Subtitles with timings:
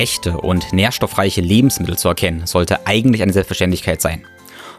[0.00, 4.26] echte und nährstoffreiche Lebensmittel zu erkennen, sollte eigentlich eine Selbstverständlichkeit sein.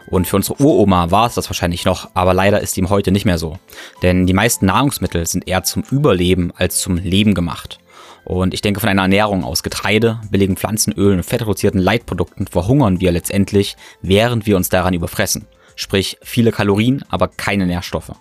[0.08, 3.24] Und für unsere Uroma war es das wahrscheinlich noch, aber leider ist ihm heute nicht
[3.24, 3.56] mehr so.
[4.02, 7.78] Denn die meisten Nahrungsmittel sind eher zum Überleben als zum Leben gemacht.
[8.24, 13.12] Und ich denke, von einer Ernährung aus Getreide, billigen Pflanzenölen und fettreduzierten Leitprodukten verhungern wir
[13.12, 15.46] letztendlich, während wir uns daran überfressen.
[15.76, 18.12] Sprich, viele Kalorien, aber keine Nährstoffe.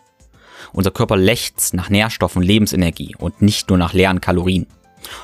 [0.71, 4.67] Unser Körper lechzt nach Nährstoffen, Lebensenergie und nicht nur nach leeren Kalorien.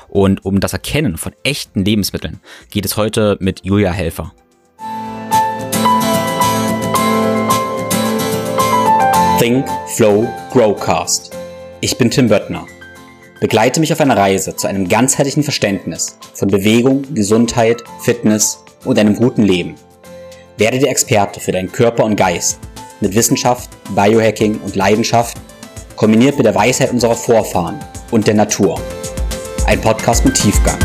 [0.08, 2.40] Und um das Erkennen von echten Lebensmitteln
[2.70, 4.32] geht es heute mit Julia Helfer.
[9.38, 11.30] Think, Flow, Growcast.
[11.80, 12.66] Ich bin Tim Böttner.
[13.40, 19.14] Begleite mich auf einer Reise zu einem ganzheitlichen Verständnis von Bewegung, Gesundheit, Fitness und einem
[19.14, 19.76] guten Leben.
[20.56, 22.58] Werde der Experte für deinen Körper und Geist
[23.00, 25.36] mit Wissenschaft, Biohacking und Leidenschaft,
[25.94, 27.78] kombiniert mit der Weisheit unserer Vorfahren
[28.10, 28.80] und der Natur.
[29.68, 30.78] Ein Podcast mit Tiefgang.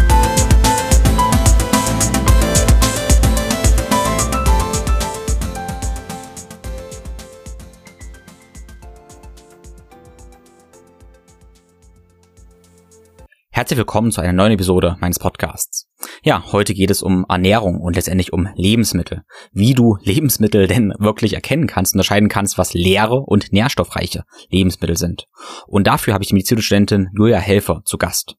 [13.51, 15.87] Herzlich willkommen zu einer neuen Episode meines Podcasts.
[16.21, 19.21] Ja, heute geht es um Ernährung und letztendlich um Lebensmittel.
[19.53, 25.27] Wie du Lebensmittel denn wirklich erkennen kannst, unterscheiden kannst, was leere und nährstoffreiche Lebensmittel sind.
[25.67, 28.35] Und dafür habe ich die Medizinstudentin Julia Helfer zu Gast.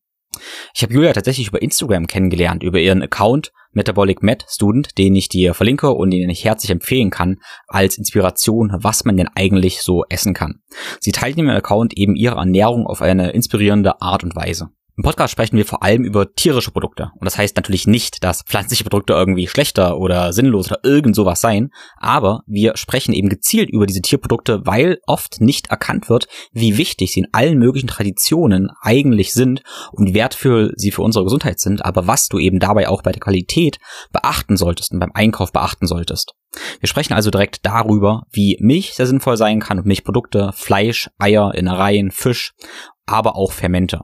[0.74, 5.28] Ich habe Julia tatsächlich über Instagram kennengelernt, über ihren Account Metabolic Med Student, den ich
[5.28, 10.05] dir verlinke und den ich herzlich empfehlen kann, als Inspiration, was man denn eigentlich so
[10.08, 10.60] essen kann.
[11.00, 14.70] Sie teilt in ihrem Account eben ihre Ernährung auf eine inspirierende Art und Weise.
[14.97, 17.11] Im Podcast sprechen wir vor allem über tierische Produkte.
[17.19, 21.41] Und das heißt natürlich nicht, dass pflanzliche Produkte irgendwie schlechter oder sinnlos oder irgend sowas
[21.41, 21.70] seien.
[21.97, 27.12] Aber wir sprechen eben gezielt über diese Tierprodukte, weil oft nicht erkannt wird, wie wichtig
[27.12, 31.84] sie in allen möglichen Traditionen eigentlich sind und wie wertvoll sie für unsere Gesundheit sind.
[31.84, 33.79] Aber was du eben dabei auch bei der Qualität
[34.12, 36.34] beachten solltest und beim Einkauf beachten solltest.
[36.79, 41.52] Wir sprechen also direkt darüber, wie Milch sehr sinnvoll sein kann und Milchprodukte, Fleisch, Eier,
[41.52, 42.52] Innereien, Fisch,
[43.07, 44.02] aber auch Fermente.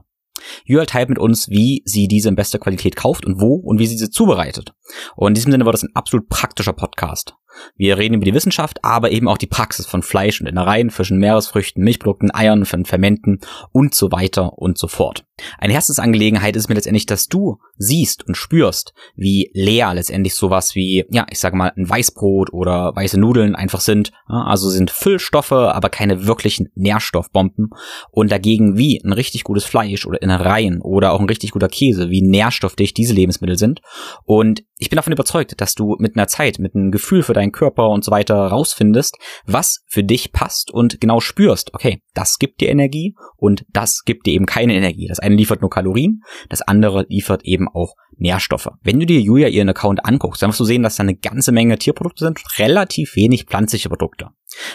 [0.65, 3.87] Jürl teilt mit uns, wie sie diese in bester Qualität kauft und wo und wie
[3.87, 4.73] sie sie zubereitet.
[5.15, 7.35] Und in diesem Sinne war das ein absolut praktischer Podcast.
[7.75, 11.17] Wir reden über die Wissenschaft, aber eben auch die Praxis von Fleisch und Innereien, Fischen,
[11.17, 13.39] Meeresfrüchten, Milchprodukten, Eiern, von Fermenten
[13.71, 15.25] und so weiter und so fort.
[15.57, 21.05] Eine Herzensangelegenheit ist mir letztendlich, dass du siehst und spürst, wie leer letztendlich sowas wie,
[21.09, 24.11] ja, ich sage mal, ein Weißbrot oder weiße Nudeln einfach sind.
[24.27, 27.69] Also sind Füllstoffe, aber keine wirklichen Nährstoffbomben.
[28.11, 32.09] Und dagegen wie ein richtig gutes Fleisch oder Innereien oder auch ein richtig guter Käse,
[32.09, 33.81] wie nährstoffdicht diese Lebensmittel sind.
[34.25, 37.51] Und ich bin davon überzeugt, dass du mit einer Zeit, mit einem Gefühl für deinen
[37.51, 39.15] Körper und so weiter rausfindest,
[39.45, 44.25] was für dich passt und genau spürst, okay, das gibt dir Energie und das gibt
[44.25, 45.05] dir eben keine Energie.
[45.07, 48.69] Das eine liefert nur Kalorien, das andere liefert eben auch Nährstoffe.
[48.81, 51.51] Wenn du dir Julia ihren Account anguckst, dann wirst du sehen, dass da eine ganze
[51.51, 54.29] Menge Tierprodukte sind, relativ wenig pflanzliche Produkte.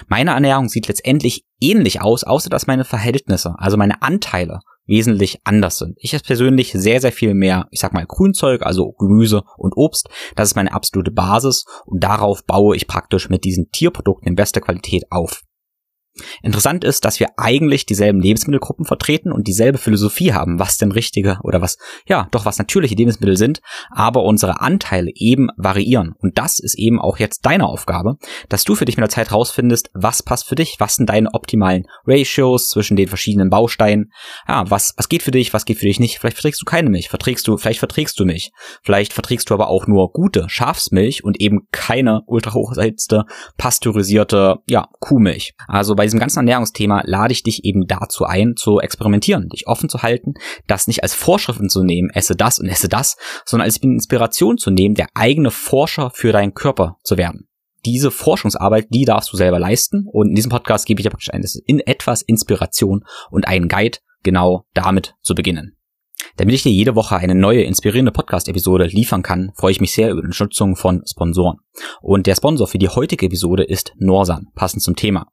[0.08, 5.78] Meine Ernährung sieht letztendlich ähnlich aus, außer dass meine Verhältnisse, also meine Anteile wesentlich anders
[5.78, 5.96] sind.
[5.98, 10.08] Ich esse persönlich sehr, sehr viel mehr, ich sag mal, Grünzeug, also Gemüse und Obst.
[10.36, 14.60] Das ist meine absolute Basis und darauf baue ich praktisch mit diesen Tierprodukten in bester
[14.60, 15.42] Qualität auf.
[16.42, 21.38] Interessant ist, dass wir eigentlich dieselben Lebensmittelgruppen vertreten und dieselbe Philosophie haben, was denn richtige
[21.42, 23.60] oder was, ja, doch was natürliche Lebensmittel sind,
[23.90, 26.14] aber unsere Anteile eben variieren.
[26.18, 28.16] Und das ist eben auch jetzt deine Aufgabe,
[28.48, 31.34] dass du für dich mit der Zeit rausfindest, was passt für dich, was sind deine
[31.34, 34.12] optimalen Ratios zwischen den verschiedenen Bausteinen,
[34.48, 36.90] ja, was, was geht für dich, was geht für dich nicht, vielleicht verträgst du keine
[36.90, 38.50] Milch, verträgst du, vielleicht verträgst du Milch,
[38.82, 43.24] vielleicht verträgst du aber auch nur gute Schafsmilch und eben keine ultra hochgesalzte,
[43.56, 45.54] pasteurisierte, ja, Kuhmilch.
[45.68, 49.88] Also bei diesem ganzen Ernährungsthema lade ich dich eben dazu ein, zu experimentieren, dich offen
[49.88, 50.34] zu halten,
[50.66, 54.70] das nicht als Vorschriften zu nehmen, esse das und esse das, sondern als Inspiration zu
[54.70, 57.48] nehmen, der eigene Forscher für deinen Körper zu werden
[57.86, 60.06] diese Forschungsarbeit, die darfst du selber leisten.
[60.10, 63.98] Und in diesem Podcast gebe ich dir praktisch ein, in etwas Inspiration und einen Guide,
[64.22, 65.76] genau damit zu beginnen.
[66.36, 70.10] Damit ich dir jede Woche eine neue inspirierende Podcast-Episode liefern kann, freue ich mich sehr
[70.10, 71.58] über die Unterstützung von Sponsoren.
[72.02, 75.28] Und der Sponsor für die heutige Episode ist Norsan, passend zum Thema.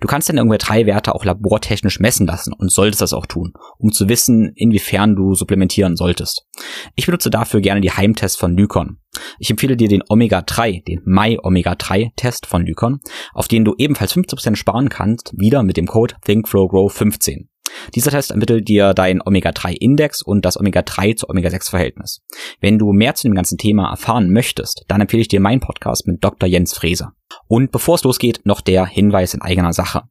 [0.00, 3.52] Du kannst dann irgendwelche drei Werte auch labortechnisch messen lassen und solltest das auch tun,
[3.78, 6.46] um zu wissen, inwiefern du supplementieren solltest.
[6.94, 8.98] Ich benutze dafür gerne die Heimtests von Lykon.
[9.38, 13.00] Ich empfehle dir den Omega-3, den My Omega-3-Test von Lykon,
[13.32, 17.46] auf den du ebenfalls 15% sparen kannst, wieder mit dem Code ThinkFlowGrow15.
[17.94, 22.22] Dieser Test ermittelt dir deinen Omega-3-Index und das Omega-3 zu Omega-6-Verhältnis.
[22.60, 26.06] Wenn du mehr zu dem ganzen Thema erfahren möchtest, dann empfehle ich dir meinen Podcast
[26.06, 26.48] mit Dr.
[26.48, 27.12] Jens Fräser.
[27.48, 30.02] Und bevor es losgeht, noch der Hinweis in eigener Sache.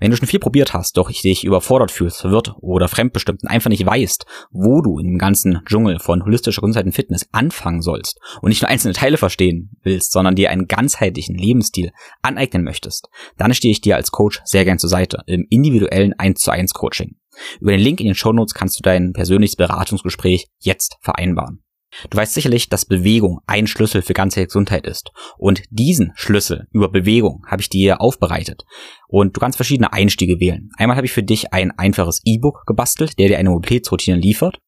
[0.00, 3.70] Wenn du schon viel probiert hast, doch dich überfordert fühlst, verwirrt oder fremdbestimmt und einfach
[3.70, 8.18] nicht weißt, wo du in dem ganzen Dschungel von holistischer Gesundheit und Fitness anfangen sollst
[8.40, 11.92] und nicht nur einzelne Teile verstehen willst, sondern dir einen ganzheitlichen Lebensstil
[12.22, 16.40] aneignen möchtest, dann stehe ich dir als Coach sehr gern zur Seite im individuellen 1
[16.40, 17.16] zu 1 Coaching.
[17.60, 21.61] Über den Link in den Shownotes kannst du dein persönliches Beratungsgespräch jetzt vereinbaren.
[22.10, 25.10] Du weißt sicherlich, dass Bewegung ein Schlüssel für ganze Gesundheit ist.
[25.38, 28.64] Und diesen Schlüssel über Bewegung habe ich dir aufbereitet.
[29.08, 30.70] Und du kannst verschiedene Einstiege wählen.
[30.76, 34.58] Einmal habe ich für dich ein einfaches E-Book gebastelt, der dir eine Mobilitätsroutine liefert.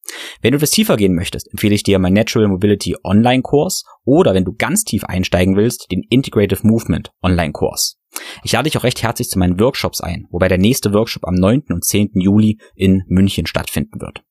[0.41, 4.45] Wenn du etwas tiefer gehen möchtest, empfehle ich dir mein Natural Mobility Online-Kurs oder wenn
[4.45, 7.97] du ganz tief einsteigen willst, den Integrative Movement Online-Kurs.
[8.43, 11.35] Ich lade dich auch recht herzlich zu meinen Workshops ein, wobei der nächste Workshop am
[11.35, 11.63] 9.
[11.69, 12.11] und 10.
[12.13, 14.23] Juli in München stattfinden wird.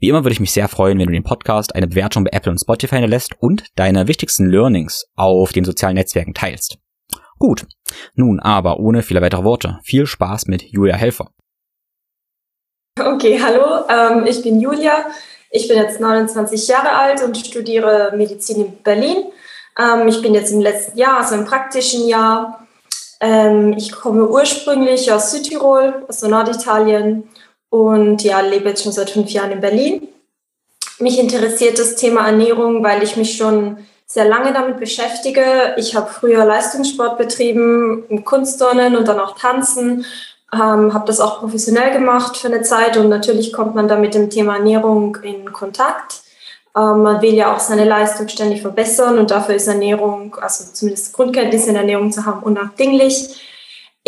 [0.00, 2.52] Wie immer würde ich mich sehr freuen, wenn du den Podcast eine Bewertung bei Apple
[2.52, 6.78] und Spotify hinterlässt und deine wichtigsten Learnings auf den sozialen Netzwerken teilst.
[7.40, 7.66] Gut,
[8.14, 9.80] nun aber ohne viele weitere Worte.
[9.82, 11.32] Viel Spaß mit Julia Helfer.
[13.00, 15.04] Okay, hallo, ähm, ich bin Julia.
[15.50, 19.24] Ich bin jetzt 29 Jahre alt und studiere Medizin in Berlin.
[19.80, 22.68] Ähm, ich bin jetzt im letzten Jahr, also im praktischen Jahr.
[23.20, 27.28] Ähm, ich komme ursprünglich aus Südtirol, also Norditalien
[27.70, 30.08] und ja, lebe jetzt schon seit fünf Jahren in Berlin.
[30.98, 35.74] Mich interessiert das Thema Ernährung, weil ich mich schon sehr lange damit beschäftige.
[35.76, 40.06] Ich habe früher Leistungssport betrieben, Kunstturnen und dann auch Tanzen.
[40.50, 44.14] Ähm, habe das auch professionell gemacht für eine Zeit und natürlich kommt man da mit
[44.14, 46.22] dem Thema Ernährung in Kontakt.
[46.74, 51.12] Ähm, man will ja auch seine Leistung ständig verbessern und dafür ist Ernährung, also zumindest
[51.12, 53.42] Grundkenntnisse in Ernährung zu haben, unabdinglich.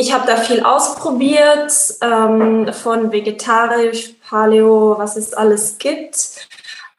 [0.00, 6.49] Ich habe da viel ausprobiert, ähm, von vegetarisch, Paleo, was es alles gibt.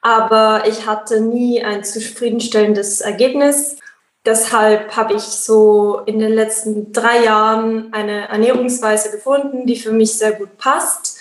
[0.04, 3.78] Aber ich hatte nie ein zufriedenstellendes Ergebnis.
[4.24, 10.16] Deshalb habe ich so in den letzten drei Jahren eine Ernährungsweise gefunden, die für mich
[10.16, 11.18] sehr gut passt.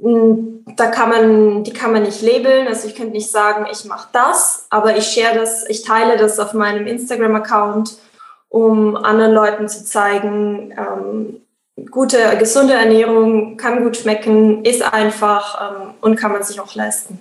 [0.00, 2.66] Hm, da kann man, die kann man nicht labeln.
[2.66, 6.40] Also ich könnte nicht sagen, ich mache das, aber ich share das, ich teile das
[6.40, 7.96] auf meinem Instagram-Account
[8.52, 11.40] um anderen Leuten zu zeigen, ähm,
[11.90, 17.18] gute, gesunde Ernährung kann gut schmecken, ist einfach ähm, und kann man sich auch leisten.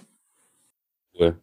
[1.18, 1.36] Cool.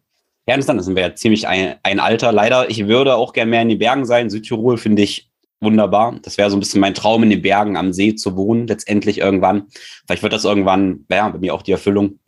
[0.47, 2.31] Ja, das sind wir ja ziemlich ein, ein Alter.
[2.31, 4.29] Leider, ich würde auch gerne mehr in den Bergen sein.
[4.29, 6.19] Südtirol finde ich wunderbar.
[6.21, 9.17] Das wäre so ein bisschen mein Traum, in den Bergen am See zu wohnen, letztendlich
[9.17, 9.67] irgendwann.
[10.05, 12.19] Vielleicht wird das irgendwann, ja, bei mir auch die Erfüllung.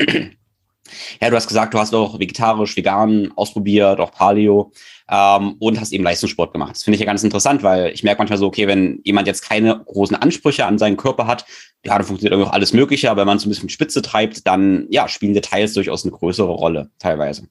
[1.21, 4.71] Ja, du hast gesagt, du hast auch vegetarisch, vegan ausprobiert, auch Paleo
[5.09, 6.75] ähm, und hast eben Leistungssport gemacht.
[6.75, 9.47] Das finde ich ja ganz interessant, weil ich merke manchmal so, okay, wenn jemand jetzt
[9.47, 11.45] keine großen Ansprüche an seinen Körper hat,
[11.85, 14.47] ja, dann funktioniert irgendwie auch alles Mögliche, aber wenn man es ein bisschen Spitze treibt,
[14.47, 17.47] dann ja, spielen Details durchaus eine größere Rolle teilweise.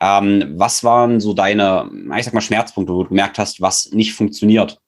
[0.00, 4.14] Ähm, was waren so deine, ich sag mal, Schmerzpunkte, wo du gemerkt hast, was nicht
[4.14, 4.80] funktioniert?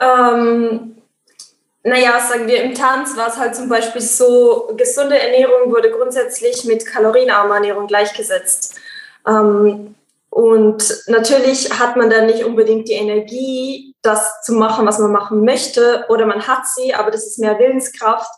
[0.00, 0.96] Ähm,
[1.84, 6.64] naja, sagen wir, im Tanz war es halt zum Beispiel so, gesunde Ernährung wurde grundsätzlich
[6.64, 8.76] mit kalorienarmer Ernährung gleichgesetzt.
[9.26, 9.94] Ähm,
[10.30, 15.44] und natürlich hat man dann nicht unbedingt die Energie, das zu machen, was man machen
[15.44, 18.30] möchte, oder man hat sie, aber das ist mehr Willenskraft,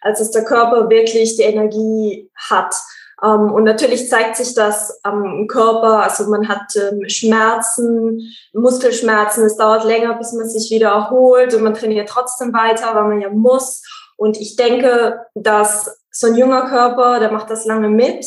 [0.00, 2.74] als dass der Körper wirklich die Energie hat.
[3.24, 9.56] Ähm, und natürlich zeigt sich das am Körper, also man hat ähm, Schmerzen, Muskelschmerzen, es
[9.56, 13.30] dauert länger, bis man sich wieder erholt und man trainiert trotzdem weiter, weil man ja
[13.30, 13.82] muss.
[14.16, 18.24] Und ich denke, dass so ein junger Körper, der macht das lange mit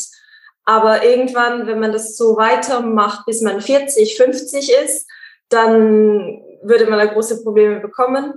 [0.65, 5.07] aber irgendwann, wenn man das so weitermacht, bis man 40, 50 ist,
[5.49, 8.33] dann würde man da große Probleme bekommen.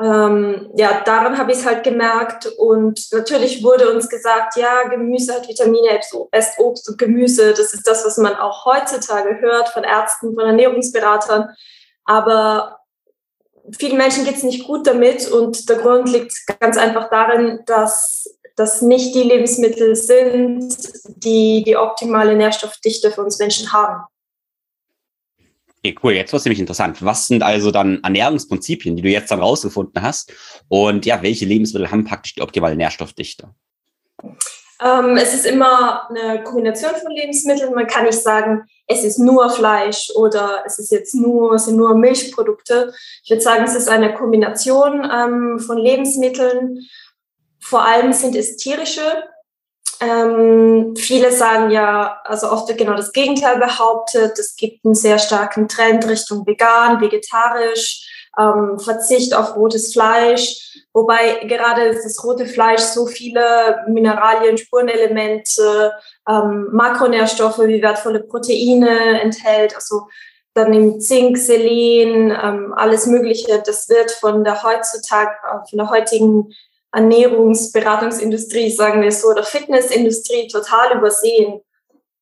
[0.00, 2.46] Ähm, ja, daran habe ich es halt gemerkt.
[2.46, 6.00] Und natürlich wurde uns gesagt, ja, Gemüse hat Vitamine,
[6.30, 7.52] esst Obst und Gemüse.
[7.52, 11.50] Das ist das, was man auch heutzutage hört von Ärzten, von Ernährungsberatern.
[12.04, 12.78] Aber
[13.76, 18.38] vielen Menschen geht es nicht gut damit und der Grund liegt ganz einfach darin, dass
[18.56, 20.74] das nicht die Lebensmittel sind,
[21.06, 24.04] die die optimale Nährstoffdichte für uns Menschen haben.
[25.84, 26.12] Okay, cool.
[26.12, 27.04] Jetzt wird es nämlich interessant.
[27.04, 30.32] Was sind also dann Ernährungsprinzipien, die du jetzt dann rausgefunden hast?
[30.68, 33.50] Und ja, welche Lebensmittel haben praktisch die optimale Nährstoffdichte?
[34.80, 37.74] Ähm, es ist immer eine Kombination von Lebensmitteln.
[37.74, 41.76] Man kann nicht sagen, es ist nur Fleisch oder es ist jetzt nur, es sind
[41.76, 42.92] nur Milchprodukte.
[43.22, 46.86] Ich würde sagen, es ist eine Kombination ähm, von Lebensmitteln.
[47.60, 49.02] Vor allem sind es tierische.
[50.00, 54.38] Ähm, viele sagen ja, also oft wird genau das Gegenteil behauptet.
[54.38, 61.40] Es gibt einen sehr starken Trend Richtung vegan, vegetarisch ähm, Verzicht auf rotes Fleisch, wobei
[61.46, 65.92] gerade das rote Fleisch so viele Mineralien, Spurenelemente,
[66.28, 70.06] ähm, Makronährstoffe wie wertvolle Proteine enthält, also
[70.54, 73.62] dann im Zink, Selen, ähm, alles Mögliche.
[73.64, 76.52] Das wird von der heutzutage, äh, von der heutigen
[76.98, 81.60] Ernährungsberatungsindustrie, sagen wir so, oder Fitnessindustrie total übersehen.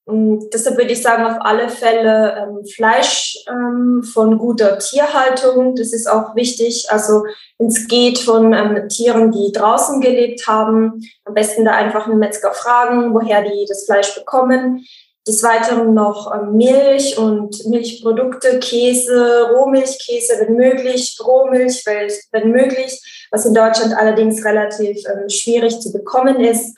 [0.08, 5.74] Und deshalb würde ich sagen, auf alle Fälle ähm, Fleisch ähm, von guter Tierhaltung.
[5.74, 6.86] Das ist auch wichtig.
[6.90, 7.24] Also
[7.58, 12.20] wenn es geht von ähm, Tieren, die draußen gelebt haben, am besten da einfach einen
[12.20, 14.86] Metzger fragen, woher die das Fleisch bekommen.
[15.26, 23.46] Des Weiteren noch ähm, Milch und Milchprodukte, Käse, Rohmilchkäse, wenn möglich, Rohmilch, wenn möglich, was
[23.46, 26.76] in Deutschland allerdings relativ ähm, schwierig zu bekommen ist.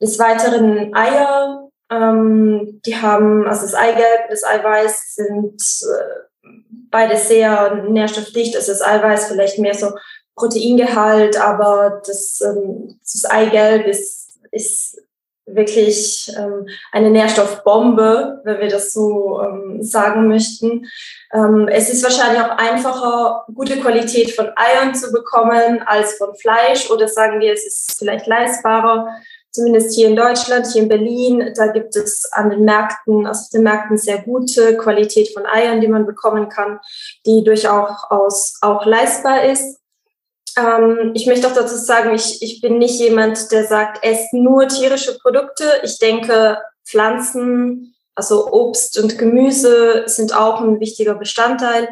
[0.00, 6.48] Des Weiteren Eier, ähm, die haben, also das Eigelb, das Eiweiß sind äh,
[6.90, 8.56] beide sehr nährstoffdicht.
[8.56, 9.92] Also das Eiweiß vielleicht mehr so
[10.34, 14.98] Proteingehalt, aber das, ähm, das Eigelb ist, ist
[15.46, 20.86] wirklich ähm, eine Nährstoffbombe, wenn wir das so ähm, sagen möchten.
[21.32, 26.90] Ähm, es ist wahrscheinlich auch einfacher, gute Qualität von Eiern zu bekommen als von Fleisch
[26.90, 29.08] oder sagen wir, es ist vielleicht leistbarer
[29.52, 33.50] zumindest hier in Deutschland, hier in Berlin, da gibt es an den Märkten, also auf
[33.50, 36.80] den Märkten sehr gute Qualität von Eiern, die man bekommen kann,
[37.26, 39.81] die durchaus auch leistbar ist.
[40.56, 44.68] Ähm, ich möchte auch dazu sagen, ich, ich bin nicht jemand, der sagt, esst nur
[44.68, 45.64] tierische Produkte.
[45.82, 51.88] Ich denke, Pflanzen, also Obst und Gemüse sind auch ein wichtiger Bestandteil.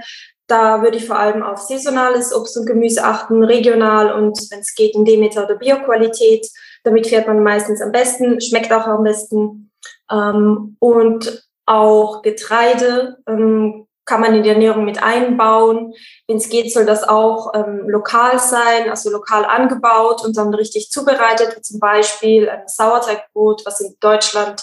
[0.47, 4.75] Da würde ich vor allem auf saisonales Obst und Gemüse achten, regional und wenn es
[4.75, 6.47] geht in Demeter oder Bioqualität.
[6.83, 9.71] Damit fährt man meistens am besten, schmeckt auch am besten.
[10.11, 15.93] Ähm, und auch Getreide ähm, kann man in die Ernährung mit einbauen.
[16.27, 20.91] Wenn es geht, soll das auch ähm, lokal sein, also lokal angebaut und dann richtig
[20.91, 24.63] zubereitet, wie zum Beispiel ein Sauerteigbrot, was in Deutschland,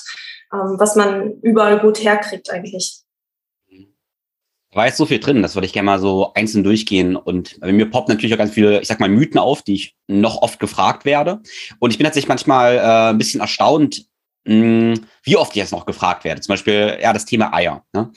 [0.54, 3.04] ähm, was man überall gut herkriegt eigentlich.
[4.72, 7.16] Da war jetzt so viel drin, das würde ich gerne mal so einzeln durchgehen.
[7.16, 9.96] Und bei mir poppt natürlich auch ganz viele, ich sag mal, Mythen auf, die ich
[10.08, 11.42] noch oft gefragt werde.
[11.80, 14.06] Und ich bin tatsächlich manchmal äh, ein bisschen erstaunt,
[14.48, 16.42] wie oft ich jetzt noch gefragt werde.
[16.42, 17.84] Zum Beispiel, ja, das Thema Eier.
[17.94, 18.12] Ne?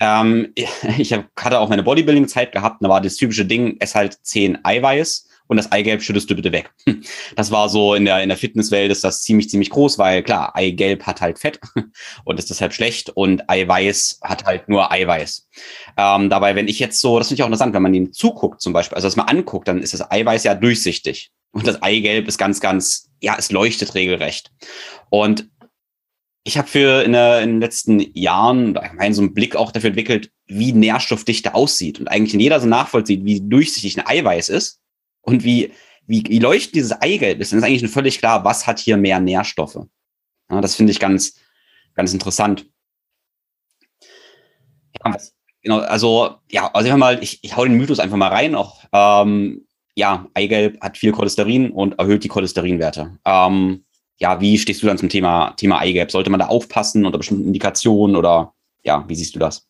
[0.00, 0.52] Ähm,
[0.98, 5.28] ich hatte auch meine Bodybuilding-Zeit gehabt, da war das typische Ding, es halt zehn Eiweiß
[5.46, 6.72] und das Eigelb schüttest du bitte weg.
[7.36, 10.54] Das war so in der, in der Fitnesswelt ist das ziemlich, ziemlich groß, weil klar,
[10.54, 11.60] Eigelb hat halt Fett
[12.24, 15.48] und ist deshalb schlecht und Eiweiß hat halt nur Eiweiß.
[15.96, 18.60] Ähm, dabei, wenn ich jetzt so, das finde ich auch interessant, wenn man ihm zuguckt
[18.60, 22.26] zum Beispiel, also das mal anguckt, dann ist das Eiweiß ja durchsichtig und das Eigelb
[22.26, 24.50] ist ganz, ganz, ja, es leuchtet regelrecht.
[25.08, 25.48] Und
[26.44, 29.88] ich habe für in, der, in den letzten Jahren allgemein so einen Blick auch dafür
[29.88, 34.82] entwickelt, wie Nährstoffdichte aussieht und eigentlich jeder so nachvollzieht, wie durchsichtig ein Eiweiß ist
[35.22, 35.72] und wie,
[36.06, 39.20] wie, wie leuchtend dieses Eigelb ist, dann ist eigentlich völlig klar, was hat hier mehr
[39.20, 39.86] Nährstoffe.
[40.50, 41.40] Ja, das finde ich ganz,
[41.94, 42.66] ganz interessant.
[45.02, 45.16] Ja,
[45.62, 48.54] genau, also, ja, also einfach mal, ich, ich hau den Mythos einfach mal rein.
[48.54, 53.18] Auch, ähm, ja, Eigelb hat viel Cholesterin und erhöht die Cholesterinwerte.
[53.24, 53.83] Ähm,
[54.18, 56.10] ja, wie stehst du dann zum Thema, Thema Eigelb?
[56.10, 59.66] Sollte man da aufpassen unter bestimmten Indikationen oder ja, wie siehst du das?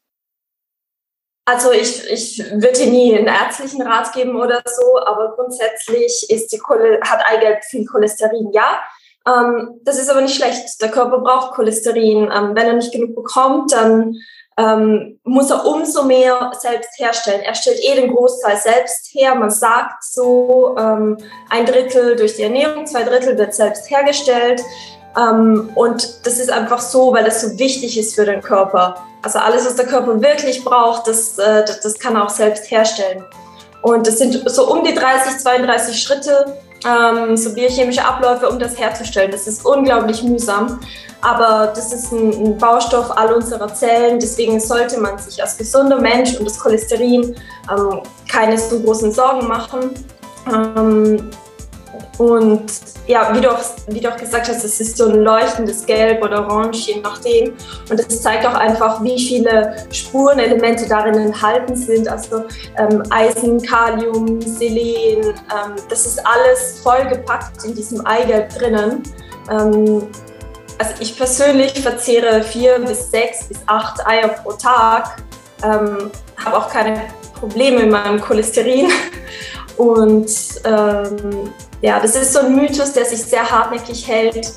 [1.46, 6.60] Also ich, ich würde nie einen ärztlichen Rat geben oder so, aber grundsätzlich ist die
[7.02, 8.80] hat Eigelb viel Cholesterin, ja.
[9.26, 10.80] Ähm, das ist aber nicht schlecht.
[10.80, 12.30] Der Körper braucht Cholesterin.
[12.34, 14.16] Ähm, wenn er nicht genug bekommt, dann
[14.56, 17.42] ähm, muss er umso mehr selbst herstellen.
[17.42, 19.34] Er stellt eh den Großteil selbst her.
[19.34, 21.18] Man sagt so, ähm,
[21.50, 24.62] ein Drittel durch die Ernährung, zwei Drittel wird selbst hergestellt.
[25.16, 28.96] Ähm, und das ist einfach so, weil das so wichtig ist für den Körper.
[29.22, 32.70] Also alles, was der Körper wirklich braucht, das, äh, das, das kann er auch selbst
[32.70, 33.24] herstellen.
[33.82, 38.78] Und das sind so um die 30, 32 Schritte, ähm, so biochemische Abläufe, um das
[38.78, 39.30] herzustellen.
[39.30, 40.80] Das ist unglaublich mühsam,
[41.20, 44.18] aber das ist ein, ein, Baustoff all unserer Zellen.
[44.20, 47.34] Deswegen sollte man sich als gesunder Mensch und das Cholesterin
[47.70, 49.90] ähm, keine so großen Sorgen machen.
[50.46, 51.30] Ähm,
[52.18, 52.64] und
[53.06, 56.24] ja, wie du, auch, wie du auch gesagt hast, es ist so ein leuchtendes Gelb
[56.24, 57.54] oder Orange, je nachdem.
[57.90, 62.08] Und es zeigt auch einfach, wie viele Spurenelemente darin enthalten sind.
[62.08, 62.44] Also
[62.78, 69.02] ähm, Eisen, Kalium, Selen, ähm, das ist alles vollgepackt in diesem Eigelb drinnen.
[69.50, 70.06] Ähm,
[70.78, 75.22] also ich persönlich verzehre vier bis sechs bis acht Eier pro Tag,
[75.62, 76.10] ähm,
[76.44, 77.00] habe auch keine
[77.38, 78.90] Probleme mit meinem Cholesterin.
[79.76, 80.30] Und
[80.64, 84.52] ähm, ja, das ist so ein Mythos, der sich sehr hartnäckig hält.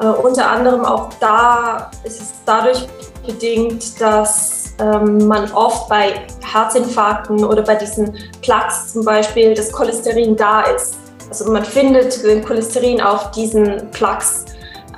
[0.00, 2.86] Äh, unter anderem auch da ist es dadurch
[3.26, 10.36] bedingt, dass ähm, man oft bei Herzinfarkten oder bei diesen Plaques zum Beispiel das Cholesterin
[10.36, 10.96] da ist.
[11.28, 14.44] Also man findet den Cholesterin auf diesen Plaques.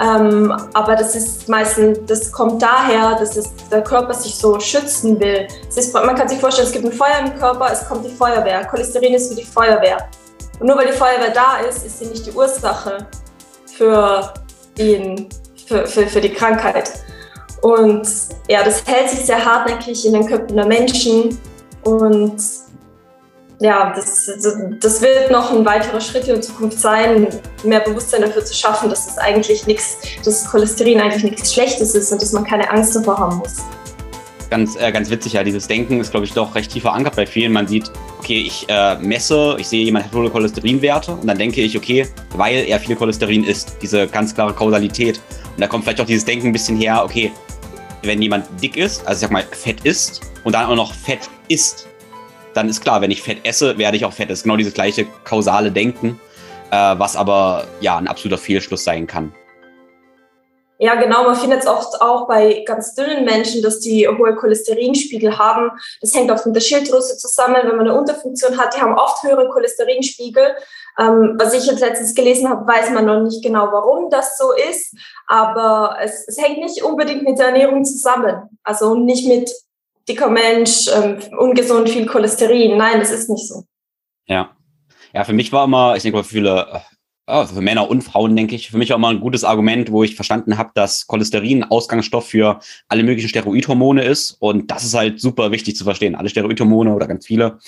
[0.01, 5.21] Ähm, aber das ist meistens, das kommt daher, dass es, der Körper sich so schützen
[5.21, 5.47] will.
[5.75, 8.65] Ist, man kann sich vorstellen, es gibt ein Feuer im Körper, es kommt die Feuerwehr.
[8.67, 10.09] Cholesterin ist wie die Feuerwehr.
[10.59, 13.07] Und nur weil die Feuerwehr da ist, ist sie nicht die Ursache
[13.77, 14.33] für,
[14.77, 15.29] den,
[15.67, 16.91] für, für, für die Krankheit.
[17.63, 18.07] Und
[18.49, 21.39] ja, das hält sich sehr hartnäckig in den Köpfen der Menschen.
[21.85, 22.37] Und
[23.64, 24.30] ja, das,
[24.80, 27.28] das wird noch ein weiterer Schritt in Zukunft sein,
[27.62, 32.12] mehr Bewusstsein dafür zu schaffen, dass es eigentlich nichts, dass Cholesterin eigentlich nichts Schlechtes ist
[32.12, 33.62] und dass man keine Angst davor haben muss
[34.54, 37.26] ganz, äh, ganz witzig, ja, dieses Denken ist, glaube ich, doch recht tief verankert bei
[37.26, 37.52] vielen.
[37.52, 37.90] Man sieht,
[38.21, 42.06] okay, ich äh, messe, ich sehe, jemand hat hohe Cholesterinwerte und dann denke ich, okay,
[42.37, 45.21] weil er viel Cholesterin isst, diese ganz klare Kausalität.
[45.54, 47.33] Und da kommt vielleicht auch dieses Denken ein bisschen her, okay,
[48.02, 51.28] wenn jemand dick ist, also ich sag mal, fett isst und dann auch noch fett
[51.49, 51.88] isst,
[52.54, 54.30] dann ist klar, wenn ich Fett esse, werde ich auch fett.
[54.30, 56.20] Das ist genau dieses gleiche kausale Denken,
[56.70, 59.32] äh, was aber ja ein absoluter Fehlschluss sein kann.
[60.78, 61.25] Ja, genau.
[61.25, 65.70] Man findet es oft auch bei ganz dünnen Menschen, dass die hohe Cholesterinspiegel haben.
[66.00, 67.58] Das hängt oft mit der Schilddrüse zusammen.
[67.62, 70.56] Wenn man eine Unterfunktion hat, die haben oft höhere Cholesterinspiegel.
[70.99, 74.52] Ähm, was ich jetzt letztens gelesen habe, weiß man noch nicht genau, warum das so
[74.52, 74.96] ist.
[75.28, 78.58] Aber es, es hängt nicht unbedingt mit der Ernährung zusammen.
[78.64, 79.50] Also nicht mit
[80.08, 82.76] dicker Mensch, ähm, ungesund, viel Cholesterin.
[82.76, 83.64] Nein, das ist nicht so.
[84.26, 84.56] Ja.
[85.12, 86.82] Ja, für mich war immer, ich denke mal, für viele
[87.26, 90.02] oh, für Männer und Frauen, denke ich, für mich auch mal ein gutes Argument, wo
[90.02, 94.32] ich verstanden habe, dass Cholesterin Ausgangsstoff für alle möglichen Steroidhormone ist.
[94.32, 96.14] Und das ist halt super wichtig zu verstehen.
[96.14, 97.58] Alle Steroidhormone oder ganz viele.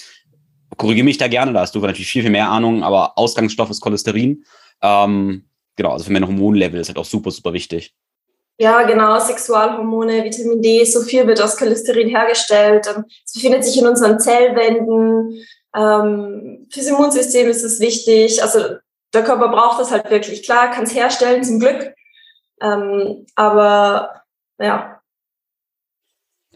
[0.76, 3.80] Korrigiere mich da gerne, da hast du natürlich viel, viel mehr Ahnung, aber Ausgangsstoff ist
[3.80, 4.44] Cholesterin.
[4.82, 5.44] Ähm,
[5.76, 7.94] genau, also für mein Hormonlevel ist halt auch super, super wichtig.
[8.58, 12.86] Ja, genau, Sexualhormone, Vitamin D, so viel wird aus Cholesterin hergestellt.
[13.24, 15.46] Es befindet sich in unseren Zellwänden.
[15.74, 18.42] Ähm, fürs Immunsystem ist es wichtig.
[18.42, 18.76] Also
[19.12, 20.42] der Körper braucht das halt wirklich.
[20.42, 21.94] Klar, kann es herstellen, zum Glück.
[22.62, 24.22] Ähm, aber
[24.58, 24.95] ja.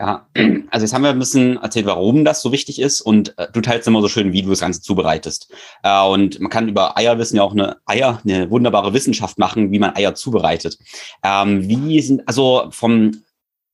[0.01, 0.27] Ja,
[0.71, 3.61] also jetzt haben wir ein bisschen erzählt, warum das so wichtig ist und äh, du
[3.61, 5.53] teilst immer so schön, wie du das Ganze zubereitest.
[5.83, 9.79] Äh, und man kann über Eierwissen ja auch eine Eier, eine wunderbare Wissenschaft machen, wie
[9.79, 10.79] man Eier zubereitet.
[11.23, 13.23] Ähm, wie sind, also vom,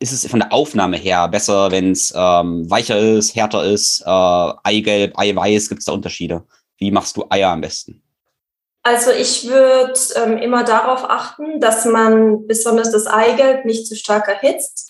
[0.01, 4.53] ist es von der Aufnahme her besser, wenn es ähm, weicher ist, härter ist, äh,
[4.65, 6.43] Eigelb, Eiweiß, gibt es da Unterschiede?
[6.77, 8.03] Wie machst du Eier am besten?
[8.83, 14.29] Also ich würde ähm, immer darauf achten, dass man besonders das Eigelb nicht zu stark
[14.29, 14.86] erhitzt.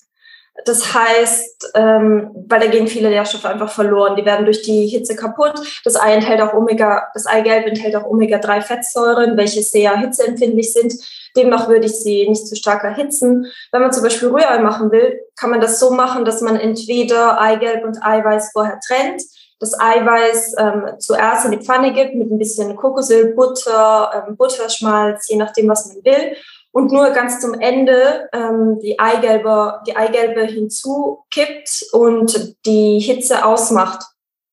[0.64, 4.16] Das heißt, ähm, weil da gehen viele Nährstoffe einfach verloren.
[4.16, 5.54] Die werden durch die Hitze kaputt.
[5.84, 10.94] Das Ei enthält auch Omega, das Eigelb enthält auch Omega-3-Fettsäuren, welche sehr hitzeempfindlich sind.
[11.36, 13.46] Demnach würde ich sie nicht zu stark erhitzen.
[13.70, 17.40] Wenn man zum Beispiel Rührei machen will, kann man das so machen, dass man entweder
[17.40, 19.22] Eigelb und Eiweiß vorher trennt
[19.58, 25.28] das Eiweiß ähm, zuerst in die Pfanne gibt mit ein bisschen Kokosöl, Butter, ähm, Butterschmalz,
[25.28, 26.36] je nachdem, was man will.
[26.76, 34.04] Und nur ganz zum Ende ähm, die, Eigelbe, die Eigelbe hinzukippt und die Hitze ausmacht.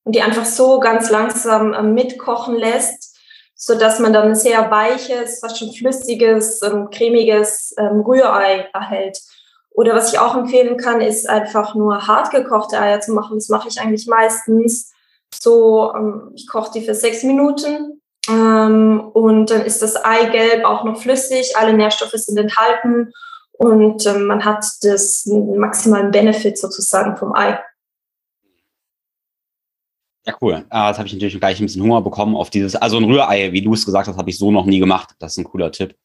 [0.05, 3.17] Und die einfach so ganz langsam ähm, mitkochen lässt,
[3.55, 9.19] so dass man dann ein sehr weiches, fast schon flüssiges, ähm, cremiges ähm, Rührei erhält.
[9.71, 13.35] Oder was ich auch empfehlen kann, ist einfach nur hart gekochte Eier zu machen.
[13.35, 14.93] Das mache ich eigentlich meistens
[15.33, 21.01] so, ähm, ich koche die für sechs Minuten und dann ist das Eigelb auch noch
[21.01, 23.11] flüssig, alle Nährstoffe sind enthalten
[23.51, 27.59] und ähm, man hat das maximalen Benefit sozusagen vom Ei.
[30.25, 30.65] Ja, cool.
[30.69, 33.51] Äh, jetzt habe ich natürlich gleich ein bisschen Hunger bekommen auf dieses, also ein Rührei,
[33.51, 35.15] wie du es gesagt hast, habe ich so noch nie gemacht.
[35.19, 35.95] Das ist ein cooler Tipp.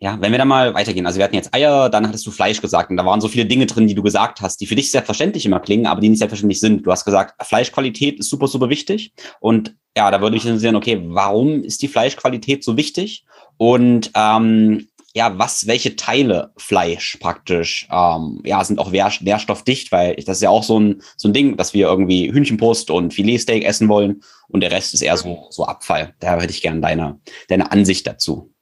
[0.00, 1.06] Ja, wenn wir da mal weitergehen.
[1.06, 3.46] Also wir hatten jetzt Eier, dann hattest du Fleisch gesagt und da waren so viele
[3.46, 6.18] Dinge drin, die du gesagt hast, die für dich selbstverständlich immer klingen, aber die nicht
[6.18, 6.84] selbstverständlich sind.
[6.84, 9.14] Du hast gesagt, Fleischqualität ist super, super wichtig.
[9.40, 13.24] Und ja, da würde mich interessieren, okay, warum ist die Fleischqualität so wichtig?
[13.56, 20.38] Und ähm, ja, was, welche Teile Fleisch praktisch, ähm, ja, sind auch nährstoffdicht, weil das
[20.38, 23.88] ist ja auch so ein, so ein Ding, dass wir irgendwie Hühnchenbrust und Filetsteak essen
[23.88, 26.14] wollen und der Rest ist eher so, so Abfall.
[26.18, 28.53] Da hätte ich gerne deine, deine Ansicht dazu.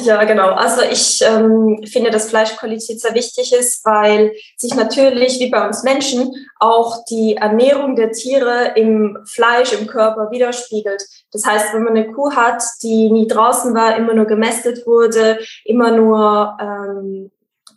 [0.00, 0.50] Ja, genau.
[0.50, 5.82] Also ich ähm, finde, dass Fleischqualität sehr wichtig ist, weil sich natürlich, wie bei uns
[5.82, 11.02] Menschen, auch die Ernährung der Tiere im Fleisch, im Körper widerspiegelt.
[11.32, 15.38] Das heißt, wenn man eine Kuh hat, die nie draußen war, immer nur gemästet wurde,
[15.64, 17.30] immer nur ähm,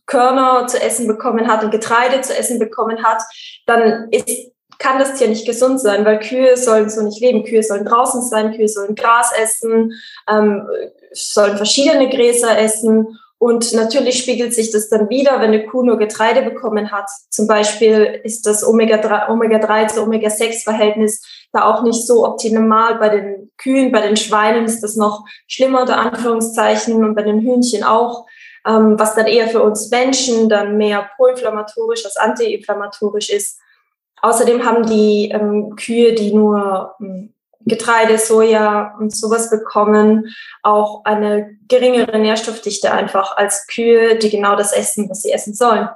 [0.05, 3.21] Körner zu essen bekommen hat und Getreide zu essen bekommen hat,
[3.65, 4.50] dann ist
[4.81, 7.43] kann das Tier nicht gesund sein, weil Kühe sollen so nicht leben.
[7.43, 9.93] Kühe sollen draußen sein, Kühe sollen Gras essen,
[10.27, 10.67] ähm,
[11.13, 13.19] sollen verschiedene Gräser essen.
[13.37, 17.09] Und natürlich spiegelt sich das dann wieder, wenn eine Kuh nur Getreide bekommen hat.
[17.29, 22.95] Zum Beispiel ist das Omega-3, Omega-3 zu Omega-6-Verhältnis da auch nicht so optimal.
[22.95, 27.41] Bei den Kühen, bei den Schweinen ist das noch schlimmer, unter Anführungszeichen, und bei den
[27.41, 28.25] Hühnchen auch,
[28.65, 33.59] ähm, was dann eher für uns Menschen dann mehr proinflammatorisch als antiinflammatorisch ist.
[34.21, 37.33] Außerdem haben die ähm, Kühe, die nur ähm,
[37.65, 44.73] Getreide, Soja und sowas bekommen, auch eine geringere Nährstoffdichte einfach als Kühe, die genau das
[44.73, 45.89] essen, was sie essen sollen.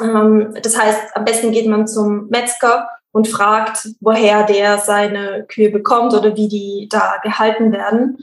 [0.00, 5.70] Ähm, das heißt, am besten geht man zum Metzger und fragt, woher der seine Kühe
[5.70, 8.18] bekommt oder wie die da gehalten werden.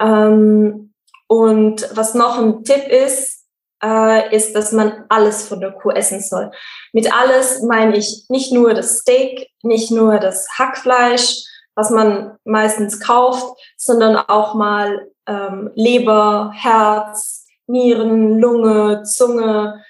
[0.00, 0.92] Ähm,
[1.28, 3.45] und was noch ein Tipp ist,
[3.82, 6.50] äh, ist, dass man alles von der Kuh essen soll.
[6.92, 13.00] Mit alles meine ich nicht nur das Steak, nicht nur das Hackfleisch, was man meistens
[13.00, 19.84] kauft, sondern auch mal ähm, Leber, Herz, Nieren, Lunge, Zunge.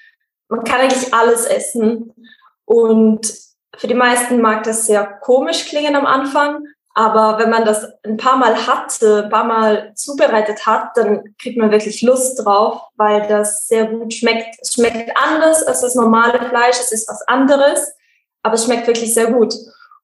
[0.48, 2.12] Man kann eigentlich alles essen.
[2.64, 3.32] Und
[3.76, 6.64] für die meisten mag das sehr komisch klingen am Anfang,
[6.98, 11.58] aber wenn man das ein paar Mal hatte, ein paar Mal zubereitet hat, dann kriegt
[11.58, 14.56] man wirklich Lust drauf, weil das sehr gut schmeckt.
[14.62, 16.76] Es schmeckt anders als das normale Fleisch.
[16.80, 17.86] Es ist was anderes,
[18.42, 19.54] aber es schmeckt wirklich sehr gut.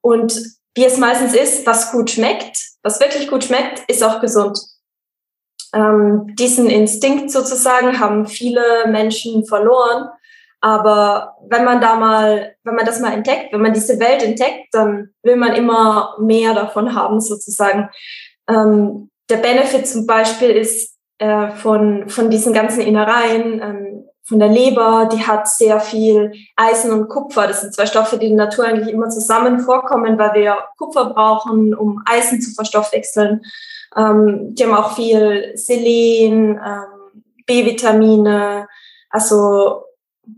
[0.03, 0.39] Und
[0.75, 4.61] wie es meistens ist, was gut schmeckt, was wirklich gut schmeckt, ist auch gesund.
[5.73, 10.11] Ähm, diesen Instinkt sozusagen haben viele Menschen verloren.
[10.63, 14.69] Aber wenn man da mal, wenn man das mal entdeckt, wenn man diese Welt entdeckt,
[14.71, 17.91] dann will man immer mehr davon haben, sozusagen.
[18.49, 24.49] Ähm, der Benefit zum Beispiel ist äh, von, von diesen ganzen Innereien, ähm, von der
[24.49, 27.49] Leber, die hat sehr viel Eisen und Kupfer.
[27.49, 31.07] Das sind zwei Stoffe, die in der Natur eigentlich immer zusammen vorkommen, weil wir Kupfer
[31.07, 33.43] brauchen, um Eisen zu verstoffwechseln.
[33.97, 38.69] Ähm, die haben auch viel Selen, ähm, B-Vitamine,
[39.11, 39.83] also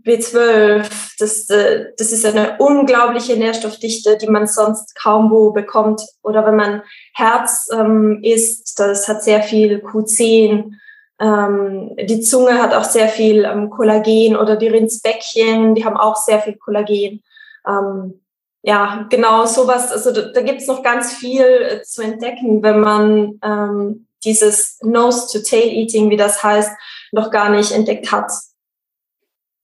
[0.03, 6.01] B12, das, äh, das ist eine unglaubliche Nährstoffdichte, die man sonst kaum wo bekommt.
[6.23, 10.73] Oder wenn man Herz ähm, isst, das hat sehr viel Q10.
[11.19, 16.15] Ähm, die Zunge hat auch sehr viel ähm, Kollagen oder die Rindsbäckchen, die haben auch
[16.15, 17.23] sehr viel Kollagen.
[17.67, 18.21] Ähm,
[18.63, 19.91] ja, genau sowas.
[19.91, 24.79] Also da, da gibt es noch ganz viel äh, zu entdecken, wenn man ähm, dieses
[24.81, 26.71] Nose-to-Tail-Eating, wie das heißt,
[27.11, 28.31] noch gar nicht entdeckt hat.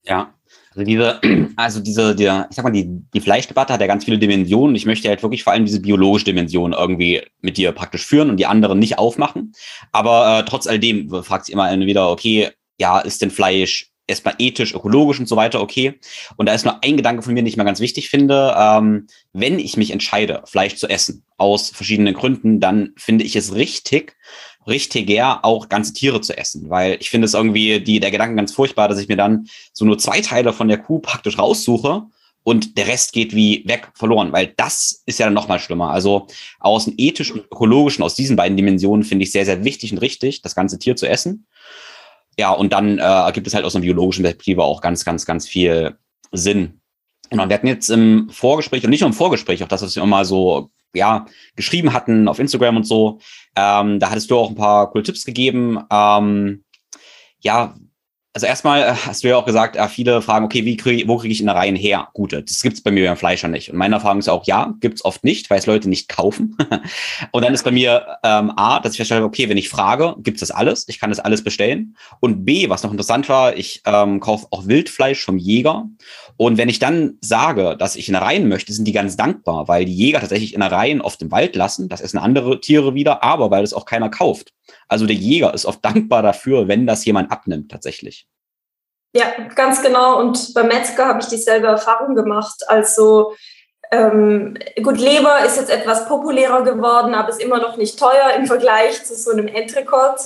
[0.04, 0.34] Ja,
[0.74, 1.20] also diese,
[1.56, 4.76] also diese, die, ich sag mal, die, die Fleischdebatte hat ja ganz viele Dimensionen.
[4.76, 8.36] Ich möchte halt wirklich vor allem diese biologische Dimension irgendwie mit dir praktisch führen und
[8.38, 9.52] die anderen nicht aufmachen.
[9.92, 14.74] Aber äh, trotz alledem fragt sich immer wieder, okay, ja, ist denn Fleisch erstmal ethisch,
[14.74, 15.98] ökologisch und so weiter okay?
[16.36, 18.54] Und da ist nur ein Gedanke von mir, den ich mal ganz wichtig finde.
[18.58, 23.54] Ähm, wenn ich mich entscheide, Fleisch zu essen, aus verschiedenen Gründen, dann finde ich es
[23.54, 24.16] richtig,
[24.66, 26.70] richtiger, auch ganze Tiere zu essen.
[26.70, 29.84] Weil ich finde es irgendwie die, der Gedanke ganz furchtbar, dass ich mir dann so
[29.84, 32.04] nur zwei Teile von der Kuh praktisch raussuche
[32.44, 35.90] und der Rest geht wie weg verloren, weil das ist ja dann nochmal schlimmer.
[35.90, 36.26] Also
[36.58, 39.98] aus dem ethischen und ökologischen, aus diesen beiden Dimensionen finde ich sehr, sehr wichtig und
[39.98, 41.46] richtig, das ganze Tier zu essen.
[42.38, 45.46] Ja, und dann äh, gibt es halt aus einer biologischen Perspektive auch ganz, ganz, ganz
[45.46, 45.96] viel
[46.32, 46.80] Sinn.
[47.32, 50.02] Genau, wir hatten jetzt im Vorgespräch und nicht nur im Vorgespräch, auch das, was wir
[50.02, 51.24] immer so ja,
[51.56, 53.20] geschrieben hatten auf Instagram und so.
[53.56, 55.82] Ähm, da hattest du auch ein paar coole Tipps gegeben.
[55.90, 56.62] Ähm,
[57.40, 57.74] ja,
[58.34, 61.18] also erstmal äh, hast du ja auch gesagt, äh, viele fragen, okay, wie krieg, wo
[61.18, 62.08] kriege ich in der Reihe her?
[62.14, 63.70] Gute, das gibt's bei mir beim Fleischer nicht.
[63.70, 66.56] Und meine Erfahrung ist auch, ja, gibt's oft nicht, weil es Leute nicht kaufen.
[67.32, 70.40] und dann ist bei mir ähm, A, dass ich feststelle, okay, wenn ich frage, gibt's
[70.40, 70.88] das alles?
[70.88, 71.96] Ich kann das alles bestellen.
[72.20, 75.84] Und B, was noch interessant war, ich ähm, kaufe auch Wildfleisch vom Jäger.
[76.38, 79.68] Und wenn ich dann sage, dass ich in der Reihen möchte, sind die ganz dankbar,
[79.68, 81.90] weil die Jäger tatsächlich in der Reihen oft im Wald lassen.
[81.90, 84.54] Das essen andere Tiere wieder, aber weil es auch keiner kauft.
[84.92, 88.26] Also der Jäger ist oft dankbar dafür, wenn das jemand abnimmt tatsächlich.
[89.14, 90.18] Ja, ganz genau.
[90.20, 92.62] Und beim Metzger habe ich dieselbe Erfahrung gemacht.
[92.66, 93.34] Also
[93.90, 98.46] ähm, gut, Leber ist jetzt etwas populärer geworden, aber ist immer noch nicht teuer im
[98.46, 100.24] Vergleich zu so einem Entrecote.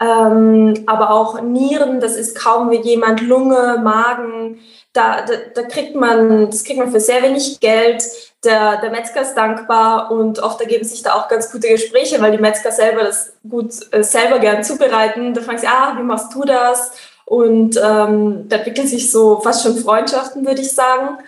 [0.00, 4.60] ähm, aber auch Nieren, das ist kaum wie jemand, Lunge, Magen,
[4.92, 8.02] da, da, da, kriegt man, das kriegt man für sehr wenig Geld.
[8.44, 12.30] Der, der Metzger ist dankbar und oft ergeben sich da auch ganz gute Gespräche, weil
[12.30, 15.34] die Metzger selber das gut äh, selber gern zubereiten.
[15.34, 16.92] Da fragen sie, ah, wie machst du das?
[17.24, 21.18] Und ähm, da entwickeln sich so fast schon Freundschaften, würde ich sagen.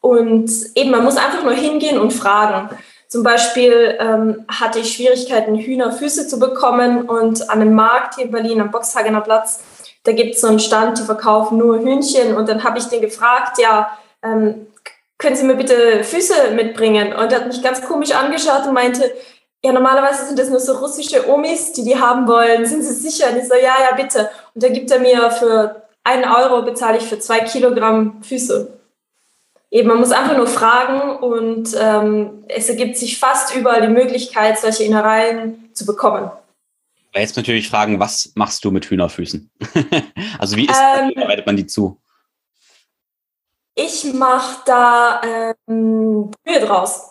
[0.00, 2.70] Und eben, man muss einfach nur hingehen und fragen.
[3.08, 8.32] Zum Beispiel ähm, hatte ich Schwierigkeiten, Hühnerfüße zu bekommen und an einem Markt hier in
[8.32, 9.60] Berlin am Boxhagener Platz
[10.06, 12.36] da gibt es so einen Stand, die verkaufen nur Hühnchen.
[12.36, 13.90] Und dann habe ich den gefragt, ja,
[14.22, 14.68] ähm,
[15.18, 17.12] können Sie mir bitte Füße mitbringen?
[17.12, 19.10] Und er hat mich ganz komisch angeschaut und meinte,
[19.64, 22.66] ja, normalerweise sind das nur so russische Omis, die die haben wollen.
[22.66, 23.30] Sind Sie sicher?
[23.30, 24.30] Und ich so, ja, ja, bitte.
[24.54, 28.72] Und da gibt er mir für einen Euro bezahle ich für zwei Kilogramm Füße.
[29.70, 34.58] Eben, man muss einfach nur fragen und ähm, es ergibt sich fast überall die Möglichkeit,
[34.58, 36.30] solche Innereien zu bekommen
[37.20, 39.50] jetzt natürlich fragen, was machst du mit Hühnerfüßen?
[40.38, 42.00] also wie ist, ähm, wie arbeitet man die zu?
[43.78, 47.10] Ich mache da ähm, Brühe draus.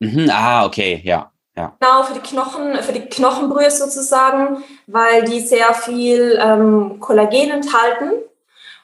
[0.00, 1.76] Mhm, ah, okay, ja, ja.
[1.78, 8.12] Genau, für die Knochen, für die Knochenbrühe sozusagen, weil die sehr viel ähm, Kollagen enthalten.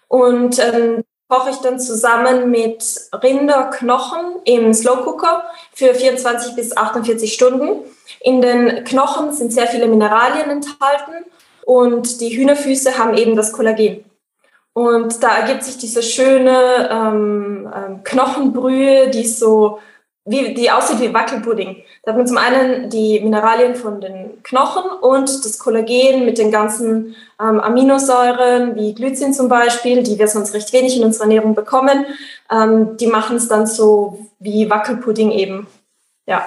[0.08, 7.32] Und ähm, koche ich dann zusammen mit Rinderknochen im Slow Cooker für 24 bis 48
[7.32, 7.80] Stunden.
[8.20, 11.24] In den Knochen sind sehr viele Mineralien enthalten
[11.64, 14.04] und die Hühnerfüße haben eben das Kollagen.
[14.76, 19.78] Und da ergibt sich diese schöne ähm, ähm, Knochenbrühe, die so
[20.26, 21.82] wie, die aussieht wie Wackelpudding.
[22.02, 26.50] Da hat man zum einen die Mineralien von den Knochen und das Kollagen mit den
[26.50, 31.54] ganzen ähm, Aminosäuren, wie Glycin zum Beispiel, die wir sonst recht wenig in unserer Ernährung
[31.54, 32.04] bekommen.
[32.52, 35.68] Ähm, die machen es dann so wie Wackelpudding eben.
[36.26, 36.44] Ja.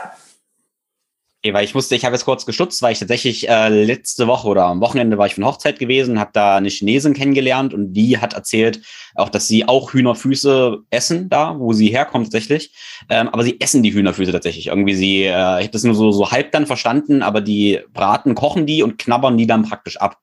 [1.41, 4.65] Weil ich musste, ich habe jetzt kurz gestutzt, weil ich tatsächlich äh, letzte Woche oder
[4.65, 8.33] am Wochenende war ich von Hochzeit gewesen, habe da eine Chinesin kennengelernt und die hat
[8.33, 8.81] erzählt,
[9.15, 12.75] auch dass sie auch Hühnerfüße essen da, wo sie herkommt tatsächlich.
[13.09, 14.67] Ähm, aber sie essen die Hühnerfüße tatsächlich.
[14.67, 15.33] Irgendwie sie, äh, ich
[15.67, 19.37] habe das nur so, so halb dann verstanden, aber die braten, kochen die und knabbern
[19.37, 20.17] die dann praktisch ab.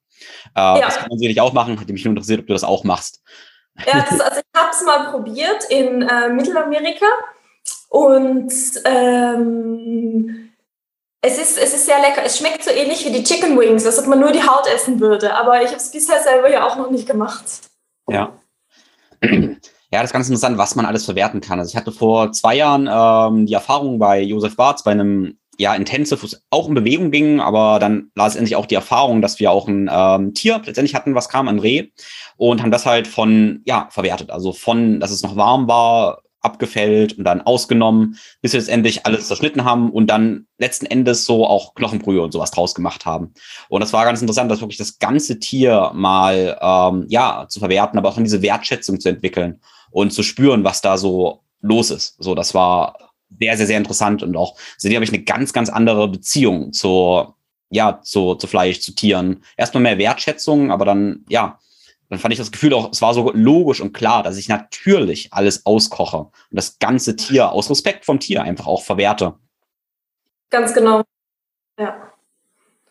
[0.54, 0.80] Äh, ja.
[0.80, 1.78] Das kann man sicherlich auch machen.
[1.78, 3.22] Hätte mich nur interessiert, ob du das auch machst.
[3.86, 7.06] Ja, das, also ich habe es mal probiert in äh, Mittelamerika
[7.88, 8.52] und
[8.84, 10.50] ähm,
[11.26, 12.22] es ist, es ist sehr lecker.
[12.24, 15.00] Es schmeckt so ähnlich wie die Chicken Wings, als ob man nur die Haut essen
[15.00, 15.34] würde.
[15.34, 17.44] Aber ich habe es bisher selber ja auch noch nicht gemacht.
[18.08, 18.32] Ja.
[19.92, 21.60] Ja, das ist ganz interessant, was man alles verwerten kann.
[21.60, 25.74] Also ich hatte vor zwei Jahren ähm, die Erfahrung bei Josef Barth bei einem ja,
[25.76, 29.52] Intensive, wo es auch in Bewegung ging, aber dann letztendlich auch die Erfahrung, dass wir
[29.52, 31.86] auch ein ähm, Tier letztendlich hatten, was kam, ein Reh,
[32.36, 34.30] und haben das halt von, ja, verwertet.
[34.30, 39.28] Also von, dass es noch warm war, abgefällt und dann ausgenommen, bis wir letztendlich alles
[39.28, 43.32] zerschnitten haben und dann letzten Endes so auch Knochenbrühe und sowas draus gemacht haben.
[43.68, 47.98] Und das war ganz interessant, dass wirklich das ganze Tier mal ähm, ja zu verwerten,
[47.98, 52.16] aber auch in diese Wertschätzung zu entwickeln und zu spüren, was da so los ist.
[52.22, 52.98] So, das war
[53.40, 57.36] sehr, sehr, sehr interessant und auch seitdem habe ich eine ganz, ganz andere Beziehung zur
[57.70, 59.42] ja, zu, zu Fleisch, zu Tieren.
[59.56, 61.58] Erstmal mehr Wertschätzung, aber dann, ja,
[62.08, 65.32] dann fand ich das Gefühl auch, es war so logisch und klar, dass ich natürlich
[65.32, 69.34] alles auskoche und das ganze Tier aus Respekt vom Tier einfach auch verwerte.
[70.50, 71.02] Ganz genau.
[71.78, 72.12] Ja.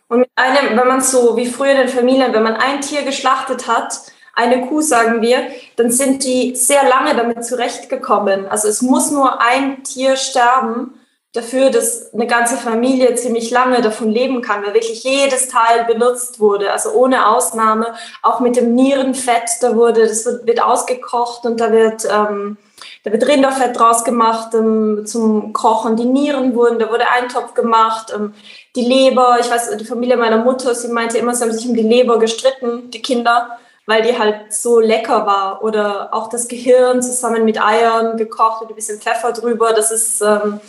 [0.08, 3.04] Und mit einem, wenn man so wie früher in den Familien, wenn man ein Tier
[3.04, 4.02] geschlachtet hat,
[4.36, 5.48] eine Kuh sagen wir,
[5.78, 8.48] dann sind die sehr lange damit zurechtgekommen.
[8.48, 10.94] Also es muss nur ein Tier sterben
[11.36, 16.40] dafür, dass eine ganze Familie ziemlich lange davon leben kann, weil wirklich jedes Teil benutzt
[16.40, 21.60] wurde, also ohne Ausnahme, auch mit dem Nierenfett, da wurde, das wird, wird ausgekocht und
[21.60, 22.58] da wird, ähm,
[23.04, 28.14] da wird Rinderfett draus gemacht ähm, zum Kochen, die Nieren wurden, da wurde Eintopf gemacht,
[28.16, 28.34] ähm,
[28.78, 31.76] die Leber, ich weiß, die Familie meiner Mutter, sie meinte immer, sie haben sich um
[31.76, 35.64] die Leber gestritten, die Kinder, weil die halt so lecker war.
[35.64, 39.74] Oder auch das Gehirn zusammen mit Eiern gekocht und ein bisschen Pfeffer drüber.
[39.74, 40.60] Das ist, ähm,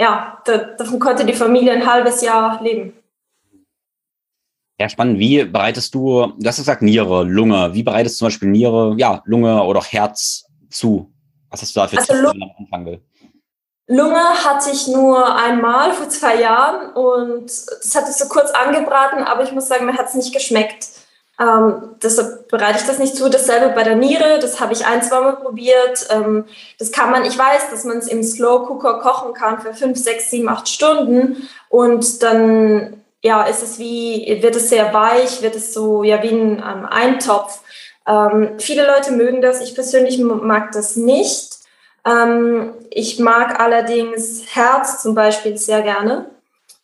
[0.00, 2.94] ja, da, davon konnte die Familie ein halbes Jahr leben.
[4.80, 5.18] Ja, spannend.
[5.18, 7.74] Wie bereitest du, du hast gesagt Niere, Lunge.
[7.74, 11.12] Wie bereitest du zum Beispiel Niere, ja, Lunge oder auch Herz zu?
[11.50, 13.02] Was hast du da für also Tipps, am Anfang will?
[13.88, 19.22] Lunge hatte ich nur einmal vor zwei Jahren und das hatte ich so kurz angebraten,
[19.24, 20.88] aber ich muss sagen, mir hat es nicht geschmeckt.
[21.40, 23.30] Ähm, deshalb bereite ich das nicht zu.
[23.30, 26.06] Dasselbe bei der Niere, das habe ich ein, zwei Mal probiert.
[26.10, 26.44] Ähm,
[26.78, 29.98] das kann man, ich weiß, dass man es im Slow Cooker kochen kann für fünf,
[29.98, 35.54] sechs, sieben, acht Stunden und dann ja, ist es wie, wird es sehr weich, wird
[35.54, 37.60] es so ja wie ein ähm, Eintopf.
[38.06, 41.58] Ähm, viele Leute mögen das, ich persönlich mag das nicht.
[42.06, 46.30] Ähm, ich mag allerdings Herz zum Beispiel sehr gerne.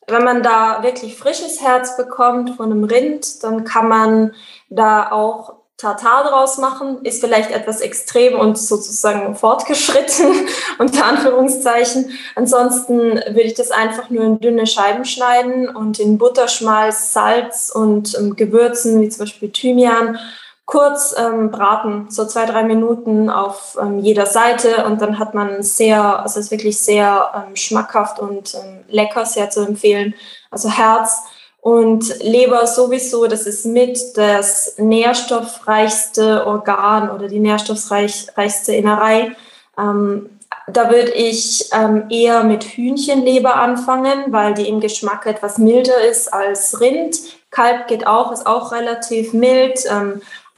[0.06, 4.34] Wenn man da wirklich frisches Herz bekommt von einem Rind, dann kann man
[4.68, 12.12] da auch Tartar draus machen, ist vielleicht etwas extrem und sozusagen fortgeschritten, unter Anführungszeichen.
[12.34, 18.16] Ansonsten würde ich das einfach nur in dünne Scheiben schneiden und in Butterschmalz, Salz und
[18.18, 20.18] ähm, Gewürzen, wie zum Beispiel Thymian,
[20.66, 25.62] kurz ähm, braten, so zwei, drei Minuten auf ähm, jeder Seite und dann hat man
[25.62, 30.14] sehr, also es ist wirklich sehr ähm, schmackhaft und ähm, lecker, sehr zu empfehlen.
[30.50, 31.22] Also Herz
[31.60, 39.36] und Leber sowieso, das ist mit das nährstoffreichste Organ oder die nährstoffreichste Innerei.
[39.78, 40.30] Ähm,
[40.68, 46.32] da würde ich ähm, eher mit Hühnchenleber anfangen, weil die im Geschmack etwas milder ist
[46.32, 47.18] als Rind.
[47.52, 49.78] Kalb geht auch, ist auch relativ mild.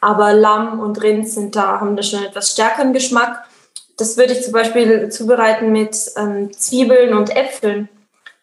[0.00, 3.44] Aber Lamm und Rind sind da, haben da schon etwas stärkeren Geschmack.
[3.96, 7.88] Das würde ich zum Beispiel zubereiten mit ähm, Zwiebeln und Äpfeln.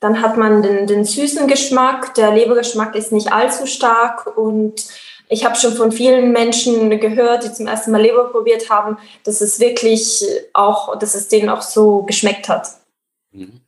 [0.01, 2.13] Dann hat man den, den süßen Geschmack.
[2.15, 4.85] Der Lebergeschmack ist nicht allzu stark und
[5.27, 9.41] ich habe schon von vielen Menschen gehört, die zum ersten Mal Leber probiert haben, dass
[9.41, 12.67] es wirklich auch, dass es denen auch so geschmeckt hat.
[13.31, 13.61] Mhm.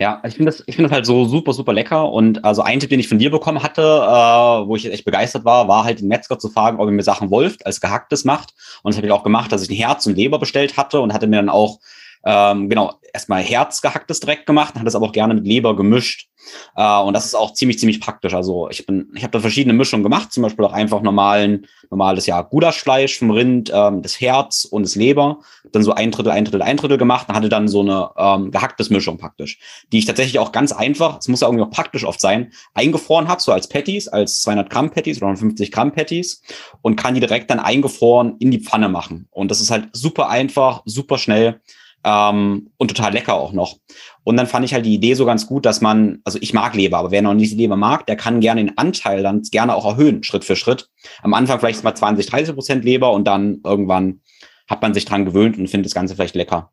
[0.00, 2.10] Ja, ich finde das, ich finde das halt so super, super lecker.
[2.10, 5.44] Und also ein Tipp, den ich von dir bekommen hatte, äh, wo ich echt begeistert
[5.44, 8.54] war, war halt den Metzger zu fragen, ob er mir Sachen Wolft als gehacktes macht.
[8.82, 11.12] Und das habe ich auch gemacht, dass ich ein Herz und Leber bestellt hatte und
[11.12, 11.78] hatte mir dann auch
[12.24, 16.28] ähm, genau, erstmal Herz gehacktes direkt gemacht, hat das aber auch gerne mit Leber gemischt.
[16.76, 18.34] Äh, und das ist auch ziemlich, ziemlich praktisch.
[18.34, 22.26] Also ich bin, ich habe da verschiedene Mischungen gemacht, zum Beispiel auch einfach normalen, normales
[22.26, 25.38] ja, Gulaschfleisch vom Rind, ähm, das Herz und das Leber.
[25.72, 28.50] Dann so ein Drittel, ein Drittel, ein Drittel gemacht und hatte dann so eine ähm,
[28.50, 29.58] gehacktes Mischung praktisch,
[29.92, 33.28] die ich tatsächlich auch ganz einfach, es muss ja irgendwie auch praktisch oft sein, eingefroren
[33.28, 36.42] habe, so als Patties, als 200 Gramm Patties oder 50 Gramm Patties
[36.82, 39.28] und kann die direkt dann eingefroren in die Pfanne machen.
[39.30, 41.60] Und das ist halt super einfach, super schnell
[42.04, 43.76] ähm, und total lecker auch noch.
[44.22, 46.74] Und dann fand ich halt die Idee so ganz gut, dass man, also ich mag
[46.74, 49.86] Leber, aber wer noch nicht Leber mag, der kann gerne den Anteil dann gerne auch
[49.86, 50.88] erhöhen, Schritt für Schritt.
[51.22, 54.20] Am Anfang vielleicht mal 20, 30 Prozent Leber und dann irgendwann
[54.68, 56.70] hat man sich dran gewöhnt und findet das Ganze vielleicht lecker.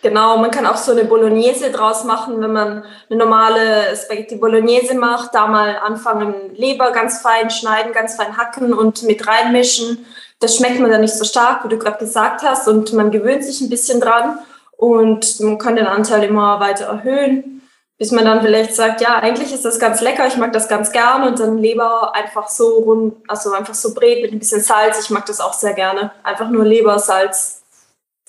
[0.00, 4.94] Genau, man kann auch so eine Bolognese draus machen, wenn man eine normale Spaghetti Bolognese
[4.94, 10.06] macht, da mal anfangen, Leber ganz fein schneiden, ganz fein hacken und mit reinmischen
[10.40, 13.44] das schmeckt man dann nicht so stark, wie du gerade gesagt hast, und man gewöhnt
[13.44, 14.38] sich ein bisschen dran
[14.76, 17.62] und man kann den Anteil immer weiter erhöhen,
[17.98, 20.92] bis man dann vielleicht sagt, ja, eigentlich ist das ganz lecker, ich mag das ganz
[20.92, 25.00] gern und dann Leber einfach so rund, also einfach so brät mit ein bisschen Salz,
[25.00, 26.12] ich mag das auch sehr gerne.
[26.22, 27.62] Einfach nur Leber, Salz,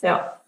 [0.02, 0.39] ja.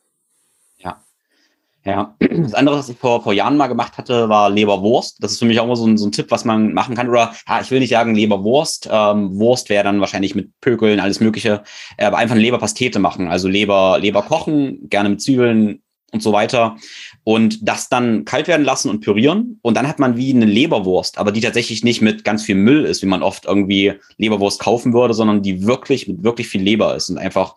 [1.84, 5.18] Ja, das andere, was ich vor, vor Jahren mal gemacht hatte, war Leberwurst.
[5.24, 7.10] Das ist für mich auch immer so ein, so ein Tipp, was man machen kann.
[7.10, 8.88] Oder, ja, ich will nicht sagen Leberwurst.
[8.92, 11.64] Ähm, Wurst wäre dann wahrscheinlich mit Pökeln, alles Mögliche.
[11.98, 13.28] Äh, aber einfach eine Leberpastete machen.
[13.28, 16.78] Also Leber, Leber kochen, gerne mit Zwiebeln und so weiter.
[17.24, 19.60] Und das dann kalt werden lassen und pürieren.
[19.64, 22.86] Und dann hat man wie eine Leberwurst, aber die tatsächlich nicht mit ganz viel Müll
[22.86, 26.96] ist, wie man oft irgendwie Leberwurst kaufen würde, sondern die wirklich mit wirklich viel Leber
[26.96, 27.56] ist und einfach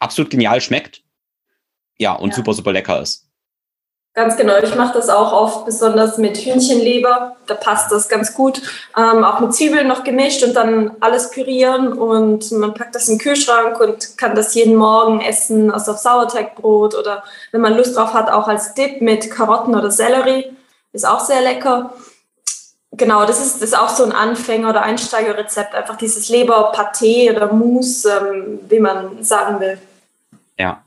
[0.00, 1.02] absolut genial schmeckt.
[1.98, 2.36] Ja, und ja.
[2.36, 3.27] super, super lecker ist.
[4.18, 7.36] Ganz genau, ich mache das auch oft, besonders mit Hühnchenleber.
[7.46, 8.60] Da passt das ganz gut.
[8.96, 13.14] Ähm, auch mit Zwiebeln noch gemischt und dann alles pürieren und man packt das in
[13.14, 17.96] den Kühlschrank und kann das jeden Morgen essen, also auf Sauerteigbrot oder wenn man Lust
[17.96, 20.50] drauf hat, auch als Dip mit Karotten oder Sellerie.
[20.92, 21.94] Ist auch sehr lecker.
[22.90, 28.10] Genau, das ist, ist auch so ein Anfänger- oder Einsteigerrezept, einfach dieses Leberpaté oder Mousse,
[28.10, 29.78] ähm, wie man sagen will.
[30.58, 30.82] Ja,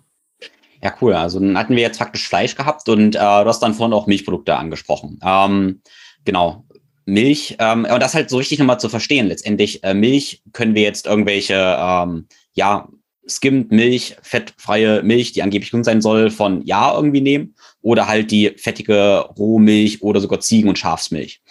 [0.84, 1.14] ja, cool.
[1.14, 4.08] Also dann hatten wir jetzt praktisch Fleisch gehabt und äh, du hast dann vorhin auch
[4.08, 5.20] Milchprodukte angesprochen.
[5.24, 5.82] Ähm,
[6.26, 6.66] genau.
[7.06, 9.28] Milch, ähm, und das halt so richtig nochmal zu verstehen.
[9.28, 12.88] Letztendlich, äh, Milch können wir jetzt irgendwelche, ähm, ja,
[13.28, 18.32] Skimmed Milch, fettfreie Milch, die angeblich gesund sein soll, von Ja irgendwie nehmen oder halt
[18.32, 21.42] die fettige Rohmilch oder sogar Ziegen- und Schafsmilch.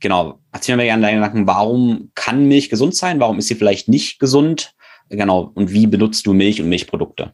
[0.00, 0.40] Genau.
[0.52, 3.20] Erzähl mir gerne deine Gedanken, warum kann Milch gesund sein?
[3.20, 4.74] Warum ist sie vielleicht nicht gesund?
[5.08, 5.50] Genau.
[5.54, 7.32] Und wie benutzt du Milch und Milchprodukte?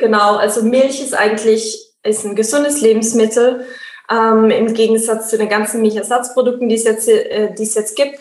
[0.00, 3.66] Genau, also Milch ist eigentlich ist ein gesundes Lebensmittel
[4.10, 8.18] ähm, im Gegensatz zu den ganzen Milchersatzprodukten, die es jetzt, äh, die es jetzt gibt.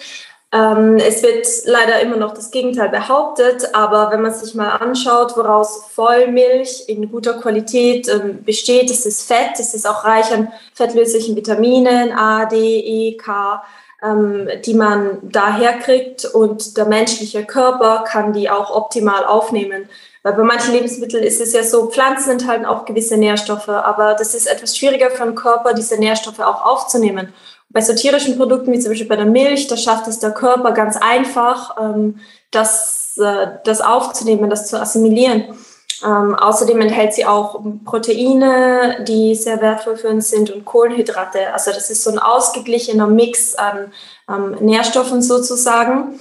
[0.51, 5.37] Ähm, es wird leider immer noch das Gegenteil behauptet, aber wenn man sich mal anschaut,
[5.37, 10.51] woraus Vollmilch in guter Qualität ähm, besteht, es ist Fett, es ist auch reich an
[10.73, 13.63] fettlöslichen Vitaminen A, D, E, K,
[14.03, 19.87] ähm, die man daher kriegt und der menschliche Körper kann die auch optimal aufnehmen.
[20.23, 24.35] Weil bei manchen Lebensmitteln ist es ja so, Pflanzen enthalten auch gewisse Nährstoffe, aber das
[24.35, 27.33] ist etwas schwieriger für den Körper, diese Nährstoffe auch aufzunehmen.
[27.69, 30.71] Bei so tierischen Produkten wie zum Beispiel bei der Milch, da schafft es der Körper
[30.71, 32.19] ganz einfach, ähm,
[32.51, 35.55] das, äh, das aufzunehmen, das zu assimilieren.
[36.03, 41.53] Ähm, außerdem enthält sie auch Proteine, die sehr wertvoll für uns sind und Kohlenhydrate.
[41.53, 43.91] Also das ist so ein ausgeglichener Mix an
[44.29, 46.19] ähm, Nährstoffen sozusagen.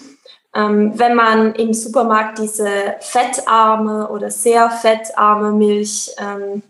[0.54, 6.62] Ähm, wenn man im Supermarkt diese fettarme oder sehr fettarme Milch ähm,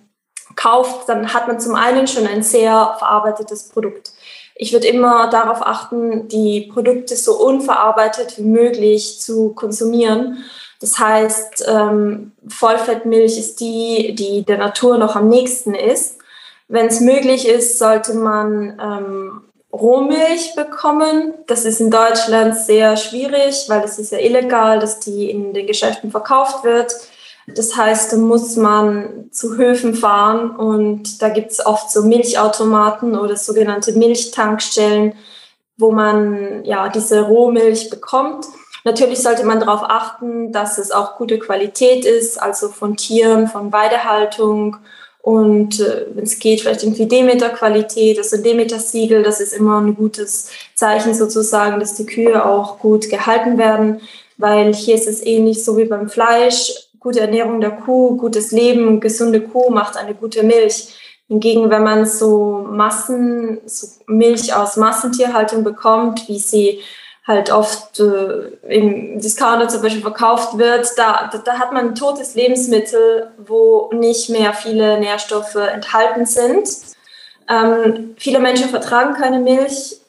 [0.56, 4.12] kauft, dann hat man zum einen schon ein sehr verarbeitetes Produkt.
[4.56, 10.44] Ich würde immer darauf achten, die Produkte so unverarbeitet wie möglich zu konsumieren.
[10.80, 16.18] Das heißt, ähm, Vollfettmilch ist die, die der Natur noch am nächsten ist.
[16.66, 19.40] Wenn es möglich ist, sollte man ähm,
[19.72, 21.34] Rohmilch bekommen.
[21.46, 25.66] Das ist in Deutschland sehr schwierig, weil es ist ja illegal, dass die in den
[25.66, 26.94] Geschäften verkauft wird.
[27.54, 33.18] Das heißt, da muss man zu Höfen fahren und da gibt es oft so Milchautomaten
[33.18, 35.14] oder sogenannte Milchtankstellen,
[35.78, 38.46] wo man ja diese Rohmilch bekommt.
[38.84, 43.72] Natürlich sollte man darauf achten, dass es auch gute Qualität ist, also von Tieren, von
[43.72, 44.76] Weidehaltung
[45.28, 50.48] und äh, wenn es geht, vielleicht irgendwie Demeter-Qualität, also Demeter-Siegel, das ist immer ein gutes
[50.74, 54.00] Zeichen sozusagen, dass die Kühe auch gut gehalten werden,
[54.38, 59.00] weil hier ist es ähnlich so wie beim Fleisch gute Ernährung der Kuh, gutes Leben,
[59.00, 60.94] gesunde Kuh macht eine gute Milch.
[61.28, 66.80] Hingegen, wenn man so Massen, so Milch aus Massentierhaltung bekommt, wie sie
[67.28, 72.34] halt oft äh, im Discounter zum Beispiel verkauft wird, da, da, hat man ein totes
[72.34, 76.68] Lebensmittel, wo nicht mehr viele Nährstoffe enthalten sind.
[77.48, 80.00] Ähm, viele Menschen vertragen keine Milch,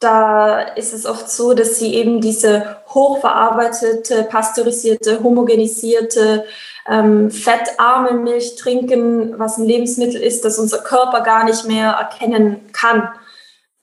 [0.00, 6.46] da ist es oft so, dass sie eben diese hochverarbeitete, pasteurisierte, homogenisierte,
[6.88, 12.70] ähm, fettarme Milch trinken, was ein Lebensmittel ist, das unser Körper gar nicht mehr erkennen
[12.72, 13.10] kann.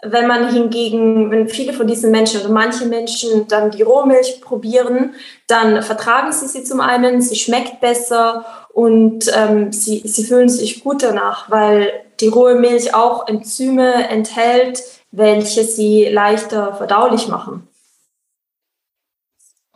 [0.04, 5.16] Wenn man hingegen, wenn viele von diesen Menschen oder manche Menschen dann die Rohmilch probieren,
[5.48, 10.84] dann vertragen sie sie zum einen, sie schmeckt besser und ähm, sie, sie fühlen sich
[10.84, 17.68] gut danach, weil die rohe Milch auch Enzyme enthält, welche sie leichter verdaulich machen.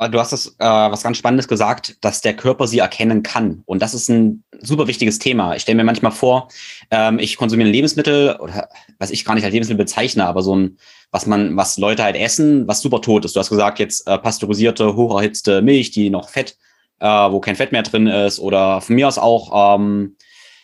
[0.10, 3.62] Du hast das, äh, was ganz Spannendes gesagt, dass der Körper sie erkennen kann.
[3.66, 5.56] Und das ist ein super wichtiges Thema.
[5.56, 6.48] Ich stelle mir manchmal vor,
[6.90, 10.78] ähm, ich konsumiere Lebensmittel oder was ich gar nicht als Lebensmittel bezeichne, aber so ein,
[11.12, 13.36] was man, was Leute halt essen, was super tot ist.
[13.36, 16.58] Du hast gesagt, jetzt äh, pasteurisierte, hocherhitzte Milch, die noch Fett,
[17.00, 20.16] äh, wo kein Fett mehr drin ist, oder von mir aus auch ähm,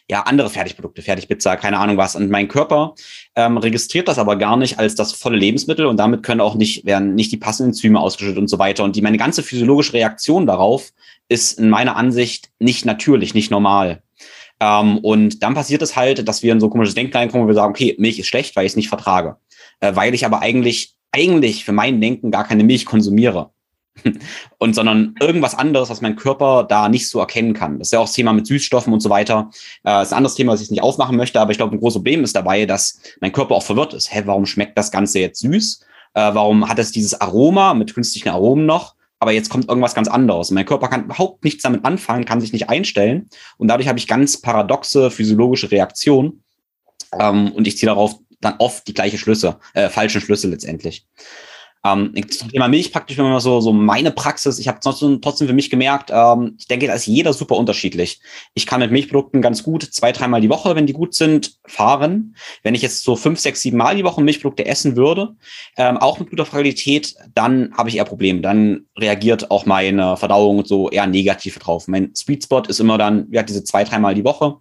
[0.10, 2.16] ja, andere Fertigprodukte, Fertigpizza, keine Ahnung was.
[2.16, 2.96] Und mein Körper
[3.36, 6.86] ähm, registriert das aber gar nicht als das volle Lebensmittel und damit können auch nicht,
[6.86, 8.84] werden nicht die passenden Enzyme ausgeschüttet und so weiter.
[8.84, 10.94] Und die, meine ganze physiologische Reaktion darauf
[11.28, 14.02] ist in meiner Ansicht nicht natürlich, nicht normal.
[14.62, 17.50] Ähm, und dann passiert es halt, dass wir in so ein komisches Denken reinkommen, wo
[17.50, 19.38] wir sagen, okay, Milch ist schlecht, weil ich es nicht vertrage.
[19.82, 23.52] Äh, weil ich aber eigentlich, eigentlich für mein Denken gar keine Milch konsumiere.
[24.58, 27.80] und sondern irgendwas anderes, was mein Körper da nicht so erkennen kann.
[27.80, 29.50] Das ist ja auch das Thema mit Süßstoffen und so weiter.
[29.86, 31.98] Äh, ist ein anderes Thema, was ich nicht aufmachen möchte, aber ich glaube, ein großes
[31.98, 34.14] Problem ist dabei, dass mein Körper auch verwirrt ist.
[34.14, 35.82] Hä, warum schmeckt das Ganze jetzt süß?
[36.14, 38.96] Äh, warum hat es dieses Aroma mit künstlichen Aromen noch?
[39.20, 40.52] Aber jetzt kommt irgendwas ganz anderes.
[40.52, 43.30] mein Körper kann überhaupt nichts damit anfangen, kann sich nicht einstellen.
[43.58, 46.44] Und dadurch habe ich ganz paradoxe physiologische Reaktionen.
[47.20, 51.08] Ähm, und ich ziehe darauf dann oft die gleiche Schlüsse, äh, falschen Schlüsse letztendlich.
[51.94, 54.60] Ähm, zum Thema Milch praktisch immer so, so meine Praxis.
[54.60, 58.20] Ich habe trotzdem, trotzdem für mich gemerkt, ähm, ich denke, da ist jeder super unterschiedlich.
[58.54, 62.36] Ich kann mit Milchprodukten ganz gut zwei, dreimal die Woche, wenn die gut sind, fahren.
[62.64, 65.36] Wenn ich jetzt so fünf, sechs, sieben Mal die Woche Milchprodukte essen würde,
[65.78, 68.42] ähm, auch mit guter Qualität, dann habe ich eher Probleme.
[68.42, 71.88] Dann reagiert auch meine Verdauung so eher negativ drauf.
[71.88, 74.58] Mein Sweet Spot ist immer dann, ja, diese zwei, dreimal die Woche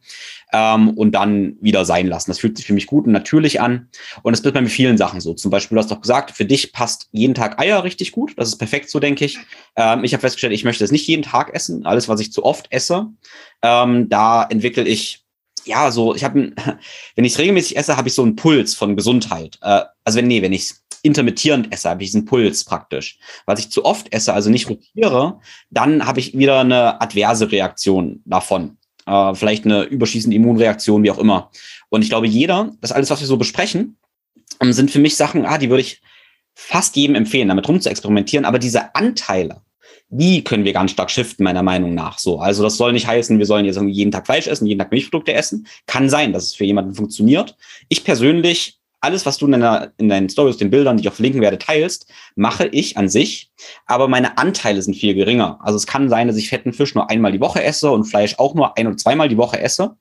[0.57, 2.31] ähm, und dann wieder sein lassen.
[2.31, 3.89] Das fühlt sich für mich gut und natürlich an.
[4.23, 5.35] Und es wird bei vielen Sachen so.
[5.35, 8.33] Zum Beispiel, du hast doch gesagt, für dich passt jeden Tag Eier richtig gut.
[8.37, 9.39] Das ist perfekt so, denke ich.
[9.77, 11.85] Ähm, ich habe festgestellt, ich möchte es nicht jeden Tag essen.
[11.85, 13.09] Alles, was ich zu oft esse,
[13.63, 15.23] ähm, da entwickle ich
[15.67, 16.53] ja, so, ich habe,
[17.17, 19.59] wenn ich es regelmäßig esse, habe ich so einen Puls von Gesundheit.
[19.61, 23.19] Äh, also wenn, nee, wenn ich intermittierend esse, habe ich diesen Puls praktisch.
[23.45, 28.23] Was ich zu oft esse, also nicht rotiere, dann habe ich wieder eine adverse Reaktion
[28.25, 31.51] davon äh, vielleicht eine überschießende Immunreaktion, wie auch immer.
[31.89, 33.97] Und ich glaube, jeder, das alles, was wir so besprechen,
[34.61, 36.03] ähm, sind für mich Sachen, ah, die würde ich
[36.55, 38.45] fast jedem empfehlen, damit rum zu experimentieren.
[38.45, 39.63] Aber diese Anteile,
[40.09, 42.19] die können wir ganz stark shiften, meiner Meinung nach.
[42.19, 44.91] So, also das soll nicht heißen, wir sollen jetzt jeden Tag Fleisch essen, jeden Tag
[44.91, 45.67] Milchprodukte essen.
[45.87, 47.57] Kann sein, dass es für jemanden funktioniert.
[47.89, 51.15] Ich persönlich alles, was du in, deiner, in deinen Stories, den Bildern, die ich auch
[51.15, 53.53] verlinken werde, teilst, mache ich an sich,
[53.87, 55.61] aber meine Anteile sind viel geringer.
[55.63, 58.35] Also es kann sein, dass ich fetten Fisch nur einmal die Woche esse und Fleisch
[58.39, 59.97] auch nur ein- oder zweimal die Woche esse.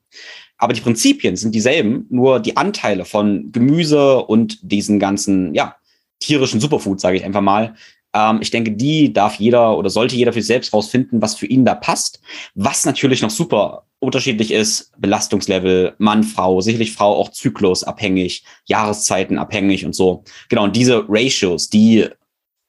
[0.58, 5.76] Aber die Prinzipien sind dieselben, nur die Anteile von Gemüse und diesen ganzen, ja,
[6.18, 7.76] tierischen Superfood, sage ich einfach mal,
[8.16, 11.46] Ähm, ich denke, die darf jeder oder sollte jeder für sich selbst rausfinden, was für
[11.46, 12.20] ihn da passt.
[12.54, 19.84] Was natürlich noch super unterschiedlich ist, Belastungslevel, Mann, Frau, sicherlich Frau auch zyklusabhängig, Jahreszeiten abhängig
[19.84, 20.24] und so.
[20.48, 22.06] Genau, und diese Ratios, die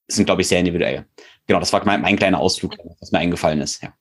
[0.07, 1.05] sind, glaube ich, sehr individuell.
[1.45, 3.81] Genau, das war mein, mein kleiner Ausflug, was mir eingefallen ist.
[3.81, 3.93] Ja.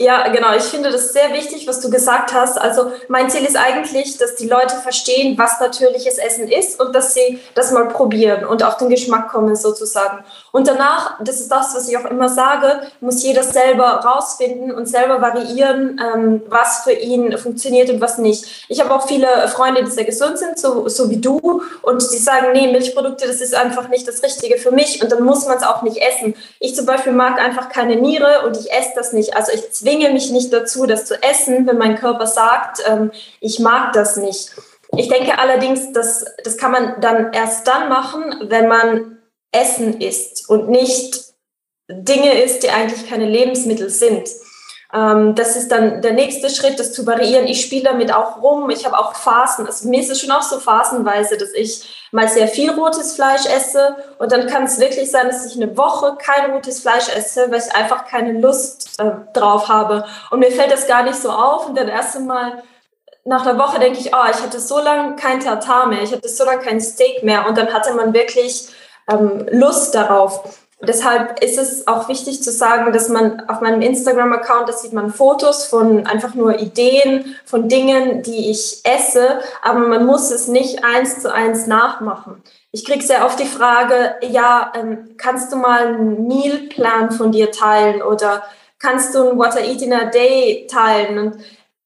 [0.00, 0.54] Ja, genau.
[0.56, 2.56] Ich finde das sehr wichtig, was du gesagt hast.
[2.56, 7.14] Also mein Ziel ist eigentlich, dass die Leute verstehen, was natürliches Essen ist und dass
[7.14, 10.22] sie das mal probieren und auf den Geschmack kommen sozusagen.
[10.52, 14.86] Und danach, das ist das, was ich auch immer sage, muss jeder selber rausfinden und
[14.86, 18.66] selber variieren, ähm, was für ihn funktioniert und was nicht.
[18.68, 22.18] Ich habe auch viele Freunde, die sehr gesund sind, so, so wie du, und die
[22.18, 25.56] sagen, nee, Milchprodukte, das ist einfach nicht das Richtige für mich und dann muss man
[25.56, 26.36] es auch nicht essen.
[26.60, 29.34] Ich zum Beispiel mag einfach keine Niere und ich esse das nicht.
[29.34, 33.10] Also ich zwinge mich nicht dazu, das zu essen, wenn mein Körper sagt, ähm,
[33.40, 34.50] ich mag das nicht.
[34.96, 39.18] Ich denke allerdings, dass, das kann man dann erst dann machen, wenn man
[39.52, 41.34] Essen isst und nicht
[41.90, 44.28] Dinge isst, die eigentlich keine Lebensmittel sind.
[44.92, 47.46] Ähm, das ist dann der nächste Schritt, das zu variieren.
[47.46, 48.70] Ich spiele damit auch rum.
[48.70, 49.66] Ich habe auch Phasen.
[49.66, 53.44] Also mir ist es schon auch so phasenweise, dass ich mal sehr viel rotes Fleisch
[53.46, 57.50] esse und dann kann es wirklich sein, dass ich eine Woche kein rotes Fleisch esse,
[57.50, 60.06] weil ich einfach keine Lust äh, drauf habe.
[60.30, 62.62] Und mir fällt das gar nicht so auf und dann erst Mal
[63.24, 66.28] nach einer Woche denke ich, oh, ich hatte so lange kein Tartar mehr, ich hatte
[66.28, 68.68] so lange kein Steak mehr und dann hatte man wirklich
[69.10, 70.42] ähm, Lust darauf.
[70.80, 75.12] Deshalb ist es auch wichtig zu sagen, dass man auf meinem Instagram-Account, da sieht man
[75.12, 80.84] Fotos von einfach nur Ideen, von Dingen, die ich esse, aber man muss es nicht
[80.84, 82.44] eins zu eins nachmachen.
[82.70, 87.50] Ich kriege sehr oft die Frage, ja, ähm, kannst du mal einen Mealplan von dir
[87.50, 88.44] teilen oder
[88.78, 91.18] kannst du ein What I Eat in a Day teilen?
[91.18, 91.38] Und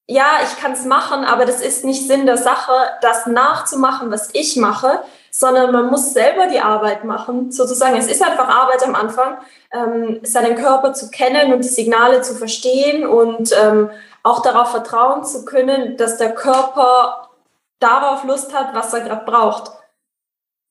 [0.07, 4.29] ja, ich kann es machen, aber das ist nicht Sinn der Sache, das nachzumachen, was
[4.35, 5.03] ich mache,
[5.35, 7.97] sondern man muss selber die Arbeit machen, sozusagen.
[7.97, 9.39] Es ist einfach Arbeit am Anfang,
[9.73, 13.91] ähm, seinen Körper zu kennen und die Signale zu verstehen und ähm,
[14.23, 17.31] auch darauf vertrauen zu können, dass der Körper
[17.81, 19.73] darauf Lust hat, was er gerade braucht.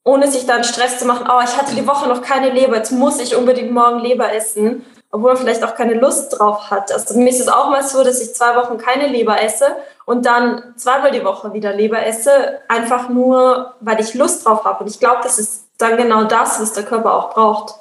[0.05, 2.91] Ohne sich dann Stress zu machen, oh, ich hatte die Woche noch keine Leber, jetzt
[2.91, 6.91] muss ich unbedingt morgen Leber essen obwohl man vielleicht auch keine Lust drauf hat.
[6.91, 10.25] Also mir ist es auch mal so, dass ich zwei Wochen keine Leber esse und
[10.25, 14.83] dann zweimal die Woche wieder Leber esse, einfach nur, weil ich Lust drauf habe.
[14.83, 17.75] Und ich glaube, das ist dann genau das, was der Körper auch braucht.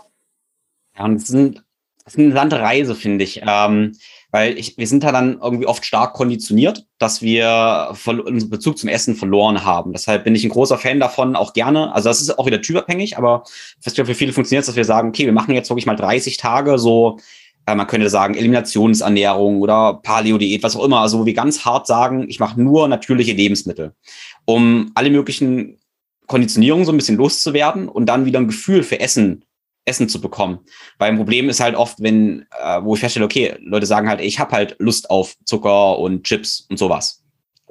[0.98, 1.54] Ja, und es ist, ein,
[2.04, 3.42] das ist eine interessante Reise, finde ich.
[3.46, 3.96] Ähm,
[4.30, 8.88] weil ich, wir sind da dann irgendwie oft stark konditioniert, dass wir unseren Bezug zum
[8.88, 9.92] Essen verloren haben.
[9.92, 11.92] Deshalb bin ich ein großer Fan davon, auch gerne.
[11.94, 13.44] Also das ist auch wieder typabhängig, aber
[13.80, 16.78] für viele funktioniert es, dass wir sagen, okay, wir machen jetzt wirklich mal 30 Tage
[16.78, 17.18] so,
[17.66, 21.00] äh, man könnte sagen, Eliminationsernährung oder Paleo-Diät, was auch immer.
[21.00, 23.94] Also wo wir ganz hart sagen, ich mache nur natürliche Lebensmittel,
[24.44, 25.78] um alle möglichen
[26.26, 29.44] Konditionierungen so ein bisschen loszuwerden und dann wieder ein Gefühl für Essen
[29.84, 30.60] Essen zu bekommen.
[30.98, 34.20] Weil ein Problem ist halt oft, wenn, äh, wo ich feststelle, okay, Leute sagen halt,
[34.20, 37.20] ich habe halt Lust auf Zucker und Chips und sowas.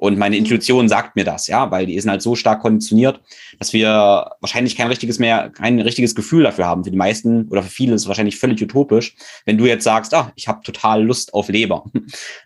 [0.00, 0.44] Und meine mhm.
[0.44, 3.20] Intuition sagt mir das, ja, weil die sind halt so stark konditioniert,
[3.58, 6.84] dass wir wahrscheinlich kein richtiges mehr, kein richtiges Gefühl dafür haben.
[6.84, 10.14] Für die meisten oder für viele ist es wahrscheinlich völlig utopisch, wenn du jetzt sagst,
[10.14, 11.84] ah, ich habe total Lust auf Leber.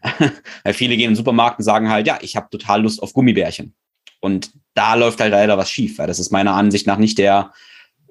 [0.64, 3.12] weil viele gehen in den Supermarkt und sagen halt, ja, ich habe total Lust auf
[3.12, 3.76] Gummibärchen.
[4.18, 7.52] Und da läuft halt leider was schief, weil das ist meiner Ansicht nach nicht der,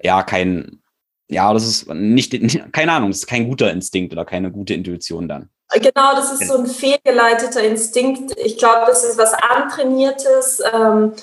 [0.02, 0.80] ja, kein
[1.28, 2.32] ja, das ist nicht,
[2.72, 5.50] keine Ahnung, das ist kein guter Instinkt oder keine gute Intuition dann.
[5.72, 8.32] Genau, das ist so ein fehlgeleiteter Instinkt.
[8.36, 11.14] Ich glaube, das ist was antrainiertes, ähm,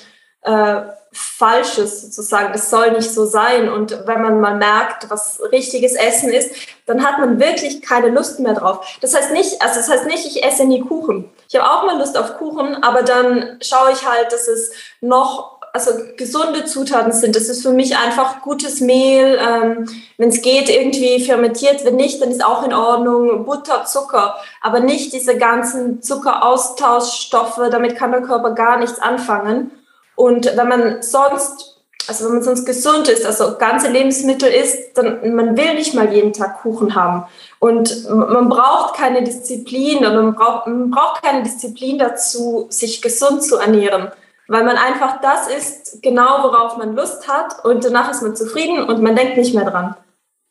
[0.42, 0.82] äh,
[1.14, 2.52] Falsches sozusagen.
[2.52, 3.68] Das soll nicht so sein.
[3.70, 6.54] Und wenn man mal merkt, was richtiges Essen ist,
[6.86, 8.98] dann hat man wirklich keine Lust mehr drauf.
[9.02, 11.30] Das heißt nicht, also das heißt nicht, ich esse nie Kuchen.
[11.48, 14.72] Ich habe auch mal Lust auf Kuchen, aber dann schaue ich halt, dass es
[15.02, 17.34] noch also gesunde Zutaten sind.
[17.34, 21.84] Das ist für mich einfach gutes Mehl, ähm, wenn es geht, irgendwie fermentiert.
[21.84, 27.60] Wenn nicht, dann ist auch in Ordnung Butter, Zucker, aber nicht diese ganzen Zuckeraustauschstoffe.
[27.70, 29.70] Damit kann der Körper gar nichts anfangen.
[30.14, 35.34] Und wenn man sonst, also wenn man sonst gesund ist, also ganze Lebensmittel isst, dann
[35.34, 37.24] man will nicht mal jeden Tag Kuchen haben.
[37.60, 43.42] Und man braucht keine Disziplin oder man braucht, man braucht keine Disziplin dazu, sich gesund
[43.42, 44.12] zu ernähren
[44.52, 48.82] weil man einfach das ist, genau worauf man Lust hat und danach ist man zufrieden
[48.82, 49.96] und man denkt nicht mehr dran.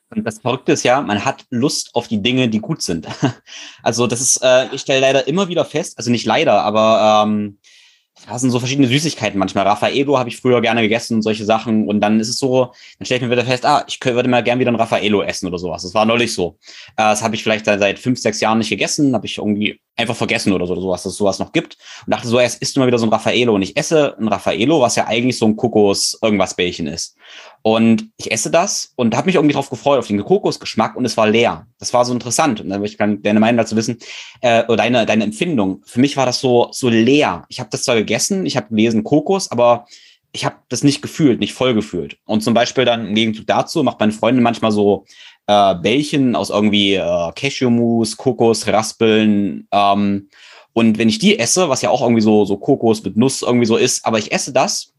[0.10, 3.08] Und das Verrückte ist ja, man hat Lust auf die Dinge, die gut sind.
[3.84, 7.60] Also das ist, äh, ich stelle leider immer wieder fest, also nicht leider, aber ähm,
[8.28, 9.66] da sind so verschiedene Süßigkeiten manchmal.
[9.66, 11.88] Raffaello habe ich früher gerne gegessen und solche Sachen.
[11.88, 14.44] Und dann ist es so, dann stelle ich mir wieder fest, ah, ich würde mal
[14.44, 15.84] gerne wieder ein Raffaello essen oder sowas.
[15.84, 16.58] Das war neulich so.
[16.98, 19.16] Äh, das habe ich vielleicht seit fünf, sechs Jahren nicht gegessen.
[19.16, 21.78] Habe ich irgendwie einfach vergessen oder so, oder sowas, dass es sowas noch gibt.
[22.06, 23.54] Und dachte so, erst isst du mal wieder so ein Raffaello.
[23.54, 27.16] Und ich esse ein Raffaello, was ja eigentlich so ein Kokos-Irgendwas-Bällchen ist.
[27.62, 31.16] Und ich esse das und habe mich irgendwie drauf gefreut, auf den Kokosgeschmack und es
[31.18, 31.68] war leer.
[31.80, 32.62] Das war so interessant.
[32.62, 34.00] Und dann möchte ich gerne deine Meinung dazu wissen,
[34.42, 35.82] äh, oder deine, deine Empfindung.
[35.86, 37.46] Für mich war das so, so leer.
[37.50, 39.86] Ich habe das zwar gegessen, ich habe gelesen Kokos, aber
[40.34, 42.18] ich habe das nicht gefühlt, nicht voll gefühlt.
[42.26, 45.06] Und zum Beispiel dann im Gegenzug dazu macht meine Freundin manchmal so
[45.52, 49.68] äh, Bällchen aus irgendwie äh, Cashewmus, Kokos, Raspeln.
[49.72, 50.30] Ähm,
[50.74, 53.66] und wenn ich die esse, was ja auch irgendwie so, so Kokos mit Nuss irgendwie
[53.66, 54.94] so ist, aber ich esse das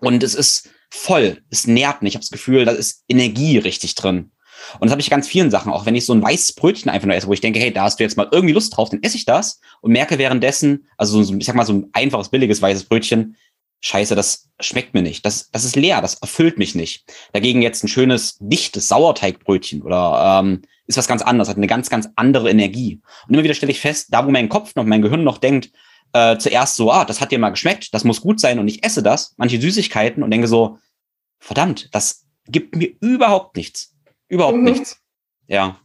[0.00, 2.12] und es ist voll, es nährt mich.
[2.12, 4.30] Ich habe das Gefühl, da ist Energie richtig drin.
[4.74, 7.06] Und das habe ich ganz vielen Sachen, auch wenn ich so ein weißes Brötchen einfach
[7.06, 9.02] nur esse, wo ich denke, hey, da hast du jetzt mal irgendwie Lust drauf, dann
[9.02, 12.62] esse ich das und merke währenddessen, also so, ich sag mal, so ein einfaches, billiges
[12.62, 13.36] weißes Brötchen,
[13.82, 15.26] scheiße, das schmeckt mir nicht.
[15.26, 17.04] Das, das ist leer, das erfüllt mich nicht.
[17.32, 21.90] Dagegen jetzt ein schönes, dichtes Sauerteigbrötchen oder ähm, ist was ganz anderes, hat eine ganz,
[21.90, 23.00] ganz andere Energie.
[23.26, 25.70] Und immer wieder stelle ich fest, da wo mein Kopf noch, mein Gehirn noch denkt,
[26.12, 28.84] äh, zuerst so, ah, das hat dir mal geschmeckt, das muss gut sein und ich
[28.84, 30.78] esse das, manche Süßigkeiten und denke so,
[31.38, 33.94] verdammt, das gibt mir überhaupt nichts.
[34.28, 34.64] Überhaupt mhm.
[34.64, 35.00] nichts.
[35.48, 35.80] Ja.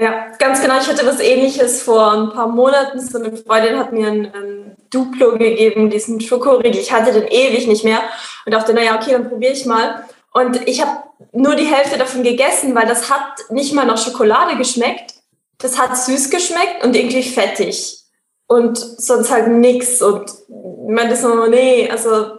[0.00, 0.78] Ja, ganz genau.
[0.80, 2.98] Ich hatte was ähnliches vor ein paar Monaten.
[2.98, 6.80] So eine Freundin hat mir ein, ein Duplo gegeben, diesen Schokoriegel.
[6.80, 8.00] Ich hatte den ewig nicht mehr
[8.46, 10.04] und dachte, naja, okay, dann probiere ich mal.
[10.32, 14.56] Und ich habe nur die Hälfte davon gegessen, weil das hat nicht mal nach Schokolade
[14.56, 15.16] geschmeckt.
[15.58, 17.98] Das hat süß geschmeckt und irgendwie fettig.
[18.46, 20.00] Und sonst halt nichts.
[20.00, 22.38] Und ich meinte so, nee, also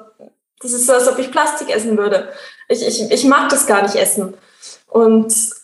[0.60, 2.30] das ist so, als ob ich Plastik essen würde.
[2.68, 4.34] Ich, ich, ich mag das gar nicht essen.
[4.88, 5.61] Und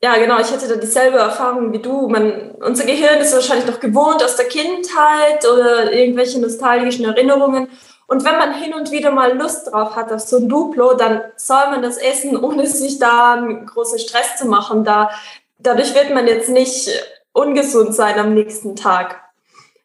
[0.00, 2.08] ja, genau, ich hatte da dieselbe Erfahrung wie du.
[2.08, 7.68] Man, unser Gehirn ist wahrscheinlich noch gewohnt aus der Kindheit oder irgendwelche nostalgischen Erinnerungen.
[8.06, 11.22] Und wenn man hin und wieder mal Lust drauf hat auf so ein Duplo, dann
[11.36, 14.84] soll man das essen, ohne sich da einen großen Stress zu machen.
[14.84, 15.10] Da,
[15.58, 16.88] dadurch wird man jetzt nicht
[17.32, 19.20] ungesund sein am nächsten Tag.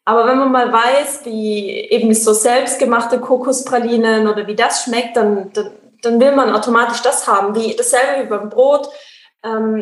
[0.04, 5.52] Aber wenn man mal weiß, wie eben so selbstgemachte Kokospralinen oder wie das schmeckt, dann,
[5.54, 5.70] dann,
[6.02, 7.54] dann will man automatisch das haben.
[7.56, 8.90] Wie dasselbe wie beim Brot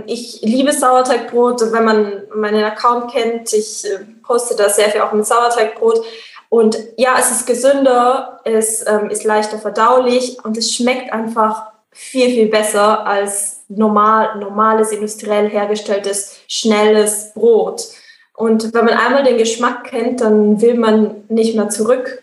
[0.06, 1.72] ich liebe Sauerteigbrot.
[1.72, 6.04] Wenn man meinen Account kennt, ich äh, poste da sehr viel auch mit Sauerteigbrot.
[6.48, 12.28] Und ja, es ist gesünder, es ähm, ist leichter verdaulich und es schmeckt einfach viel,
[12.30, 17.86] viel besser als normal, normales, industriell hergestelltes, schnelles Brot.
[18.34, 22.22] Und wenn man einmal den Geschmack kennt, dann will man nicht mehr zurück.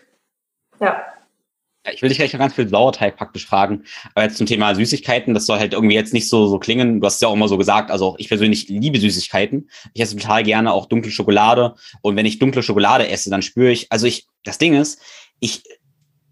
[0.80, 1.09] Ja.
[1.92, 3.84] Ich will dich gleich noch ganz viel Sauerteig praktisch fragen.
[4.14, 7.00] Aber jetzt zum Thema Süßigkeiten, das soll halt irgendwie jetzt nicht so, so klingen.
[7.00, 9.70] Du hast ja auch immer so gesagt, also ich persönlich liebe Süßigkeiten.
[9.94, 11.74] Ich esse total gerne auch dunkle Schokolade.
[12.02, 15.00] Und wenn ich dunkle Schokolade esse, dann spüre ich, also ich, das Ding ist,
[15.40, 15.62] ich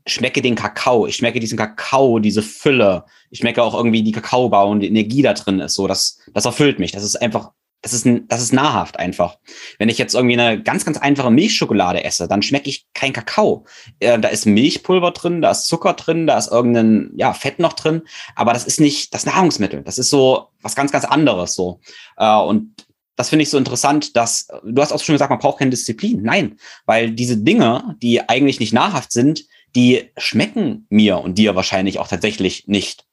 [0.07, 1.07] schmecke den Kakao.
[1.07, 3.05] Ich schmecke diesen Kakao, diese Fülle.
[3.31, 5.87] Ich schmecke auch irgendwie die Kakaobau und die Energie da drin ist so.
[5.87, 6.93] Das, das erfüllt mich.
[6.93, 7.53] Das ist einfach
[7.83, 9.39] das ist, das ist nahrhaft einfach.
[9.79, 13.67] Wenn ich jetzt irgendwie eine ganz, ganz einfache Milchschokolade esse, dann schmecke ich kein Kakao.
[14.01, 17.75] Äh, da ist Milchpulver drin, da ist Zucker drin, da ist irgendein ja, Fett noch
[17.75, 18.03] drin,
[18.35, 19.83] aber das ist nicht das Nahrungsmittel.
[19.83, 21.81] Das ist so was ganz, ganz anderes so.
[22.17, 25.59] Äh, und das finde ich so interessant, dass du hast auch schon gesagt, man braucht
[25.59, 26.23] keine Disziplin.
[26.23, 26.57] Nein,
[26.87, 32.09] weil diese Dinge, die eigentlich nicht nahrhaft sind, die schmecken mir und dir wahrscheinlich auch
[32.09, 33.07] tatsächlich nicht.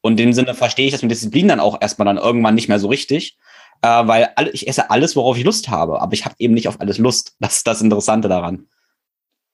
[0.00, 2.68] Und in dem Sinne verstehe ich das mit Disziplin dann auch erstmal dann irgendwann nicht
[2.68, 3.38] mehr so richtig,
[3.82, 6.68] äh, weil alle, ich esse alles, worauf ich Lust habe, aber ich habe eben nicht
[6.68, 7.34] auf alles Lust.
[7.40, 8.66] Das ist das Interessante daran.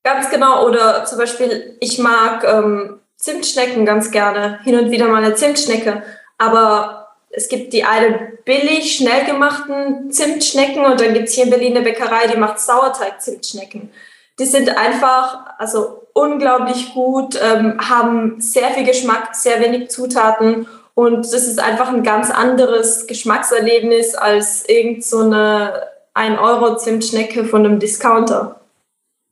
[0.05, 0.66] Ganz genau.
[0.66, 4.61] Oder zum Beispiel, ich mag ähm, Zimtschnecken ganz gerne.
[4.62, 6.03] Hin und wieder mal eine Zimtschnecke.
[6.39, 11.51] Aber es gibt die eine billig, schnell gemachten Zimtschnecken und dann gibt es hier in
[11.51, 13.91] Berlin eine Bäckerei, die macht Sauerteig-Zimtschnecken.
[14.39, 20.66] Die sind einfach, also unglaublich gut, ähm, haben sehr viel Geschmack, sehr wenig Zutaten
[20.99, 25.85] und das ist einfach ein ganz anderes Geschmackserlebnis als irgend so eine
[26.17, 28.63] 1-Euro-Zimtschnecke von einem Discounter.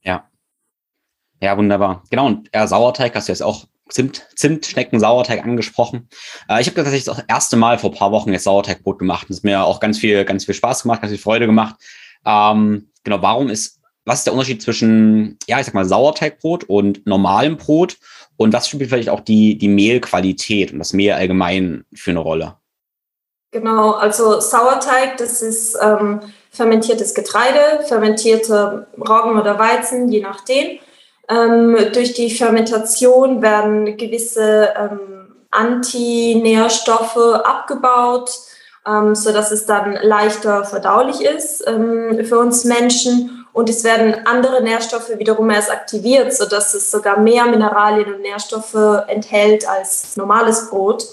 [0.04, 0.28] Ja.
[1.40, 2.04] Ja, wunderbar.
[2.08, 6.08] Genau, und ja, Sauerteig hast du jetzt auch Zimt, Zimtschnecken, Sauerteig angesprochen.
[6.48, 9.26] Äh, ich habe tatsächlich das erste Mal vor ein paar Wochen jetzt Sauerteigbrot gemacht.
[9.28, 11.74] Das ist mir auch ganz viel, ganz viel Spaß gemacht, ganz viel Freude gemacht.
[12.24, 17.08] Ähm, genau, warum ist, was ist der Unterschied zwischen, ja, ich sag mal, Sauerteigbrot und
[17.08, 17.96] normalem Brot?
[18.36, 22.56] Und was spielt vielleicht auch die, die Mehlqualität und das Mehl allgemein für eine Rolle?
[23.52, 26.20] Genau, also Sauerteig, das ist ähm,
[26.50, 30.78] fermentiertes Getreide, fermentierte Roggen oder Weizen, je nachdem.
[31.28, 38.30] Ähm, durch die Fermentation werden gewisse ähm, Antinährstoffe abgebaut,
[38.86, 44.62] ähm, sodass es dann leichter verdaulich ist ähm, für uns Menschen und es werden andere
[44.62, 51.06] Nährstoffe wiederum erst aktiviert, sodass es sogar mehr Mineralien und Nährstoffe enthält als normales Brot.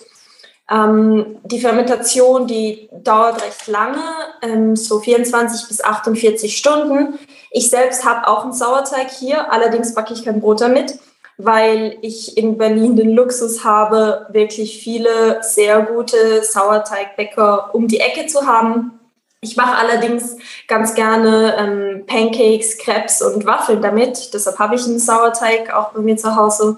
[0.69, 4.03] Ähm, die Fermentation, die dauert recht lange,
[4.41, 7.17] ähm, so 24 bis 48 Stunden.
[7.49, 10.99] Ich selbst habe auch einen Sauerteig hier, allerdings backe ich kein Brot damit,
[11.37, 18.27] weil ich in Berlin den Luxus habe, wirklich viele sehr gute Sauerteigbäcker um die Ecke
[18.27, 18.99] zu haben.
[19.43, 20.37] Ich mache allerdings
[20.67, 24.33] ganz gerne ähm, Pancakes, Crepes und Waffeln damit.
[24.33, 26.77] Deshalb habe ich einen Sauerteig auch bei mir zu Hause.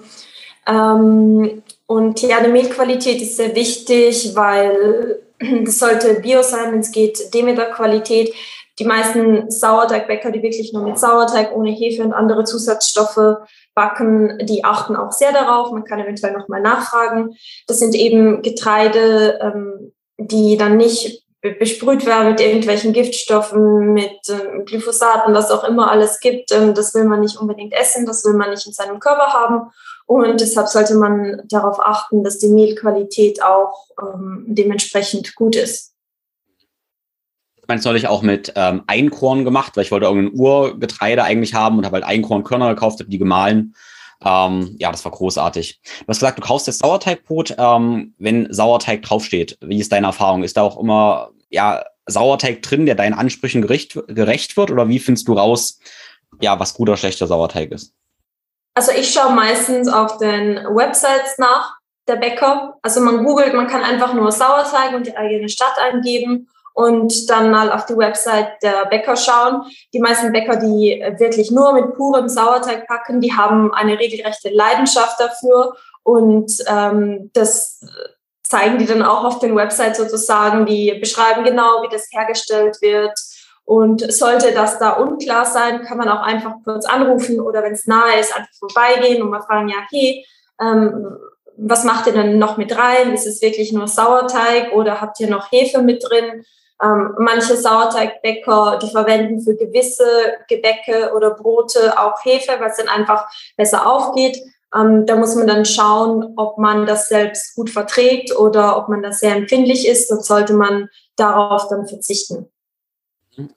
[0.66, 5.20] Ähm, und ja, die Mehlqualität ist sehr wichtig, weil
[5.64, 8.34] das sollte Bio sein, wenn es geht, Demeter-Qualität.
[8.78, 13.38] Die meisten Sauerteigbäcker, die wirklich nur mit Sauerteig ohne Hefe und andere Zusatzstoffe
[13.74, 15.70] backen, die achten auch sehr darauf.
[15.70, 17.36] Man kann eventuell nochmal nachfragen.
[17.68, 24.64] Das sind eben Getreide, ähm, die dann nicht besprüht werden mit irgendwelchen Giftstoffen, mit ähm,
[24.64, 26.52] Glyphosaten, was auch immer alles gibt.
[26.52, 29.70] Ähm, das will man nicht unbedingt essen, das will man nicht in seinem Körper haben.
[30.06, 35.92] Und deshalb sollte man darauf achten, dass die Mehlqualität auch ähm, dementsprechend gut ist.
[37.56, 41.54] Ich meine, es neulich auch mit ähm, Einkorn gemacht, weil ich wollte irgendein Urgetreide eigentlich
[41.54, 43.74] haben und habe halt Einkornkörner gekauft, habe die gemahlen.
[44.24, 45.80] Ähm, ja, das war großartig.
[45.82, 49.58] Du hast gesagt, du kaufst jetzt Sauerteigbrot, ähm, wenn Sauerteig draufsteht.
[49.60, 50.42] Wie ist deine Erfahrung?
[50.42, 54.70] Ist da auch immer ja, Sauerteig drin, der deinen Ansprüchen gerecht, gerecht wird?
[54.70, 55.80] Oder wie findest du raus,
[56.40, 57.92] ja, was guter, schlechter Sauerteig ist?
[58.74, 61.76] Also ich schaue meistens auf den Websites nach
[62.08, 62.78] der Bäcker.
[62.82, 67.50] Also man googelt, man kann einfach nur Sauerteig und die eigene Stadt eingeben und dann
[67.50, 69.62] mal auf die Website der Bäcker schauen.
[69.94, 75.18] Die meisten Bäcker, die wirklich nur mit purem Sauerteig packen, die haben eine regelrechte Leidenschaft
[75.18, 77.80] dafür und ähm, das
[78.42, 80.66] zeigen die dann auch auf den Websites sozusagen.
[80.66, 83.18] Die beschreiben genau, wie das hergestellt wird
[83.64, 87.86] und sollte das da unklar sein, kann man auch einfach kurz anrufen oder wenn es
[87.86, 90.26] nahe ist, einfach vorbeigehen und mal fragen, ja, hey,
[90.60, 91.16] ähm,
[91.56, 93.14] was macht ihr denn noch mit rein?
[93.14, 96.44] Ist es wirklich nur Sauerteig oder habt ihr noch Hefe mit drin?
[96.82, 100.04] Ähm, manche Sauerteigbäcker, die verwenden für gewisse
[100.48, 104.38] Gebäcke oder Brote auch Hefe, weil es dann einfach besser aufgeht.
[104.74, 109.02] Ähm, da muss man dann schauen, ob man das selbst gut verträgt oder ob man
[109.02, 110.10] das sehr empfindlich ist.
[110.10, 112.50] Dann sollte man darauf dann verzichten.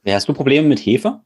[0.08, 1.22] Hast du Probleme mit Hefe?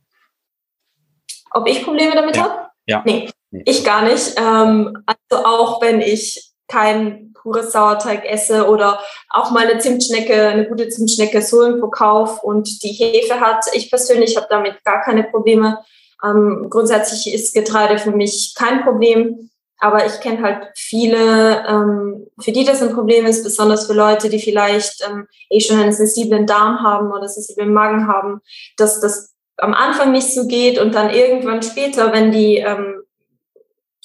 [1.52, 2.44] Ob ich Probleme damit ja.
[2.44, 2.70] habe?
[2.86, 3.04] Ja.
[3.06, 4.34] Nee, nee, ich gar nicht.
[4.38, 8.99] Ähm, also auch wenn ich kein pures Sauerteig esse oder
[9.30, 13.66] auch mal eine Zimtschnecke, eine gute Zimtschnecke so im Verkauf und die Hefe hat.
[13.74, 15.80] Ich persönlich habe damit gar keine Probleme.
[16.24, 19.49] Ähm, grundsätzlich ist Getreide für mich kein Problem.
[19.80, 24.30] Aber ich kenne halt viele, ähm, für die das ein Problem ist, besonders für Leute,
[24.30, 28.39] die vielleicht ähm, eh schon einen sensiblen Darm haben oder sensiblen Magen haben,
[28.78, 33.03] dass das am Anfang nicht so geht und dann irgendwann später, wenn die ähm,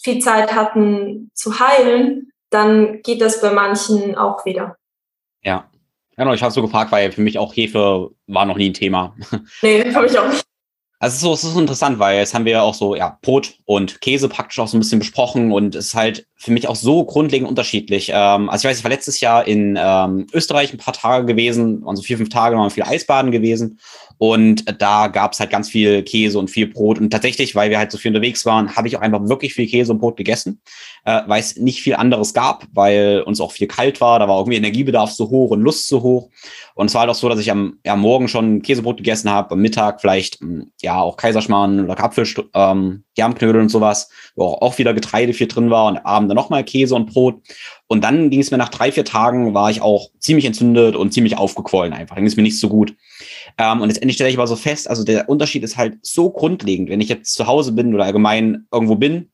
[0.03, 4.77] viel Zeit hatten zu heilen, dann geht das bei manchen auch wieder.
[5.43, 5.71] Ja.
[6.17, 9.15] Genau, ich habe so gefragt, weil für mich auch Hefe war noch nie ein Thema.
[9.63, 10.45] Nee, habe ich auch nicht.
[11.01, 13.19] Also es ist, so, es ist interessant, weil jetzt haben wir ja auch so, ja,
[13.23, 16.69] Brot und Käse praktisch auch so ein bisschen besprochen und es ist halt für mich
[16.69, 18.11] auch so grundlegend unterschiedlich.
[18.15, 21.85] Ähm, also ich weiß, ich war letztes Jahr in ähm, Österreich ein paar Tage gewesen,
[21.85, 23.79] waren so vier, fünf Tage, waren viel Eisbaden gewesen
[24.19, 26.99] und da gab es halt ganz viel Käse und viel Brot.
[26.99, 29.69] Und tatsächlich, weil wir halt so viel unterwegs waren, habe ich auch einfach wirklich viel
[29.69, 30.61] Käse und Brot gegessen,
[31.05, 34.19] äh, weil es nicht viel anderes gab, weil uns auch viel kalt war.
[34.19, 36.31] Da war irgendwie Energiebedarf so hoch und Lust so hoch.
[36.75, 39.53] Und es war halt auch so, dass ich am ja, Morgen schon Käsebrot gegessen habe,
[39.53, 44.79] am Mittag vielleicht hm, ja auch Kaiserschmarrn oder Apfel, ähm, Germknödel und sowas, wo auch,
[44.79, 47.41] wieder Getreide viel drin war und abends dann nochmal Käse und Brot.
[47.87, 51.13] Und dann ging es mir nach drei, vier Tagen, war ich auch ziemlich entzündet und
[51.13, 52.17] ziemlich aufgequollen einfach.
[52.17, 52.95] Ging es mir nicht so gut.
[53.57, 56.91] Ähm, und letztendlich stelle ich aber so fest, also der Unterschied ist halt so grundlegend,
[56.91, 59.31] wenn ich jetzt zu Hause bin oder allgemein irgendwo bin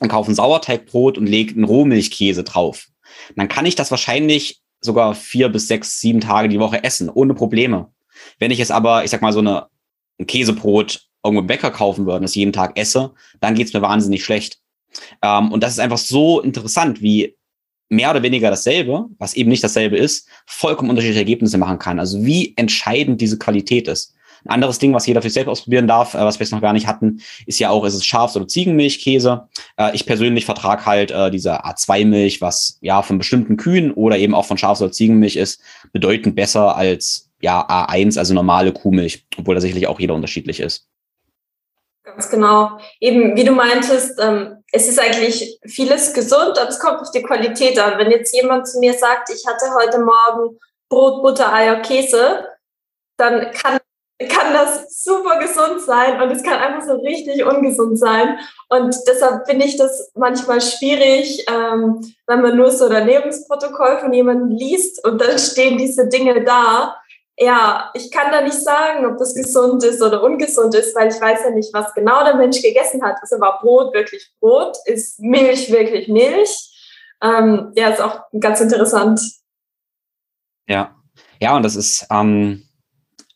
[0.00, 2.88] und kaufe ein Sauerteigbrot und lege einen Rohmilchkäse drauf,
[3.36, 7.34] dann kann ich das wahrscheinlich sogar vier bis sechs, sieben Tage die Woche essen, ohne
[7.34, 7.88] Probleme.
[8.38, 9.66] Wenn ich jetzt aber, ich sag mal, so eine,
[10.18, 13.82] ein Käsebrot irgendwo im Bäcker kaufen würde und das jeden Tag esse, dann geht's mir
[13.82, 14.58] wahnsinnig schlecht.
[15.22, 17.36] Ähm, und das ist einfach so interessant, wie
[17.88, 21.98] mehr oder weniger dasselbe, was eben nicht dasselbe ist, vollkommen unterschiedliche Ergebnisse machen kann.
[21.98, 24.14] Also wie entscheidend diese Qualität ist.
[24.44, 26.60] Ein anderes Ding, was jeder für sich selbst ausprobieren darf, äh, was wir jetzt noch
[26.60, 29.48] gar nicht hatten, ist ja auch, ist es Schafs- oder Ziegenmilchkäse.
[29.78, 34.34] Äh, ich persönlich vertrage halt äh, diese A2-Milch, was ja von bestimmten Kühen oder eben
[34.34, 35.60] auch von Schafs- oder Ziegenmilch ist,
[35.92, 40.88] bedeutend besser als ja A1, also normale Kuhmilch, obwohl da sicherlich auch jeder unterschiedlich ist.
[42.02, 42.78] Ganz genau.
[43.00, 47.22] Eben, wie du meintest, ähm, es ist eigentlich vieles gesund, aber es kommt auf die
[47.22, 47.98] Qualität an.
[47.98, 50.58] Wenn jetzt jemand zu mir sagt, ich hatte heute Morgen
[50.88, 52.48] Brot, Butter, Eier, Käse,
[53.16, 53.78] dann kann
[54.28, 58.38] kann das super gesund sein und es kann einfach so richtig ungesund sein.
[58.68, 64.12] Und deshalb finde ich das manchmal schwierig, ähm, wenn man nur so ein Ernährungsprotokoll von
[64.12, 66.96] jemandem liest und dann stehen diese Dinge da.
[67.36, 71.20] Ja, ich kann da nicht sagen, ob das gesund ist oder ungesund ist, weil ich
[71.20, 73.16] weiß ja nicht, was genau der Mensch gegessen hat.
[73.22, 74.76] Ist aber Brot wirklich Brot?
[74.84, 76.70] Ist Milch wirklich Milch?
[77.22, 79.20] Ähm, ja, ist auch ganz interessant.
[80.68, 80.94] Ja,
[81.40, 82.62] ja, und das ist, ähm,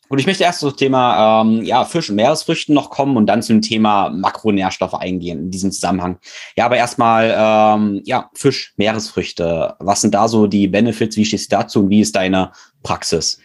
[0.09, 3.43] Gut, ich möchte erst zum Thema ähm, ja, Fisch und Meeresfrüchten noch kommen und dann
[3.43, 6.17] zum Thema Makronährstoffe eingehen in diesem Zusammenhang.
[6.57, 9.75] Ja, aber erstmal ähm, ja, Fisch, Meeresfrüchte.
[9.77, 11.15] Was sind da so die Benefits?
[11.15, 13.39] Wie stehst du dazu und wie ist deine Praxis?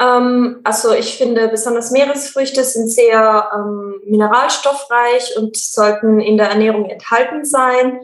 [0.00, 6.86] Ähm, also ich finde, besonders Meeresfrüchte sind sehr ähm, mineralstoffreich und sollten in der Ernährung
[6.86, 8.00] enthalten sein.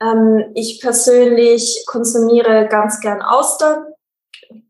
[0.00, 3.86] Ähm, ich persönlich konsumiere ganz gern Austern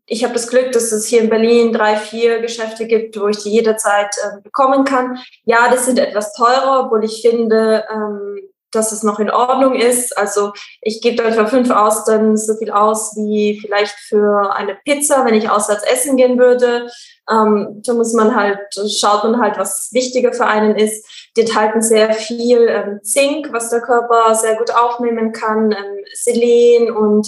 [0.09, 3.43] ich habe das Glück, dass es hier in Berlin drei, vier Geschäfte gibt, wo ich
[3.43, 5.19] die jederzeit äh, bekommen kann.
[5.43, 8.39] Ja, das sind etwas teurer, obwohl ich finde, ähm,
[8.71, 10.17] dass es noch in Ordnung ist.
[10.17, 15.35] Also ich gebe dann fünf Austern so viel aus wie vielleicht für eine Pizza, wenn
[15.35, 16.89] ich auswärts essen gehen würde.
[17.29, 18.59] Ähm, da muss man halt,
[18.97, 21.05] schaut man halt, was wichtiger für einen ist.
[21.35, 26.91] Die enthalten sehr viel ähm, Zink, was der Körper sehr gut aufnehmen kann, ähm, Selen
[26.91, 27.27] und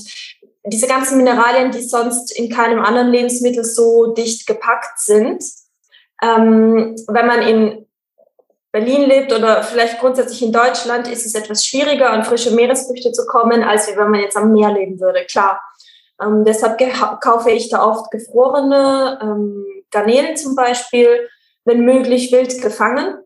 [0.65, 5.43] diese ganzen Mineralien, die sonst in keinem anderen Lebensmittel so dicht gepackt sind.
[6.21, 7.85] Ähm, wenn man in
[8.71, 13.25] Berlin lebt oder vielleicht grundsätzlich in Deutschland, ist es etwas schwieriger, an frische Meeresfrüchte zu
[13.25, 15.59] kommen, als wenn man jetzt am Meer leben würde, klar.
[16.21, 16.77] Ähm, deshalb
[17.21, 21.27] kaufe ich da oft gefrorene ähm, Garnelen zum Beispiel,
[21.65, 23.17] wenn möglich wild gefangen.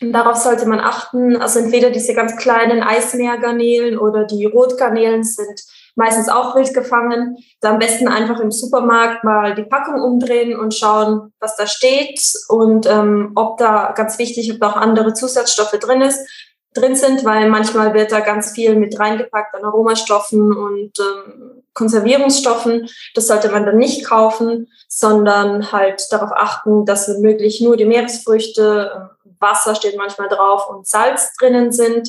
[0.00, 1.36] Und darauf sollte man achten.
[1.36, 5.60] Also entweder diese ganz kleinen Eismeergarnelen oder die Rotgarnelen sind
[5.94, 7.36] meistens auch wild gefangen.
[7.60, 12.20] Da am besten einfach im Supermarkt mal die Packung umdrehen und schauen, was da steht
[12.48, 16.26] und ähm, ob da ganz wichtig, ob da auch andere Zusatzstoffe drin ist
[16.74, 22.88] drin sind, weil manchmal wird da ganz viel mit reingepackt an Aromastoffen und ähm, Konservierungsstoffen.
[23.14, 28.90] Das sollte man dann nicht kaufen, sondern halt darauf achten, dass möglich nur die Meeresfrüchte,
[29.24, 32.08] äh, Wasser steht manchmal drauf und Salz drinnen sind.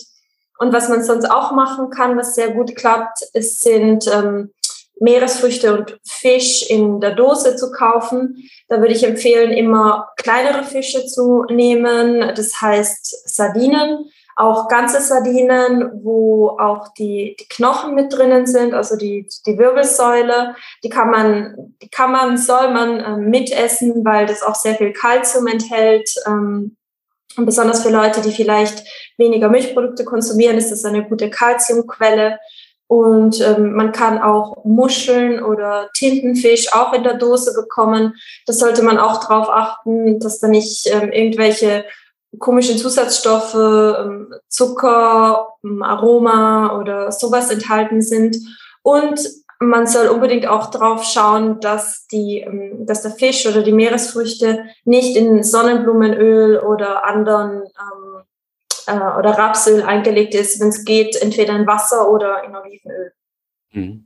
[0.57, 4.51] Und was man sonst auch machen kann, was sehr gut klappt, ist, sind ähm,
[4.99, 8.49] Meeresfrüchte und Fisch in der Dose zu kaufen.
[8.69, 12.33] Da würde ich empfehlen, immer kleinere Fische zu nehmen.
[12.35, 18.97] Das heißt Sardinen, auch ganze Sardinen, wo auch die, die Knochen mit drinnen sind, also
[18.97, 20.55] die, die Wirbelsäule.
[20.83, 24.91] Die kann man, die kann man, soll man äh, mitessen, weil das auch sehr viel
[24.91, 26.09] Kalzium enthält.
[26.25, 26.75] Ähm,
[27.37, 28.83] und besonders für Leute, die vielleicht
[29.17, 32.39] weniger Milchprodukte konsumieren, ist das eine gute Kalziumquelle.
[32.87, 38.13] Und ähm, man kann auch Muscheln oder Tintenfisch auch in der Dose bekommen.
[38.45, 41.85] Das sollte man auch darauf achten, dass da nicht ähm, irgendwelche
[42.37, 48.37] komischen Zusatzstoffe, ähm, Zucker, ähm, Aroma oder sowas enthalten sind.
[48.83, 49.19] Und
[49.59, 54.65] man soll unbedingt auch drauf schauen, dass die, ähm, dass der Fisch oder die Meeresfrüchte
[54.83, 58.23] nicht in Sonnenblumenöl oder anderen ähm,
[58.87, 63.13] äh, oder Rapsöl eingelegt ist, wenn es geht, entweder in Wasser oder in Olivenöl.
[63.71, 64.05] Mhm.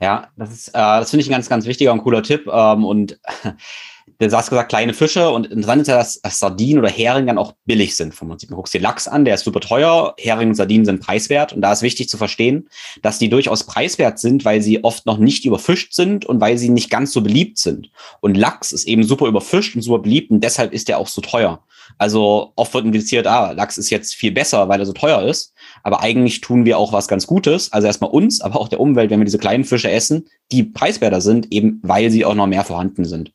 [0.00, 2.46] Ja, das ist, äh, das finde ich ein ganz, ganz wichtiger und cooler Tipp.
[2.46, 3.20] Ähm, und
[4.18, 7.54] du hast gesagt, kleine Fische und interessant ist ja, dass, Sardinen oder Hering dann auch
[7.64, 8.48] billig sind vom Prinzip.
[8.48, 11.60] Du guckst dir Lachs an, der ist super teuer, Hering und Sardinen sind preiswert und
[11.62, 12.68] da ist wichtig zu verstehen,
[13.02, 16.68] dass die durchaus preiswert sind, weil sie oft noch nicht überfischt sind und weil sie
[16.68, 17.90] nicht ganz so beliebt sind.
[18.20, 21.20] Und Lachs ist eben super überfischt und super beliebt und deshalb ist der auch so
[21.20, 21.62] teuer.
[21.96, 25.54] Also oft wird indiziert, ah, Lachs ist jetzt viel besser, weil er so teuer ist.
[25.82, 27.72] Aber eigentlich tun wir auch was ganz Gutes.
[27.72, 31.20] Also erstmal uns, aber auch der Umwelt, wenn wir diese kleinen Fische essen, die preiswerter
[31.20, 33.32] sind, eben weil sie auch noch mehr vorhanden sind.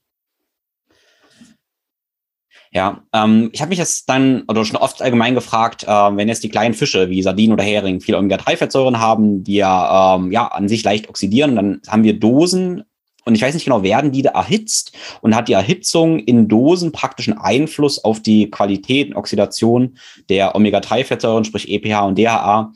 [2.74, 6.44] Ja, ähm, ich habe mich jetzt dann oder schon oft allgemein gefragt, äh, wenn jetzt
[6.44, 10.68] die kleinen Fische wie Sardinen oder Hering viel Omega-3-Fettsäuren haben, die ja, ähm, ja an
[10.68, 12.84] sich leicht oxidieren, dann haben wir Dosen
[13.26, 16.92] und ich weiß nicht genau, werden die da erhitzt und hat die Erhitzung in Dosen
[16.92, 19.98] praktischen Einfluss auf die Qualität und Oxidation
[20.30, 22.74] der Omega-3-Fettsäuren, sprich EPH und DHA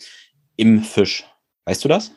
[0.57, 1.25] im Fisch.
[1.65, 2.11] Weißt du das?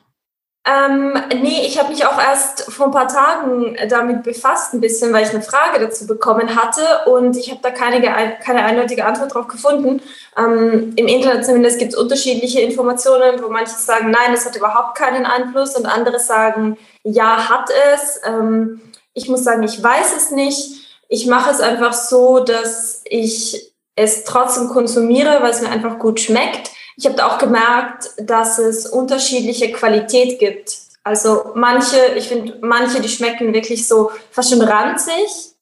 [0.66, 5.10] Ähm, nee, ich habe mich auch erst vor ein paar Tagen damit befasst, ein bisschen,
[5.12, 8.02] weil ich eine Frage dazu bekommen hatte und ich habe da keine,
[8.44, 10.02] keine eindeutige Antwort drauf gefunden.
[10.36, 14.98] Ähm, Im Internet zumindest gibt es unterschiedliche Informationen, wo manche sagen, nein, das hat überhaupt
[14.98, 18.20] keinen Einfluss und andere sagen, ja, hat es.
[18.26, 18.82] Ähm,
[19.14, 21.02] ich muss sagen, ich weiß es nicht.
[21.08, 26.20] Ich mache es einfach so, dass ich es trotzdem konsumiere, weil es mir einfach gut
[26.20, 26.70] schmeckt
[27.00, 30.76] ich habe auch gemerkt, dass es unterschiedliche Qualität gibt.
[31.02, 35.54] Also manche, ich finde, manche, die schmecken wirklich so fast schon ranzig.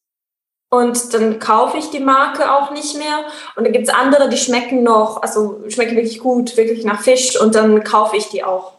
[0.71, 3.25] und dann kaufe ich die Marke auch nicht mehr.
[3.57, 7.41] Und dann gibt es andere, die schmecken noch, also schmecken wirklich gut, wirklich nach Fisch
[7.41, 8.78] und dann kaufe ich die auch.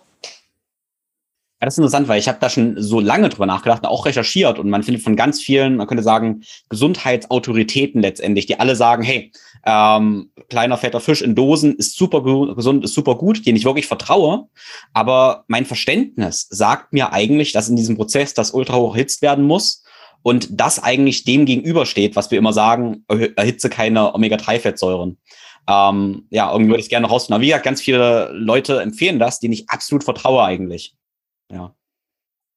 [1.62, 4.05] Ja, das ist interessant, weil ich habe da schon so lange drüber nachgedacht und auch
[4.05, 9.03] recherchiert und man findet von ganz vielen, man könnte sagen, Gesundheitsautoritäten letztendlich, die alle sagen,
[9.03, 9.34] hey,
[9.66, 13.88] ähm, kleiner fetter Fisch in Dosen ist super gesund, ist super gut, den ich wirklich
[13.88, 14.47] vertraue.
[14.93, 19.43] Aber mein Verständnis sagt mir eigentlich, dass in diesem Prozess das ultra hoch erhitzt werden
[19.43, 19.84] muss
[20.22, 23.03] und das eigentlich dem gegenübersteht, was wir immer sagen,
[23.36, 25.18] erhitze keine Omega-3-Fettsäuren.
[25.68, 27.36] Ähm, ja, irgendwie würde ich gerne rausfinden.
[27.36, 30.95] Aber wie gesagt, ganz viele Leute empfehlen das, denen ich absolut vertraue eigentlich.
[31.52, 31.74] Ja.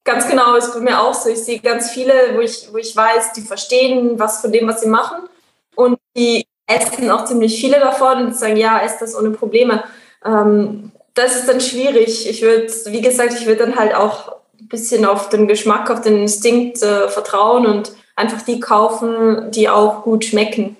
[0.05, 1.29] Ganz genau, ist bei mir auch so.
[1.29, 4.81] Ich sehe ganz viele, wo ich, wo ich weiß, die verstehen was von dem, was
[4.81, 5.29] sie machen.
[5.75, 9.83] Und die essen auch ziemlich viele davon und sagen, ja, ess das ohne Probleme.
[10.25, 12.27] Ähm, das ist dann schwierig.
[12.29, 16.01] Ich würde, wie gesagt, ich würde dann halt auch ein bisschen auf den Geschmack, auf
[16.01, 20.75] den Instinkt äh, vertrauen und einfach die kaufen, die auch gut schmecken.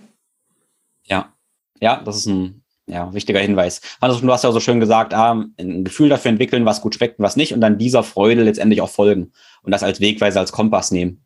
[1.05, 1.34] Ja,
[1.80, 3.81] ja, das ist ein ja, wichtiger Hinweis.
[4.01, 7.19] Hannes, du hast ja so schön gesagt, ah, ein Gefühl dafür entwickeln, was gut schmeckt
[7.19, 9.31] und was nicht und dann dieser Freude letztendlich auch folgen
[9.63, 11.25] und das als Wegweise, als Kompass nehmen.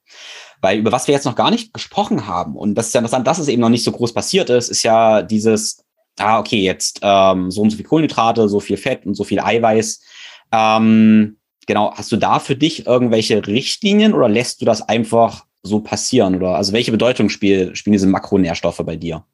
[0.62, 3.26] Weil über was wir jetzt noch gar nicht gesprochen haben und das ist ja interessant,
[3.26, 5.84] dass es eben noch nicht so groß passiert ist, ist ja dieses,
[6.20, 9.39] ah, okay, jetzt ähm, so und so viel Kohlenhydrate, so viel Fett und so viel
[9.39, 10.01] Eiweiß.
[10.51, 15.80] Ähm, genau, hast du da für dich irgendwelche Richtlinien oder lässt du das einfach so
[15.80, 16.36] passieren?
[16.36, 19.26] Oder also welche Bedeutung spiel, spielen diese Makronährstoffe bei dir?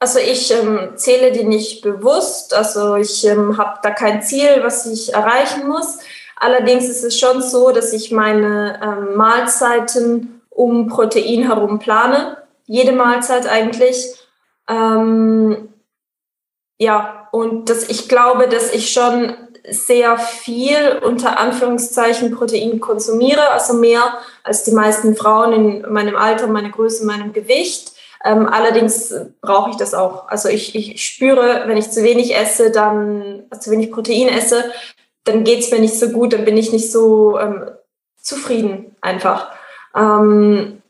[0.00, 4.86] Also ich ähm, zähle die nicht bewusst, also ich ähm, habe da kein Ziel, was
[4.86, 5.98] ich erreichen muss.
[6.36, 12.36] Allerdings ist es schon so, dass ich meine ähm, Mahlzeiten um Protein herum plane.
[12.66, 14.14] Jede Mahlzeit eigentlich.
[14.68, 15.68] Ähm,
[16.78, 19.36] ja, und dass ich glaube, dass ich schon
[19.68, 26.46] sehr viel unter Anführungszeichen Protein konsumiere, also mehr als die meisten Frauen in meinem Alter,
[26.46, 27.92] meiner Größe, meinem Gewicht.
[28.24, 30.28] Ähm, allerdings brauche ich das auch.
[30.28, 34.64] Also ich, ich spüre, wenn ich zu wenig esse, dann zu wenig Protein esse,
[35.24, 37.70] dann geht es mir nicht so gut, dann bin ich nicht so ähm,
[38.20, 39.50] zufrieden einfach.
[39.94, 40.82] Ähm,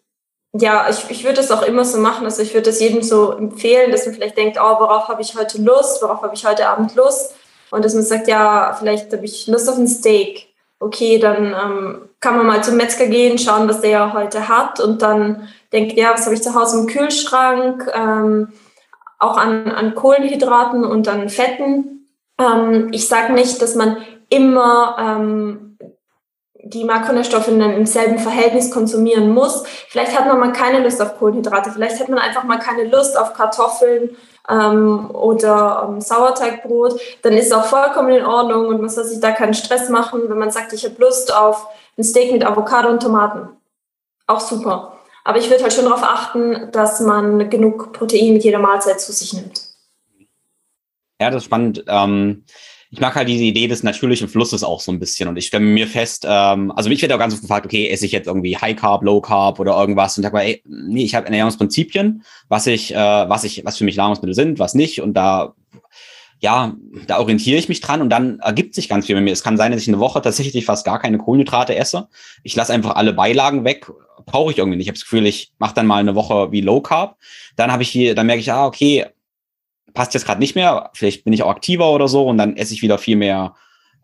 [0.52, 2.24] ja, ich, ich würde das auch immer so machen.
[2.24, 5.36] Also ich würde das jedem so empfehlen, dass man vielleicht denkt, oh, worauf habe ich
[5.36, 7.34] heute Lust, worauf habe ich heute Abend Lust?
[7.70, 10.46] Und dass man sagt, ja, vielleicht habe ich Lust auf ein Steak.
[10.80, 15.02] Okay, dann ähm, kann man mal zum Metzger gehen, schauen, was der heute hat und
[15.02, 18.52] dann denke, ja, was habe ich zu Hause im Kühlschrank, ähm,
[19.18, 22.08] auch an, an Kohlenhydraten und an Fetten.
[22.38, 23.98] Ähm, ich sage nicht, dass man
[24.28, 25.78] immer ähm,
[26.62, 29.64] die Makronährstoffe in einem selben Verhältnis konsumieren muss.
[29.88, 33.18] Vielleicht hat man mal keine Lust auf Kohlenhydrate, vielleicht hat man einfach mal keine Lust
[33.18, 34.16] auf Kartoffeln
[34.48, 37.00] ähm, oder ähm, Sauerteigbrot.
[37.22, 40.22] Dann ist es auch vollkommen in Ordnung und man soll sich da keinen Stress machen,
[40.28, 41.66] wenn man sagt, ich habe Lust auf
[41.96, 43.48] ein Steak mit Avocado und Tomaten.
[44.26, 44.97] Auch super.
[45.28, 49.12] Aber ich würde halt schon darauf achten, dass man genug Protein mit jeder Mahlzeit zu
[49.12, 49.60] sich nimmt.
[51.20, 51.84] Ja, das ist spannend.
[51.86, 52.44] Ähm,
[52.90, 55.28] ich mag halt diese Idee des natürlichen Flusses auch so ein bisschen.
[55.28, 58.06] Und ich stelle mir fest, ähm, also mich wird auch ganz oft gefragt, okay, esse
[58.06, 60.16] ich jetzt irgendwie High Carb, Low Carb oder irgendwas?
[60.16, 63.84] Und sag mal, ey, nee, ich habe Ernährungsprinzipien, was ich, äh, was ich, was für
[63.84, 65.02] mich Nahrungsmittel sind, was nicht.
[65.02, 65.52] Und da
[66.40, 66.74] ja,
[67.06, 69.32] da orientiere ich mich dran und dann ergibt sich ganz viel bei mir.
[69.32, 72.08] Es kann sein, dass ich eine Woche tatsächlich fast gar keine Kohlenhydrate esse.
[72.44, 73.90] Ich lasse einfach alle Beilagen weg,
[74.24, 74.86] brauche ich irgendwie nicht.
[74.86, 77.16] Ich habe das Gefühl, ich mache dann mal eine Woche wie Low Carb.
[77.56, 79.06] Dann habe ich hier, dann merke ich, ah, okay,
[79.94, 80.90] passt jetzt gerade nicht mehr.
[80.94, 83.54] Vielleicht bin ich auch aktiver oder so und dann esse ich wieder viel mehr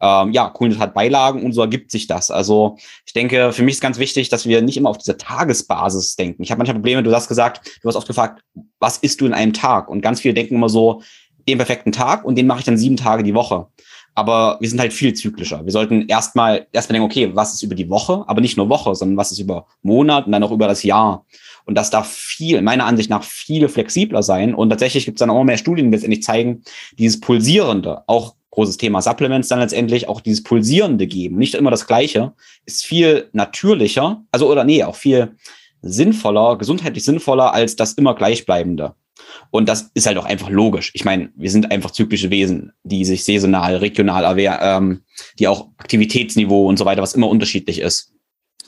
[0.01, 2.31] ähm, ja, Kohlenhydratbeilagen und so ergibt sich das.
[2.31, 2.77] Also
[3.07, 6.43] ich denke, für mich ist ganz wichtig, dass wir nicht immer auf diese Tagesbasis denken.
[6.43, 8.43] Ich habe manchmal Probleme, du hast gesagt, du hast oft gefragt,
[8.81, 9.89] was isst du in einem Tag?
[9.89, 11.03] Und ganz viele denken immer so,
[11.49, 13.67] den perfekten Tag und den mache ich dann sieben Tage die Woche.
[14.15, 15.65] Aber wir sind halt viel zyklischer.
[15.65, 18.95] Wir sollten erstmal erstmal denken, okay, was ist über die Woche, aber nicht nur Woche,
[18.95, 21.25] sondern was ist über Monat und dann auch über das Jahr.
[21.67, 24.55] Und das darf viel, meiner Ansicht nach, viel flexibler sein.
[24.55, 26.63] Und tatsächlich gibt es dann auch mehr Studien, die letztendlich zeigen,
[26.99, 31.87] dieses Pulsierende, auch großes Thema Supplements dann letztendlich, auch dieses Pulsierende geben, nicht immer das
[31.87, 32.35] Gleiche,
[32.67, 35.37] ist viel natürlicher, also oder nee, auch viel
[35.83, 38.95] sinnvoller, gesundheitlich sinnvoller als das immer gleichbleibende.
[39.51, 40.91] Und das ist halt auch einfach logisch.
[40.95, 45.03] Ich meine, wir sind einfach zyklische Wesen, die sich saisonal, regional ähm,
[45.39, 48.13] die auch Aktivitätsniveau und so weiter, was immer unterschiedlich ist.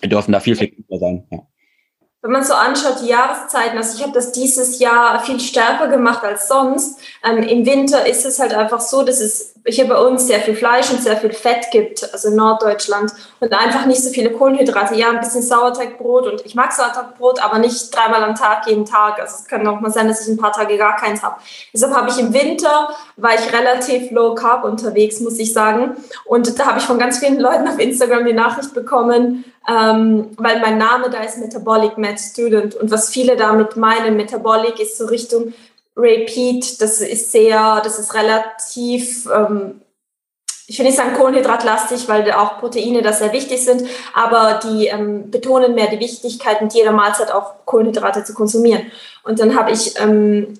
[0.01, 1.26] Wir dürfen da viel flexibler sein.
[1.30, 1.47] Ja.
[2.27, 6.24] Wenn man so anschaut, die Jahreszeiten, also ich habe das dieses Jahr viel stärker gemacht
[6.24, 6.99] als sonst.
[7.24, 10.57] Ähm, Im Winter ist es halt einfach so, dass es hier bei uns sehr viel
[10.57, 14.97] Fleisch und sehr viel Fett gibt, also in Norddeutschland und einfach nicht so viele Kohlenhydrate.
[14.97, 19.20] Ja, ein bisschen Sauerteigbrot und ich mag Sauerteigbrot, aber nicht dreimal am Tag, jeden Tag.
[19.20, 21.37] Also es kann auch mal sein, dass ich ein paar Tage gar keins habe.
[21.72, 25.97] Deshalb habe ich im Winter, war ich relativ low carb unterwegs, muss ich sagen.
[26.24, 30.61] Und da habe ich von ganz vielen Leuten auf Instagram die Nachricht bekommen, ähm, weil
[30.61, 32.75] mein Name da ist Metabolic Med Student.
[32.75, 35.53] Und was viele damit meinen, Metabolic ist so Richtung
[35.97, 39.81] Repeat, das ist sehr, das ist relativ, ähm,
[40.67, 45.31] ich will nicht sagen kohlenhydratlastig, weil auch Proteine da sehr wichtig sind, aber die ähm,
[45.31, 48.91] betonen mehr die Wichtigkeit, mit jeder Mahlzeit auch Kohlenhydrate zu konsumieren.
[49.25, 50.59] Und dann habe ich ähm,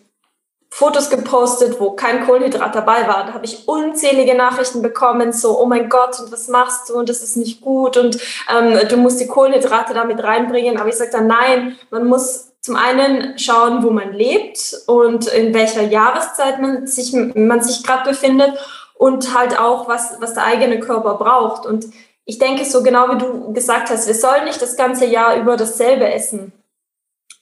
[0.77, 3.25] Fotos gepostet, wo kein Kohlenhydrat dabei war.
[3.25, 6.99] Da habe ich unzählige Nachrichten bekommen, so, oh mein Gott, und was machst du?
[6.99, 8.19] Und das ist nicht gut und
[8.55, 10.77] ähm, du musst die Kohlenhydrate damit reinbringen.
[10.77, 15.55] Aber ich sage dann, nein, man muss zum einen schauen, wo man lebt und in
[15.55, 18.53] welcher Jahreszeit man sich, man sich gerade befindet
[18.99, 21.65] und halt auch, was, was der eigene Körper braucht.
[21.65, 21.87] Und
[22.27, 25.57] ich denke, so genau wie du gesagt hast, wir sollen nicht das ganze Jahr über
[25.57, 26.53] dasselbe essen.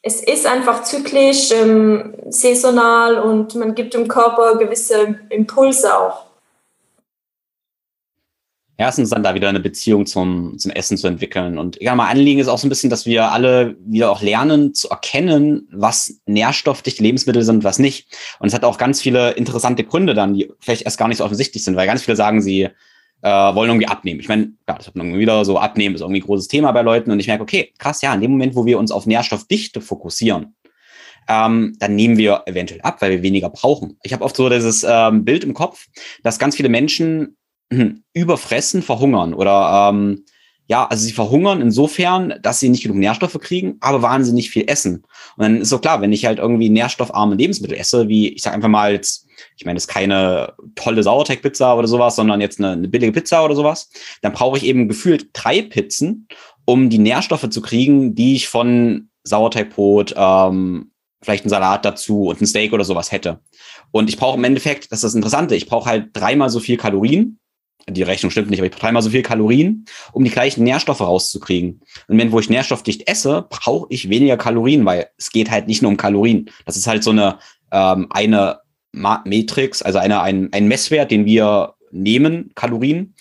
[0.06, 6.24] Es ist einfach zyklisch, ähm, saisonal und man gibt dem Körper gewisse Impulse auch
[8.76, 11.58] erstens dann da wieder eine Beziehung zum, zum Essen zu entwickeln.
[11.58, 14.74] Und ja, mein Anliegen ist auch so ein bisschen, dass wir alle wieder auch lernen
[14.74, 18.08] zu erkennen, was nährstoffdichte Lebensmittel sind, was nicht.
[18.40, 21.24] Und es hat auch ganz viele interessante Gründe dann, die vielleicht erst gar nicht so
[21.24, 22.68] offensichtlich sind, weil ganz viele sagen, sie
[23.22, 24.20] äh, wollen irgendwie abnehmen.
[24.20, 26.82] Ich meine, ja, das hat irgendwie wieder so abnehmen ist irgendwie ein großes Thema bei
[26.82, 27.10] Leuten.
[27.10, 30.54] Und ich merke, okay, krass, ja, in dem Moment, wo wir uns auf Nährstoffdichte fokussieren,
[31.28, 33.98] ähm, dann nehmen wir eventuell ab, weil wir weniger brauchen.
[34.02, 35.86] Ich habe oft so dieses ähm, Bild im Kopf,
[36.22, 37.36] dass ganz viele Menschen
[37.72, 40.24] hm, überfressen, verhungern oder ähm,
[40.66, 45.04] ja, also sie verhungern insofern, dass sie nicht genug Nährstoffe kriegen, aber wahnsinnig viel essen.
[45.36, 48.54] Und dann ist so klar, wenn ich halt irgendwie nährstoffarme Lebensmittel esse, wie ich sag
[48.54, 52.72] einfach mal jetzt, ich meine, das ist keine tolle Sauerteigpizza oder sowas, sondern jetzt eine,
[52.72, 53.90] eine billige Pizza oder sowas,
[54.22, 56.28] dann brauche ich eben gefühlt drei Pizzen,
[56.64, 60.92] um die Nährstoffe zu kriegen, die ich von Sauerteigbrot, ähm,
[61.22, 63.40] vielleicht ein Salat dazu und ein Steak oder sowas hätte.
[63.90, 66.76] Und ich brauche im Endeffekt, das ist das Interessante, ich brauche halt dreimal so viel
[66.76, 67.38] Kalorien,
[67.88, 71.00] die Rechnung stimmt nicht, aber ich brauche dreimal so viel Kalorien, um die gleichen Nährstoffe
[71.00, 71.80] rauszukriegen.
[72.08, 75.82] Und wenn, wo ich nährstoffdicht esse, brauche ich weniger Kalorien, weil es geht halt nicht
[75.82, 76.50] nur um Kalorien.
[76.64, 77.38] Das ist halt so eine,
[77.72, 78.60] ähm, eine
[78.92, 83.14] Matrix, also eine, ein, ein Messwert, den wir nehmen, Kalorien.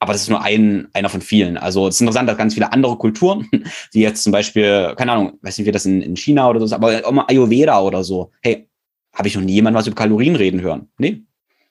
[0.00, 1.56] Aber das ist nur ein, einer von vielen.
[1.56, 3.48] Also es ist interessant, dass ganz viele andere Kulturen,
[3.94, 6.66] die jetzt zum Beispiel, keine Ahnung, weiß nicht, wie das in, in China oder so
[6.66, 8.30] ist, aber auch mal Ayurveda oder so.
[8.42, 8.68] Hey,
[9.12, 10.88] habe ich noch nie jemand was über Kalorien reden hören?
[10.98, 11.24] Nee,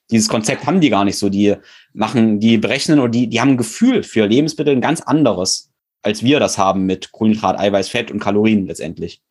[0.09, 1.29] dieses Konzept haben die gar nicht so.
[1.29, 1.55] Die
[1.93, 5.69] machen, die berechnen oder die, die haben ein Gefühl für Lebensmittel ein ganz anderes,
[6.01, 9.21] als wir das haben mit Kohlenhydrat, Eiweiß, Fett und Kalorien letztendlich.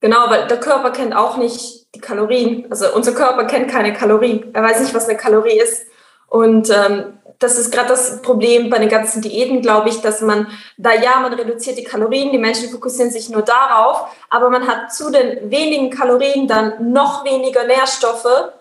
[0.00, 2.66] Genau, weil der Körper kennt auch nicht die Kalorien.
[2.70, 4.54] Also unser Körper kennt keine Kalorien.
[4.54, 5.86] Er weiß nicht, was eine Kalorie ist.
[6.28, 10.48] Und ähm, das ist gerade das Problem bei den ganzen Diäten, glaube ich, dass man
[10.76, 14.92] da ja, man reduziert die Kalorien, die Menschen fokussieren sich nur darauf, aber man hat
[14.92, 18.52] zu den wenigen Kalorien dann noch weniger Nährstoffe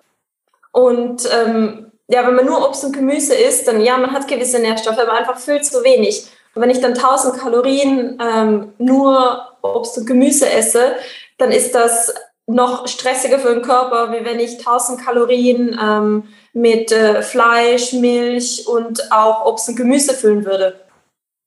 [0.78, 4.60] und ähm, ja, wenn man nur Obst und Gemüse isst, dann ja, man hat gewisse
[4.60, 6.28] Nährstoffe, aber einfach viel zu wenig.
[6.54, 10.94] Und wenn ich dann 1000 Kalorien ähm, nur Obst und Gemüse esse,
[11.40, 12.14] dann ist das
[12.46, 18.68] noch stressiger für den Körper, wie wenn ich 1000 Kalorien ähm, mit äh, Fleisch, Milch
[18.68, 20.80] und auch Obst und Gemüse füllen würde.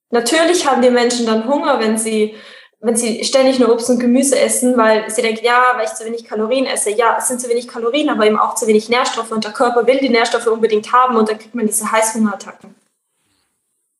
[0.09, 2.35] Natürlich haben die Menschen dann Hunger, wenn sie
[2.81, 6.03] wenn sie ständig nur Obst und Gemüse essen, weil sie denken, ja, weil ich zu
[6.03, 6.89] wenig Kalorien esse.
[6.89, 9.85] Ja, es sind zu wenig Kalorien, aber eben auch zu wenig Nährstoffe und der Körper
[9.85, 12.73] will die Nährstoffe unbedingt haben und dann kriegt man diese Heißhungerattacken.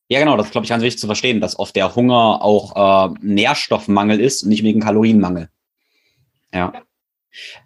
[0.07, 3.15] Ja, genau, das glaube ich ganz wichtig zu verstehen, dass oft der Hunger auch äh,
[3.21, 5.47] Nährstoffmangel ist und nicht wegen Kalorienmangel.
[6.53, 6.73] Ja.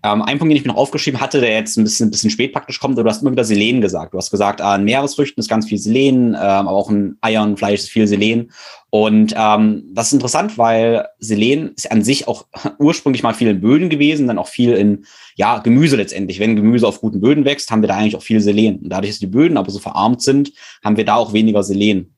[0.04, 2.30] Ähm, ein Punkt, den ich mir noch aufgeschrieben hatte, der jetzt ein bisschen, ein bisschen
[2.30, 4.14] spät praktisch kommt, du hast immer wieder Selen gesagt.
[4.14, 7.58] Du hast gesagt, an äh, Meeresfrüchten ist ganz viel Selen, ähm, aber auch in Eiern,
[7.58, 8.52] Fleisch ist viel Selen.
[8.90, 12.46] Und ähm, das ist interessant, weil Selen ist an sich auch
[12.80, 15.06] ursprünglich mal viel in Böden gewesen, dann auch viel in
[15.36, 16.40] ja, Gemüse letztendlich.
[16.40, 18.80] Wenn Gemüse auf guten Böden wächst, haben wir da eigentlich auch viel Selen.
[18.80, 20.52] Und dadurch, dass die Böden aber so verarmt sind,
[20.84, 22.16] haben wir da auch weniger Selen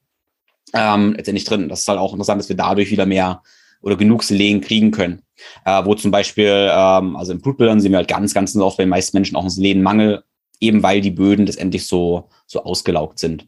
[0.73, 1.69] ähm, letztendlich drin.
[1.69, 3.41] Das ist halt auch interessant, dass wir dadurch wieder mehr
[3.82, 5.21] oder genug Selen kriegen können.
[5.65, 8.84] Äh, wo zum Beispiel, ähm, also in Blutbildern sehen wir halt ganz, ganz oft bei
[8.84, 10.23] den meisten Menschen auch einen Selenmangel,
[10.59, 13.47] eben weil die Böden letztendlich so, so ausgelaugt sind.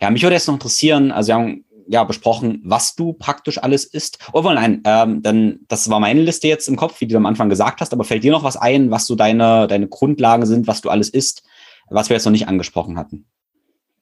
[0.00, 3.84] Ja, mich würde jetzt noch interessieren, also wir haben ja besprochen, was du praktisch alles
[3.84, 4.18] isst.
[4.32, 7.48] Oh, nein, ähm, dann, das war meine Liste jetzt im Kopf, wie du am Anfang
[7.48, 10.82] gesagt hast, aber fällt dir noch was ein, was so deine, deine Grundlagen sind, was
[10.82, 11.42] du alles isst,
[11.88, 13.26] was wir jetzt noch nicht angesprochen hatten?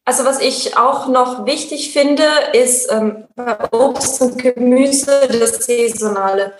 [0.08, 2.22] Also was ich auch noch wichtig finde,
[2.52, 6.52] ist ähm, bei Obst und Gemüse das Saisonale.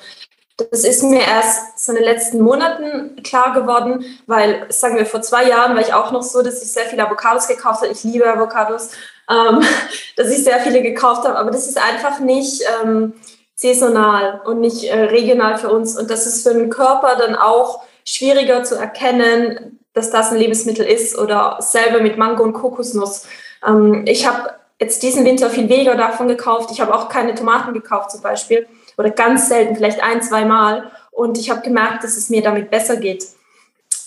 [0.56, 5.22] Das ist mir erst so in den letzten Monaten klar geworden, weil, sagen wir, vor
[5.22, 7.92] zwei Jahren war ich auch noch so, dass ich sehr viele Avocados gekauft habe.
[7.92, 8.90] Ich liebe Avocados,
[9.30, 9.62] ähm,
[10.16, 13.14] dass ich sehr viele gekauft habe, aber das ist einfach nicht ähm,
[13.54, 15.96] saisonal und nicht äh, regional für uns.
[15.96, 20.84] Und das ist für den Körper dann auch schwieriger zu erkennen, dass das ein Lebensmittel
[20.84, 23.26] ist oder selber mit Mango und Kokosnuss.
[23.66, 26.68] Ähm, ich habe jetzt diesen Winter viel weniger davon gekauft.
[26.70, 28.66] Ich habe auch keine Tomaten gekauft zum Beispiel
[28.98, 30.90] oder ganz selten, vielleicht ein, zwei Mal.
[31.12, 33.26] Und ich habe gemerkt, dass es mir damit besser geht.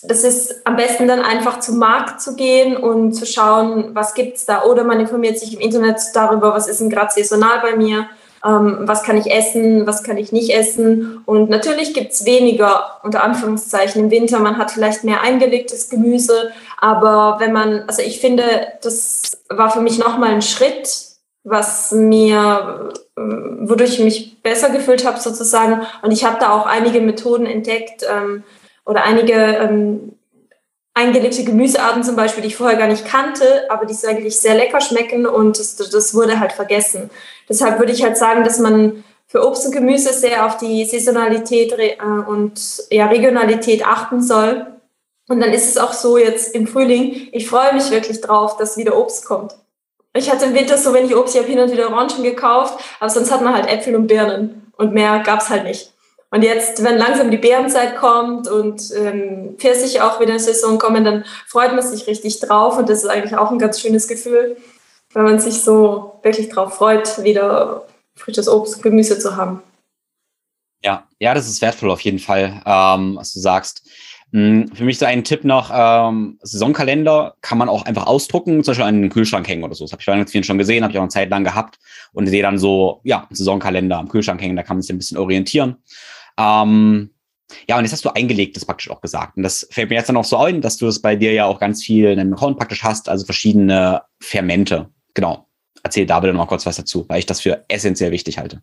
[0.04, 4.38] Das ist am besten dann einfach zum Markt zu gehen und zu schauen, was gibt
[4.38, 4.66] es da.
[4.66, 8.08] Oder man informiert sich im Internet darüber, was ist denn gerade saisonal bei mir,
[8.46, 11.22] ähm, was kann ich essen, was kann ich nicht essen.
[11.26, 14.40] Und natürlich gibt es weniger, unter Anführungszeichen, im Winter.
[14.40, 16.52] Man hat vielleicht mehr eingelegtes Gemüse.
[16.78, 18.44] Aber wenn man, also ich finde,
[18.82, 21.10] das war für mich nochmal ein Schritt,
[21.44, 25.82] was mir, äh, wodurch ich mich besser gefühlt habe sozusagen.
[26.02, 28.44] Und ich habe da auch einige Methoden entdeckt ähm,
[28.86, 30.14] oder einige ähm,
[30.94, 34.82] eingelegte Gemüsearten zum Beispiel, die ich vorher gar nicht kannte, aber die eigentlich sehr lecker
[34.82, 37.10] schmecken und das, das wurde halt vergessen.
[37.50, 41.74] Deshalb würde ich halt sagen, dass man für Obst und Gemüse sehr auf die Saisonalität
[41.78, 41.98] äh,
[42.28, 44.68] und ja, Regionalität achten soll.
[45.28, 48.78] Und dann ist es auch so jetzt im Frühling, ich freue mich wirklich drauf, dass
[48.78, 49.56] wieder Obst kommt.
[50.16, 53.12] Ich hatte im Winter so wenig Obst, ich habe hin und wieder Orangen gekauft, aber
[53.12, 55.94] sonst hat man halt Äpfel und Birnen und mehr gab es halt nicht.
[56.32, 61.04] Und jetzt, wenn langsam die Beerenzeit kommt und ähm, Pfirsiche auch wieder in Saison kommen,
[61.04, 64.58] dann freut man sich richtig drauf und das ist eigentlich auch ein ganz schönes Gefühl,
[65.14, 69.62] wenn man sich so wirklich drauf freut, wieder frisches Obst, Gemüse zu haben.
[70.84, 73.88] Ja, ja, das ist wertvoll auf jeden Fall, ähm, was du sagst.
[74.32, 78.72] Hm, für mich so ein Tipp noch, ähm, Saisonkalender kann man auch einfach ausdrucken, zum
[78.72, 79.86] Beispiel an den Kühlschrank hängen oder so.
[79.86, 81.80] Das habe ich vielen schon gesehen, habe ich auch eine Zeit lang gehabt
[82.14, 85.18] und sehe dann so, ja, Saisonkalender am Kühlschrank hängen, da kann man sich ein bisschen
[85.18, 85.78] orientieren.
[86.38, 87.10] Ähm,
[87.68, 89.36] ja, und jetzt hast du eingelegtes praktisch auch gesagt.
[89.36, 91.46] Und das fällt mir jetzt dann auch so ein, dass du es bei dir ja
[91.46, 94.90] auch ganz viel in deinem Account praktisch hast, also verschiedene Fermente.
[95.14, 95.46] Genau.
[95.84, 98.62] Erzähl da bitte noch kurz was dazu, weil ich das für essentiell wichtig halte.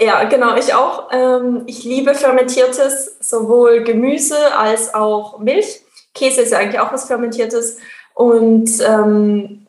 [0.00, 1.10] Ja, genau, ich auch.
[1.12, 5.82] Ähm, ich liebe fermentiertes, sowohl Gemüse als auch Milch.
[6.14, 7.78] Käse ist ja eigentlich auch was Fermentiertes.
[8.14, 9.66] Und ähm,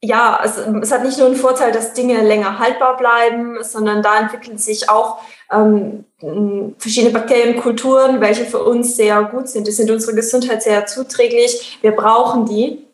[0.00, 4.20] ja, also, es hat nicht nur einen Vorteil, dass Dinge länger haltbar bleiben, sondern da
[4.20, 5.18] entwickeln sich auch
[5.50, 6.04] ähm,
[6.78, 9.66] verschiedene Bakterienkulturen, welche für uns sehr gut sind.
[9.66, 11.78] Die sind unserer Gesundheit sehr zuträglich.
[11.82, 12.86] Wir brauchen die.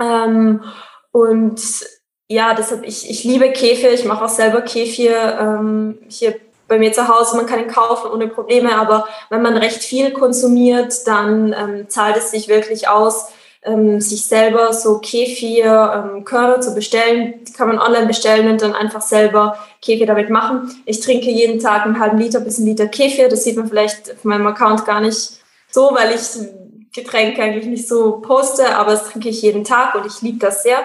[0.00, 0.62] Ähm,
[1.12, 1.60] und
[2.28, 6.34] ja, deshalb, ich, ich liebe Kefir, ich mache auch selber Kefir ähm, hier
[6.68, 10.10] bei mir zu Hause, man kann ihn kaufen ohne Probleme, aber wenn man recht viel
[10.12, 13.28] konsumiert, dann ähm, zahlt es sich wirklich aus,
[13.62, 17.44] ähm, sich selber so Kefir-Körner ähm, zu bestellen.
[17.44, 20.82] Die kann man online bestellen und dann einfach selber Kefir damit machen.
[20.86, 23.28] Ich trinke jeden Tag einen halben Liter bis einen Liter Kefir.
[23.28, 25.40] Das sieht man vielleicht auf meinem Account gar nicht
[25.70, 26.22] so, weil ich
[26.94, 30.62] Getränke eigentlich nicht so poste, aber das trinke ich jeden Tag und ich liebe das
[30.62, 30.78] sehr.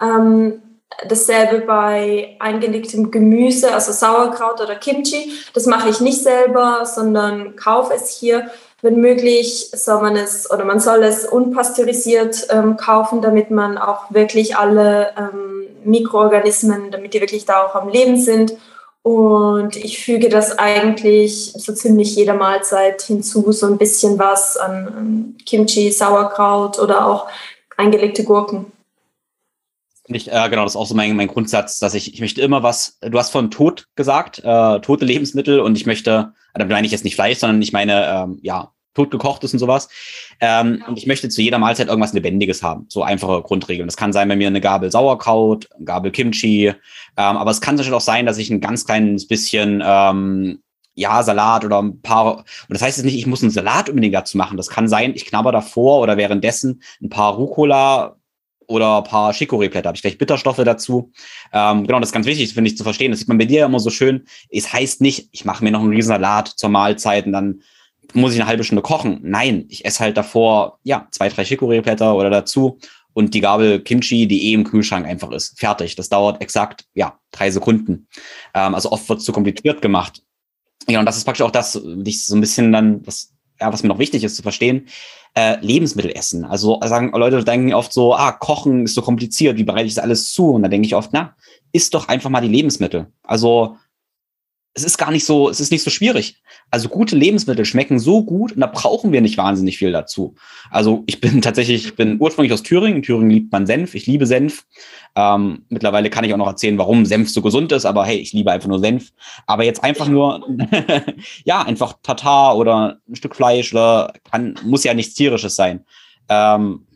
[0.00, 0.62] Ähm,
[1.08, 5.32] dasselbe bei eingelegtem Gemüse, also Sauerkraut oder Kimchi.
[5.52, 8.50] Das mache ich nicht selber, sondern kaufe es hier
[8.82, 14.10] wenn möglich, soll man es oder man soll es unpasteurisiert ähm, kaufen, damit man auch
[14.10, 18.54] wirklich alle ähm, Mikroorganismen, damit die wirklich da auch am Leben sind.
[19.02, 24.88] Und ich füge das eigentlich so ziemlich jeder Mahlzeit hinzu, so ein bisschen was an,
[24.88, 27.28] an Kimchi, Sauerkraut oder auch
[27.76, 28.72] eingelegte Gurken.
[30.08, 32.62] Ich, äh, genau, das ist auch so mein, mein Grundsatz, dass ich, ich möchte immer
[32.62, 36.92] was, du hast von Tod gesagt, äh, tote Lebensmittel und ich möchte, da meine ich
[36.92, 39.88] jetzt nicht Fleisch, sondern ich meine, ähm, ja, totgekochtes und sowas.
[40.40, 42.86] Ähm, und ich möchte zu jeder Mahlzeit irgendwas Lebendiges haben.
[42.88, 43.86] So einfache Grundregeln.
[43.86, 46.68] Das kann sein bei mir eine Gabel Sauerkraut, eine Gabel Kimchi.
[46.68, 46.76] Ähm,
[47.16, 50.60] aber es kann natürlich auch sein, dass ich ein ganz kleines bisschen ähm,
[50.94, 54.14] ja, Salat oder ein paar, und das heißt jetzt nicht, ich muss einen Salat unbedingt
[54.14, 54.56] dazu machen.
[54.56, 58.15] Das kann sein, ich knabber davor oder währenddessen ein paar Rucola
[58.66, 61.12] oder ein paar Chicorée-Blätter, habe ich gleich Bitterstoffe dazu.
[61.52, 63.10] Ähm, genau, das ist ganz wichtig, finde ich, zu verstehen.
[63.10, 64.26] Das sieht man bei dir immer so schön.
[64.50, 67.62] Es heißt nicht, ich mache mir noch einen riesen Salat zur Mahlzeit und dann
[68.12, 69.20] muss ich eine halbe Stunde kochen.
[69.22, 72.78] Nein, ich esse halt davor, ja, zwei, drei Chicorée-Blätter oder dazu
[73.16, 75.58] und die Gabel Kimchi, die eh im Kühlschrank einfach ist.
[75.58, 75.96] Fertig.
[75.96, 78.08] Das dauert exakt, ja, drei Sekunden.
[78.52, 80.22] Ähm, also oft wird es zu kompliziert gemacht.
[80.86, 83.82] Ja, und das ist praktisch auch das, ich so ein bisschen dann, was, ja, was
[83.82, 84.86] mir noch wichtig ist zu verstehen,
[85.36, 86.44] äh, Lebensmittel essen.
[86.44, 90.02] Also sagen Leute denken oft so, ah, Kochen ist so kompliziert, wie bereite ich das
[90.02, 90.52] alles zu?
[90.52, 91.36] Und da denke ich oft, na,
[91.72, 93.08] isst doch einfach mal die Lebensmittel.
[93.22, 93.76] Also
[94.76, 96.42] es ist gar nicht so, es ist nicht so schwierig.
[96.70, 100.34] Also gute Lebensmittel schmecken so gut und da brauchen wir nicht wahnsinnig viel dazu.
[100.70, 102.96] Also ich bin tatsächlich, ich bin ursprünglich aus Thüringen.
[102.96, 103.94] In Thüringen liebt man Senf.
[103.94, 104.66] Ich liebe Senf.
[105.14, 108.34] Ähm, mittlerweile kann ich auch noch erzählen, warum Senf so gesund ist, aber hey, ich
[108.34, 109.12] liebe einfach nur Senf.
[109.46, 110.46] Aber jetzt einfach nur,
[111.44, 115.86] ja, einfach Tatar oder ein Stück Fleisch oder kann, muss ja nichts tierisches sein.
[116.28, 116.86] Ähm,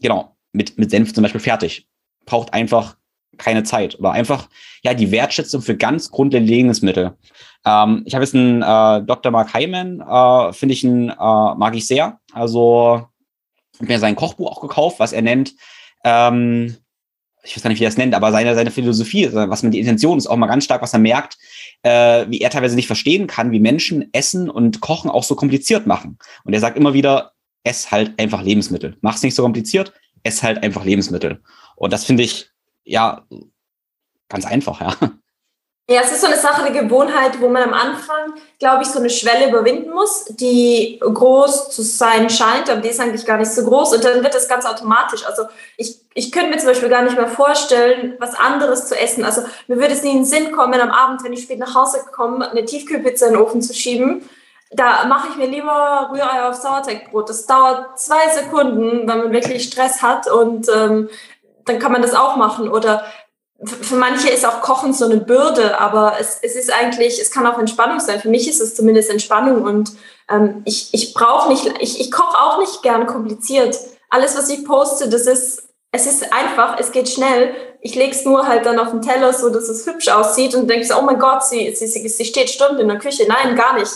[0.00, 1.86] genau, mit, mit Senf zum Beispiel fertig.
[2.24, 2.96] Braucht einfach
[3.38, 4.48] keine Zeit, aber einfach
[4.82, 7.16] ja die Wertschätzung für ganz grundlegende Lebensmittel.
[7.64, 9.32] Ähm, ich habe jetzt einen äh, Dr.
[9.32, 12.20] Mark Hyman, äh, finde ich einen, äh, mag ich sehr.
[12.32, 13.08] Also
[13.78, 15.54] habe mir sein Kochbuch auch gekauft, was er nennt.
[16.04, 16.76] Ähm,
[17.44, 19.78] ich weiß gar nicht, wie er es nennt, aber seine, seine Philosophie, was man die
[19.78, 21.38] Intention ist, auch mal ganz stark, was er merkt,
[21.82, 25.86] äh, wie er teilweise nicht verstehen kann, wie Menschen Essen und Kochen auch so kompliziert
[25.86, 26.18] machen.
[26.44, 27.32] Und er sagt immer wieder,
[27.64, 28.96] ess halt einfach Lebensmittel.
[29.00, 29.92] Mach's nicht so kompliziert,
[30.24, 31.40] ess halt einfach Lebensmittel.
[31.76, 32.50] Und das finde ich
[32.88, 33.22] ja,
[34.28, 34.94] ganz einfach, ja.
[35.90, 38.98] Ja, es ist so eine Sache der Gewohnheit, wo man am Anfang, glaube ich, so
[38.98, 43.50] eine Schwelle überwinden muss, die groß zu sein scheint, aber die ist eigentlich gar nicht
[43.50, 45.24] so groß und dann wird das ganz automatisch.
[45.24, 45.44] Also
[45.78, 49.24] ich, ich könnte mir zum Beispiel gar nicht mehr vorstellen, was anderes zu essen.
[49.24, 51.74] Also mir würde es nie in den Sinn kommen, am Abend, wenn ich spät nach
[51.74, 54.28] Hause komme, eine Tiefkühlpizza in den Ofen zu schieben.
[54.70, 57.30] Da mache ich mir lieber Rührei auf Sauerteigbrot.
[57.30, 61.08] Das dauert zwei Sekunden, wenn man wirklich Stress hat und ähm,
[61.68, 62.68] dann kann man das auch machen.
[62.68, 63.04] Oder
[63.64, 67.46] für manche ist auch Kochen so eine Bürde, aber es, es ist eigentlich, es kann
[67.46, 68.20] auch Entspannung sein.
[68.20, 69.92] Für mich ist es zumindest Entspannung und
[70.30, 73.76] ähm, ich, ich brauche nicht, ich, ich koche auch nicht gerne kompliziert.
[74.10, 77.54] Alles, was ich poste, das ist, es ist einfach, es geht schnell.
[77.80, 80.68] Ich lege es nur halt dann auf den Teller, so dass es hübsch aussieht und
[80.68, 83.26] denkst, oh mein Gott, sie, sie, sie steht Stunden in der Küche.
[83.28, 83.90] Nein, gar nicht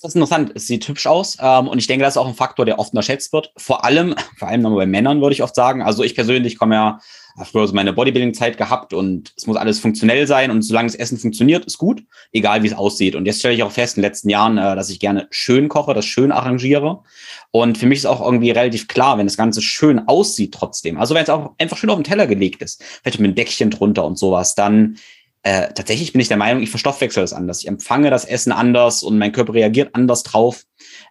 [0.00, 0.52] das ist interessant.
[0.54, 1.36] Es sieht hübsch aus.
[1.40, 3.52] Ähm, und ich denke, das ist auch ein Faktor, der oft unterschätzt wird.
[3.56, 5.82] Vor allem, vor allem bei Männern, würde ich oft sagen.
[5.82, 6.98] Also ich persönlich komme ja
[7.44, 11.18] früher so meine Bodybuilding-Zeit gehabt und es muss alles funktionell sein und solange das Essen
[11.18, 12.02] funktioniert, ist gut,
[12.32, 13.14] egal wie es aussieht.
[13.14, 15.68] Und jetzt stelle ich auch fest in den letzten Jahren, äh, dass ich gerne schön
[15.68, 17.02] koche, das schön arrangiere.
[17.50, 20.98] Und für mich ist auch irgendwie relativ klar, wenn das Ganze schön aussieht trotzdem.
[20.98, 23.70] Also wenn es auch einfach schön auf den Teller gelegt ist, vielleicht mit einem Deckchen
[23.70, 24.96] drunter und sowas, dann
[25.42, 27.60] äh, tatsächlich bin ich der Meinung, ich verstoffwechsel das anders.
[27.60, 30.64] Ich empfange das Essen anders und mein Körper reagiert anders drauf,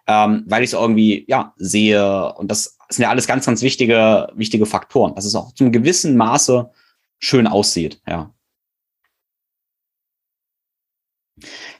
[0.06, 2.34] ähm, weil ich es irgendwie ja sehe.
[2.34, 6.16] Und das sind ja alles ganz, ganz wichtige, wichtige Faktoren, dass es auch zum gewissen
[6.16, 6.70] Maße
[7.18, 8.00] schön aussieht.
[8.06, 8.32] Ja.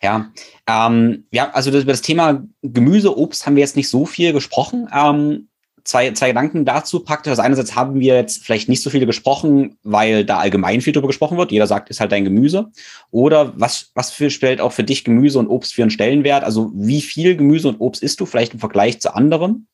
[0.01, 0.31] Ja,
[0.69, 4.33] ähm, ja, also das, über das Thema Gemüse, Obst haben wir jetzt nicht so viel
[4.33, 4.89] gesprochen.
[4.93, 5.49] Ähm,
[5.89, 7.31] zwei, zwei Gedanken dazu praktisch.
[7.31, 11.07] Also einerseits haben wir jetzt vielleicht nicht so viele gesprochen, weil da allgemein viel drüber
[11.07, 11.51] gesprochen wird.
[11.51, 12.71] Jeder sagt, ist halt dein Gemüse.
[13.11, 16.45] Oder was, was für, stellt auch für dich Gemüse und Obst für einen Stellenwert?
[16.45, 19.67] Also wie viel Gemüse und Obst isst du vielleicht im Vergleich zu anderen?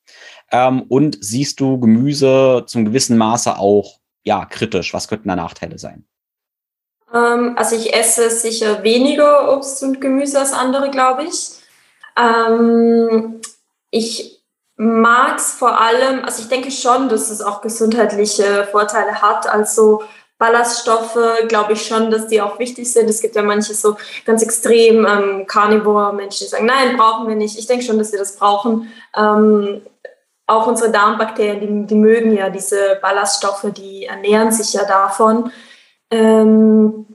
[0.52, 4.94] Ähm, und siehst du Gemüse zum gewissen Maße auch, ja, kritisch?
[4.94, 6.04] Was könnten da Nachteile sein?
[7.12, 11.54] Ähm, also ich esse sicher weniger Obst und Gemüse als andere, glaube ich.
[12.16, 13.40] Ähm,
[13.90, 14.33] ich
[14.76, 19.48] mag es vor allem, also ich denke schon, dass es auch gesundheitliche Vorteile hat.
[19.48, 20.02] Also
[20.38, 21.18] Ballaststoffe,
[21.48, 23.08] glaube ich schon, dass die auch wichtig sind.
[23.08, 27.58] Es gibt ja manche so ganz extrem ähm, Carnivore-Menschen, die sagen, nein, brauchen wir nicht.
[27.58, 28.92] Ich denke schon, dass wir das brauchen.
[29.16, 29.80] Ähm,
[30.46, 35.52] auch unsere Darmbakterien, die, die mögen ja diese Ballaststoffe, die ernähren sich ja davon.
[36.10, 37.06] Ähm,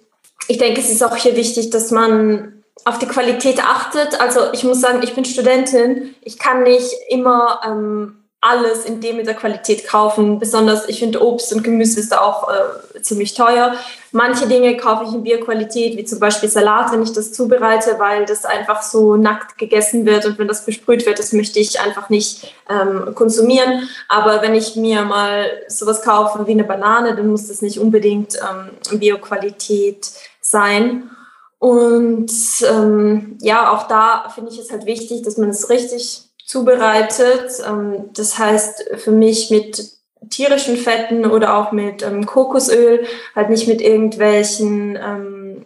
[0.47, 4.19] ich denke, es ist auch hier wichtig, dass man auf die Qualität achtet.
[4.19, 6.15] Also ich muss sagen, ich bin Studentin.
[6.21, 10.39] Ich kann nicht immer ähm, alles in dem mit der Qualität kaufen.
[10.39, 13.75] Besonders, ich finde Obst und Gemüse ist da auch äh, ziemlich teuer.
[14.13, 18.25] Manche Dinge kaufe ich in Bierqualität, wie zum Beispiel Salat, wenn ich das zubereite, weil
[18.25, 22.09] das einfach so nackt gegessen wird und wenn das besprüht wird, das möchte ich einfach
[22.09, 23.89] nicht ähm, konsumieren.
[24.07, 28.35] Aber wenn ich mir mal sowas kaufe wie eine Banane, dann muss das nicht unbedingt
[28.37, 31.11] ähm, Bioqualität sein.
[31.59, 32.31] Und
[32.67, 37.51] ähm, ja, auch da finde ich es halt wichtig, dass man es richtig zubereitet.
[37.67, 39.91] Ähm, das heißt für mich mit
[40.29, 43.05] tierischen Fetten oder auch mit ähm, Kokosöl,
[43.35, 45.65] halt nicht mit irgendwelchen ähm,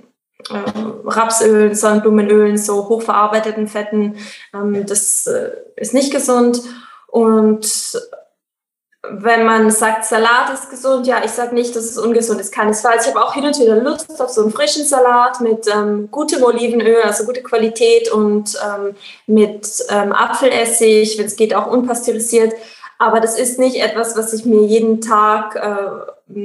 [0.50, 0.62] äh,
[1.06, 4.16] Rapsölen, Sonnenblumenölen, so hochverarbeiteten Fetten.
[4.54, 6.62] Ähm, das äh, ist nicht gesund.
[7.08, 8.00] Und
[9.10, 13.06] wenn man sagt, Salat ist gesund, ja, ich sage nicht, dass es ungesund ist, keinesfalls.
[13.06, 16.42] Ich habe auch hin und wieder Lust auf so einen frischen Salat mit ähm, gutem
[16.42, 18.96] Olivenöl, also gute Qualität und ähm,
[19.28, 22.54] mit ähm, Apfelessig, wenn es geht, auch unpasteurisiert.
[22.98, 26.40] Aber das ist nicht etwas, was ich mir jeden Tag äh,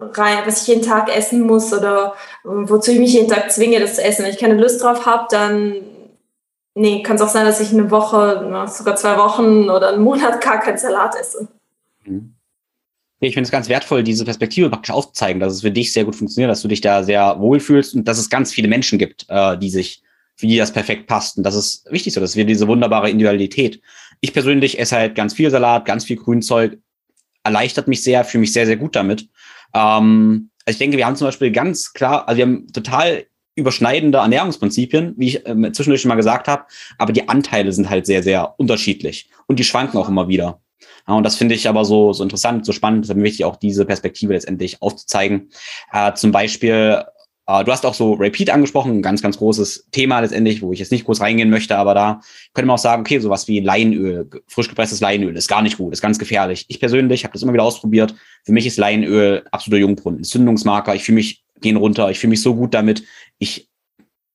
[0.00, 2.14] rein, was ich jeden Tag essen muss oder
[2.44, 4.24] äh, wozu ich mich jeden Tag zwinge, das zu essen.
[4.24, 5.76] Wenn ich keine Lust drauf habe, dann
[6.74, 10.40] nee, kann es auch sein, dass ich eine Woche, sogar zwei Wochen oder einen Monat
[10.40, 11.46] gar keinen Salat esse.
[12.06, 12.34] Mhm.
[13.20, 16.16] ich finde es ganz wertvoll, diese Perspektive praktisch aufzuzeigen, dass es für dich sehr gut
[16.16, 19.58] funktioniert, dass du dich da sehr wohlfühlst und dass es ganz viele Menschen gibt, äh,
[19.58, 20.02] die sich,
[20.36, 21.38] für die das perfekt passt.
[21.38, 23.80] Und das ist wichtig so, dass wir diese wunderbare Individualität.
[24.20, 26.78] Ich persönlich esse halt ganz viel Salat, ganz viel Grünzeug,
[27.42, 29.28] erleichtert mich sehr, fühle mich sehr, sehr gut damit.
[29.72, 34.18] Ähm, also ich denke, wir haben zum Beispiel ganz klar, also wir haben total überschneidende
[34.18, 36.64] Ernährungsprinzipien, wie ich äh, zwischendurch schon mal gesagt habe,
[36.98, 40.60] aber die Anteile sind halt sehr, sehr unterschiedlich und die schwanken auch immer wieder.
[41.08, 43.84] Ja, und das finde ich aber so, so interessant, so spannend, deshalb wichtig, auch diese
[43.84, 45.50] Perspektive letztendlich aufzuzeigen.
[45.92, 47.04] Äh, zum Beispiel,
[47.46, 50.80] äh, du hast auch so Repeat angesprochen, ein ganz, ganz großes Thema letztendlich, wo ich
[50.80, 52.20] jetzt nicht groß reingehen möchte, aber da
[52.54, 55.92] könnte man auch sagen, okay, sowas wie Leinöl, frisch gepresstes Leinöl ist gar nicht gut,
[55.92, 56.64] ist ganz gefährlich.
[56.68, 58.14] Ich persönlich habe das immer wieder ausprobiert.
[58.44, 60.94] Für mich ist Leinöl absoluter Jungbrunnen, Entzündungsmarker.
[60.94, 63.04] Ich fühle mich, gehen runter, ich fühle mich so gut damit.
[63.38, 63.70] Ich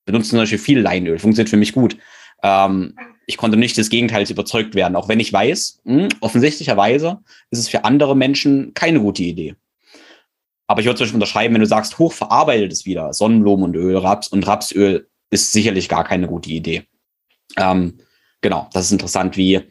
[0.06, 1.98] benutze zum Beispiel viel Leinöl, funktioniert für mich gut.
[2.44, 2.96] Ähm,
[3.32, 7.60] ich konnte nicht des Gegenteils überzeugt werden, auch wenn ich weiß, mh, hm, offensichtlicherweise ist
[7.60, 9.56] es für andere Menschen keine gute Idee.
[10.68, 15.08] Aber ich würde zum Beispiel unterschreiben, wenn du sagst, hochverarbeitetes wieder, Sonnenblumenöl, Raps und Rapsöl
[15.30, 16.84] ist sicherlich gar keine gute Idee.
[17.58, 18.00] Ähm,
[18.42, 19.62] genau, das ist interessant, wie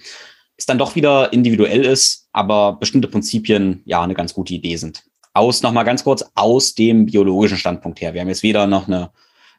[0.57, 5.03] es dann doch wieder individuell ist, aber bestimmte Prinzipien ja eine ganz gute Idee sind.
[5.35, 8.15] Aus, nochmal ganz kurz, aus dem biologischen Standpunkt her.
[8.15, 9.11] Wir haben jetzt wieder noch eine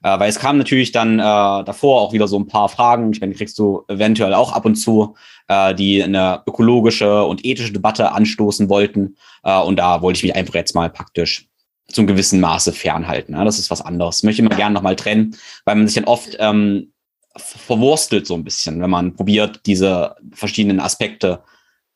[0.03, 3.21] äh, weil es kam natürlich dann äh, davor auch wieder so ein paar Fragen, ich
[3.21, 5.15] meine, kriegst du eventuell auch ab und zu,
[5.47, 9.17] äh, die eine ökologische und ethische Debatte anstoßen wollten.
[9.43, 11.47] Äh, und da wollte ich mich einfach jetzt mal praktisch
[11.87, 13.33] zum gewissen Maße fernhalten.
[13.33, 13.43] Ja?
[13.43, 14.23] Das ist was anderes.
[14.23, 16.93] Möchte ich immer gerne nochmal trennen, weil man sich dann oft ähm,
[17.35, 21.43] verwurstelt so ein bisschen, wenn man probiert, diese verschiedenen Aspekte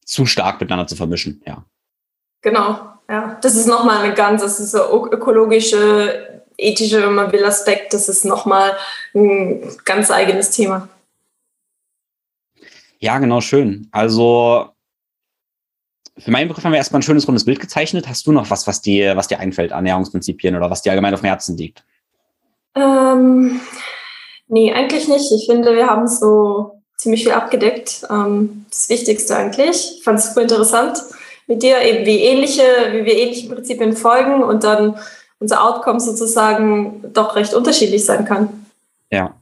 [0.06, 1.42] zu stark miteinander zu vermischen.
[1.46, 1.66] Ja.
[2.42, 2.80] Genau,
[3.10, 3.38] ja.
[3.42, 8.10] Das ist nochmal eine ganz, das ist so ökologische ethische, wenn man will, Aspekt, das
[8.10, 8.76] ist nochmal
[9.14, 10.90] ein ganz eigenes Thema.
[13.00, 13.88] Ja, genau, schön.
[13.92, 14.70] Also
[16.18, 18.08] für meinen Begriff haben wir erstmal ein schönes rundes Bild gezeichnet.
[18.08, 21.22] Hast du noch was, was dir, was dir einfällt, Ernährungsprinzipien oder was dir allgemein auf
[21.22, 21.84] dem Herzen liegt?
[22.76, 23.60] Ähm,
[24.48, 25.32] nee, eigentlich nicht.
[25.32, 28.06] Ich finde, wir haben so ziemlich viel abgedeckt.
[28.10, 29.98] Ähm, das Wichtigste eigentlich.
[29.98, 31.00] Ich fand es super interessant
[31.48, 34.98] mit dir, eben wie ähnliche, wie wir ähnlichen Prinzipien folgen und dann
[35.46, 38.66] unser Outcome sozusagen doch recht unterschiedlich sein kann.
[39.12, 39.36] Ja.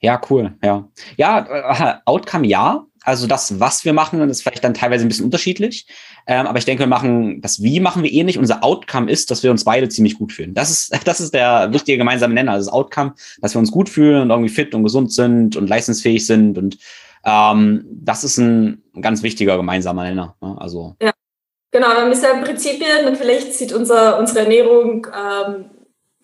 [0.00, 0.88] Ja, cool, ja.
[1.16, 2.84] Ja, äh, Outcome ja.
[3.02, 5.86] Also das, was wir machen, ist vielleicht dann teilweise ein bisschen unterschiedlich.
[6.26, 8.38] Ähm, aber ich denke, wir machen, das Wie machen wir ähnlich.
[8.38, 10.52] Unser Outcome ist, dass wir uns beide ziemlich gut fühlen.
[10.52, 12.52] Das ist, das ist der wichtige gemeinsame Nenner.
[12.52, 15.68] Also das Outcome, dass wir uns gut fühlen und irgendwie fit und gesund sind und
[15.68, 16.58] leistungsfähig sind.
[16.58, 16.78] Und
[17.24, 20.34] ähm, das ist ein ganz wichtiger gemeinsamer Nenner.
[20.40, 20.56] Ne?
[20.58, 21.12] Also ja.
[21.72, 25.70] Genau, wir haben dieselben Prinzipien vielleicht sieht unser, unsere Ernährung ähm,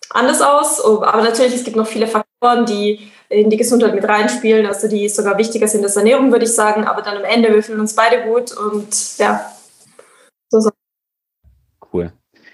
[0.09, 0.83] anders aus.
[0.83, 5.07] Aber natürlich, es gibt noch viele Faktoren, die in die Gesundheit mit reinspielen, also die
[5.09, 6.85] sogar wichtiger sind als Ernährung, würde ich sagen.
[6.85, 9.51] Aber dann am Ende, wir fühlen uns beide gut und ja,
[10.49, 10.69] so so.
[11.93, 12.11] Cool.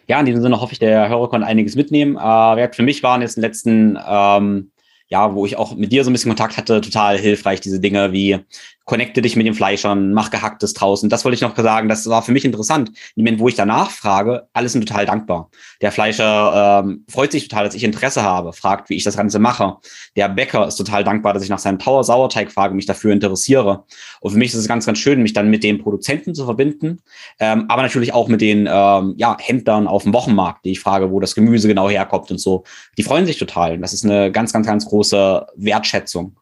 [0.07, 2.17] Ja, in diesem Sinne hoffe ich, der Hörer konnte einiges mitnehmen.
[2.17, 4.71] Äh, für mich waren jetzt in den letzten ähm,
[5.13, 8.13] ja, wo ich auch mit dir so ein bisschen Kontakt hatte, total hilfreich, diese Dinge
[8.13, 8.39] wie
[8.85, 11.09] connecte dich mit den Fleischern, mach Gehacktes draußen.
[11.09, 12.89] Das wollte ich noch sagen, das war für mich interessant.
[13.15, 15.49] Im Moment, wo ich danach frage, alles sind total dankbar.
[15.81, 19.39] Der Fleischer ähm, freut sich total, dass ich Interesse habe, fragt, wie ich das Ganze
[19.39, 19.77] mache.
[20.17, 23.85] Der Bäcker ist total dankbar, dass ich nach seinem Tower Sauerteig frage, mich dafür interessiere.
[24.19, 26.99] Und für mich ist es ganz, ganz schön, mich dann mit den Produzenten zu verbinden,
[27.39, 31.09] ähm, aber natürlich auch mit den ähm, ja, Händlern auf dem Wochenmarkt, die ich frage,
[31.09, 32.63] wo das Gemüse genau herkommt und so.
[32.97, 33.77] Die freuen sich total.
[33.77, 36.35] Das ist eine ganz, ganz, ganz große Wertschätzung.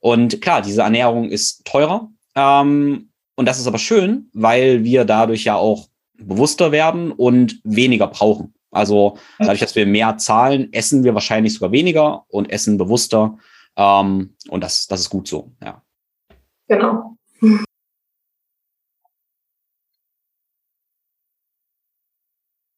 [0.00, 2.10] Und klar, diese Ernährung ist teurer.
[2.34, 8.06] Ähm, und das ist aber schön, weil wir dadurch ja auch bewusster werden und weniger
[8.06, 8.54] brauchen.
[8.70, 13.38] Also dadurch, dass wir mehr zahlen, essen wir wahrscheinlich sogar weniger und essen bewusster.
[13.76, 15.82] Ähm, und das, das ist gut so, ja.
[16.68, 17.16] Genau.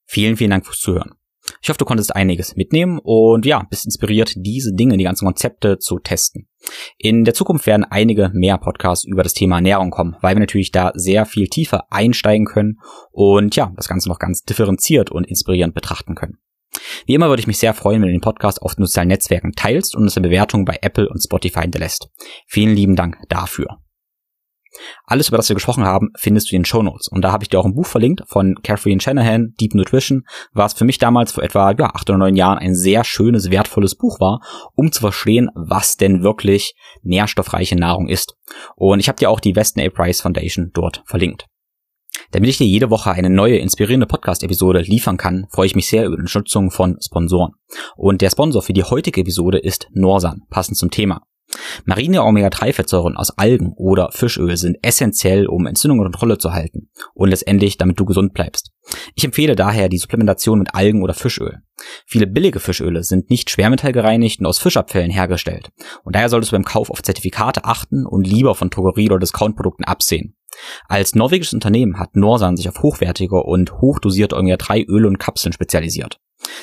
[0.07, 1.15] Vielen, vielen Dank fürs Zuhören.
[1.63, 5.79] Ich hoffe, du konntest einiges mitnehmen und ja, bist inspiriert, diese Dinge, die ganzen Konzepte
[5.79, 6.49] zu testen.
[6.97, 10.73] In der Zukunft werden einige mehr Podcasts über das Thema Ernährung kommen, weil wir natürlich
[10.73, 12.79] da sehr viel tiefer einsteigen können
[13.11, 16.39] und ja, das Ganze noch ganz differenziert und inspirierend betrachten können.
[17.07, 19.53] Wie immer würde ich mich sehr freuen, wenn du den Podcast auf den sozialen Netzwerken
[19.53, 22.09] teilst und uns eine Bewertung bei Apple und Spotify hinterlässt.
[22.47, 23.79] Vielen lieben Dank dafür.
[25.05, 27.09] Alles, über das wir gesprochen haben, findest du in den Show Notes.
[27.09, 30.75] Und da habe ich dir auch ein Buch verlinkt von Catherine Shanahan, Deep Nutrition, was
[30.75, 34.21] für mich damals vor etwa ja, acht oder neun Jahren ein sehr schönes, wertvolles Buch
[34.21, 34.41] war,
[34.75, 38.35] um zu verstehen, was denn wirklich nährstoffreiche Nahrung ist.
[38.77, 39.91] Und ich habe dir auch die Weston A.
[39.91, 41.47] Price Foundation dort verlinkt.
[42.31, 46.05] Damit ich dir jede Woche eine neue inspirierende Podcast-Episode liefern kann, freue ich mich sehr
[46.05, 47.53] über die Unterstützung von Sponsoren.
[47.97, 51.23] Und der Sponsor für die heutige Episode ist Norsan, passend zum Thema.
[51.85, 57.31] Marine Omega-3-Fettsäuren aus Algen oder Fischöl sind essentiell, um Entzündungen unter Kontrolle zu halten und
[57.31, 58.71] letztendlich, damit du gesund bleibst.
[59.15, 61.59] Ich empfehle daher die Supplementation mit Algen oder Fischöl.
[62.07, 65.71] Viele billige Fischöle sind nicht schwermetallgereinigt und aus Fischabfällen hergestellt
[66.05, 69.85] und daher solltest du beim Kauf auf Zertifikate achten und lieber von Drogerie- oder Discountprodukten
[69.85, 70.35] absehen.
[70.89, 76.19] Als norwegisches Unternehmen hat Norsan sich auf hochwertige und hochdosierte Omega-3-Öle und Kapseln spezialisiert.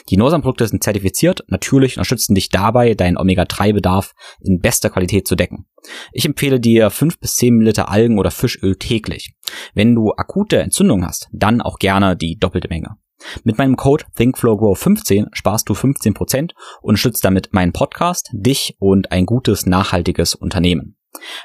[0.09, 5.65] Die Norsan-Produkte sind zertifiziert, natürlich unterstützen dich dabei, deinen Omega-3-Bedarf in bester Qualität zu decken.
[6.11, 9.33] Ich empfehle dir 5 bis 10 Liter Algen- oder Fischöl täglich.
[9.73, 12.97] Wenn du akute Entzündung hast, dann auch gerne die doppelte Menge.
[13.43, 16.51] Mit meinem Code ThinkFlowGrow15 sparst du 15%
[16.81, 20.97] und schützt damit meinen Podcast, dich und ein gutes, nachhaltiges Unternehmen.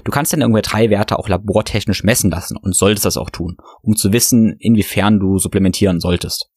[0.04, 3.58] Du kannst dann irgendwelche drei Werte auch labortechnisch messen lassen und solltest das auch tun,
[3.82, 6.50] um zu wissen, inwiefern du supplementieren solltest.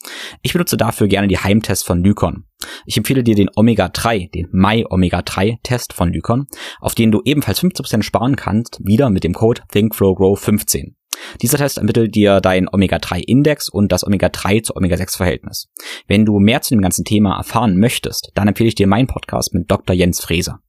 [0.43, 2.45] Ich benutze dafür gerne die Heimtests von Lykon.
[2.87, 6.47] Ich empfehle dir den Omega-3, den My Omega-3-Test von Lykon,
[6.81, 10.95] auf den du ebenfalls 15% sparen kannst, wieder mit dem Code ThinkFlowGrow15.
[11.43, 15.69] Dieser Test ermittelt dir deinen Omega-3-Index und das Omega-3 zu Omega-6-Verhältnis.
[16.07, 19.55] Wenn du mehr zu dem ganzen Thema erfahren möchtest, dann empfehle ich dir meinen Podcast
[19.55, 19.95] mit Dr.
[19.95, 20.61] Jens Freser.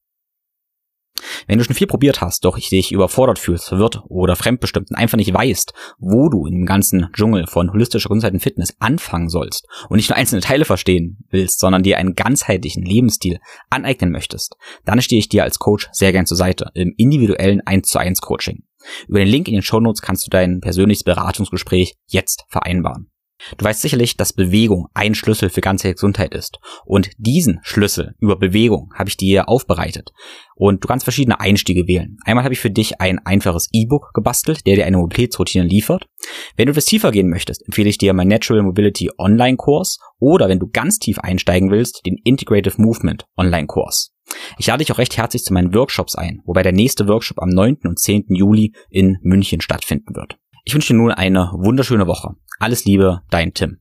[1.47, 5.17] Wenn du schon viel probiert hast, doch dich überfordert fühlst, verwirrt oder fremdbestimmt und einfach
[5.17, 9.67] nicht weißt, wo du in dem ganzen Dschungel von holistischer Gesundheit und Fitness anfangen sollst
[9.89, 13.39] und nicht nur einzelne Teile verstehen willst, sondern dir einen ganzheitlichen Lebensstil
[13.69, 14.55] aneignen möchtest,
[14.85, 18.21] dann stehe ich dir als Coach sehr gern zur Seite im individuellen 1 zu 1
[18.21, 18.63] Coaching.
[19.07, 23.10] Über den Link in den Shownotes kannst du dein persönliches Beratungsgespräch jetzt vereinbaren.
[23.57, 26.59] Du weißt sicherlich, dass Bewegung ein Schlüssel für ganze Gesundheit ist.
[26.85, 30.11] Und diesen Schlüssel über Bewegung habe ich dir aufbereitet.
[30.55, 32.17] Und du kannst verschiedene Einstiege wählen.
[32.23, 36.07] Einmal habe ich für dich ein einfaches E-Book gebastelt, der dir eine Mobilitätsroutine liefert.
[36.55, 40.59] Wenn du das tiefer gehen möchtest, empfehle ich dir mein Natural Mobility Online-Kurs oder wenn
[40.59, 44.11] du ganz tief einsteigen willst, den Integrative Movement Online-Kurs.
[44.57, 47.49] Ich lade dich auch recht herzlich zu meinen Workshops ein, wobei der nächste Workshop am
[47.49, 47.79] 9.
[47.85, 48.25] und 10.
[48.29, 50.37] Juli in München stattfinden wird.
[50.63, 52.35] Ich wünsche dir nun eine wunderschöne Woche.
[52.59, 53.79] Alles Liebe, dein Tim.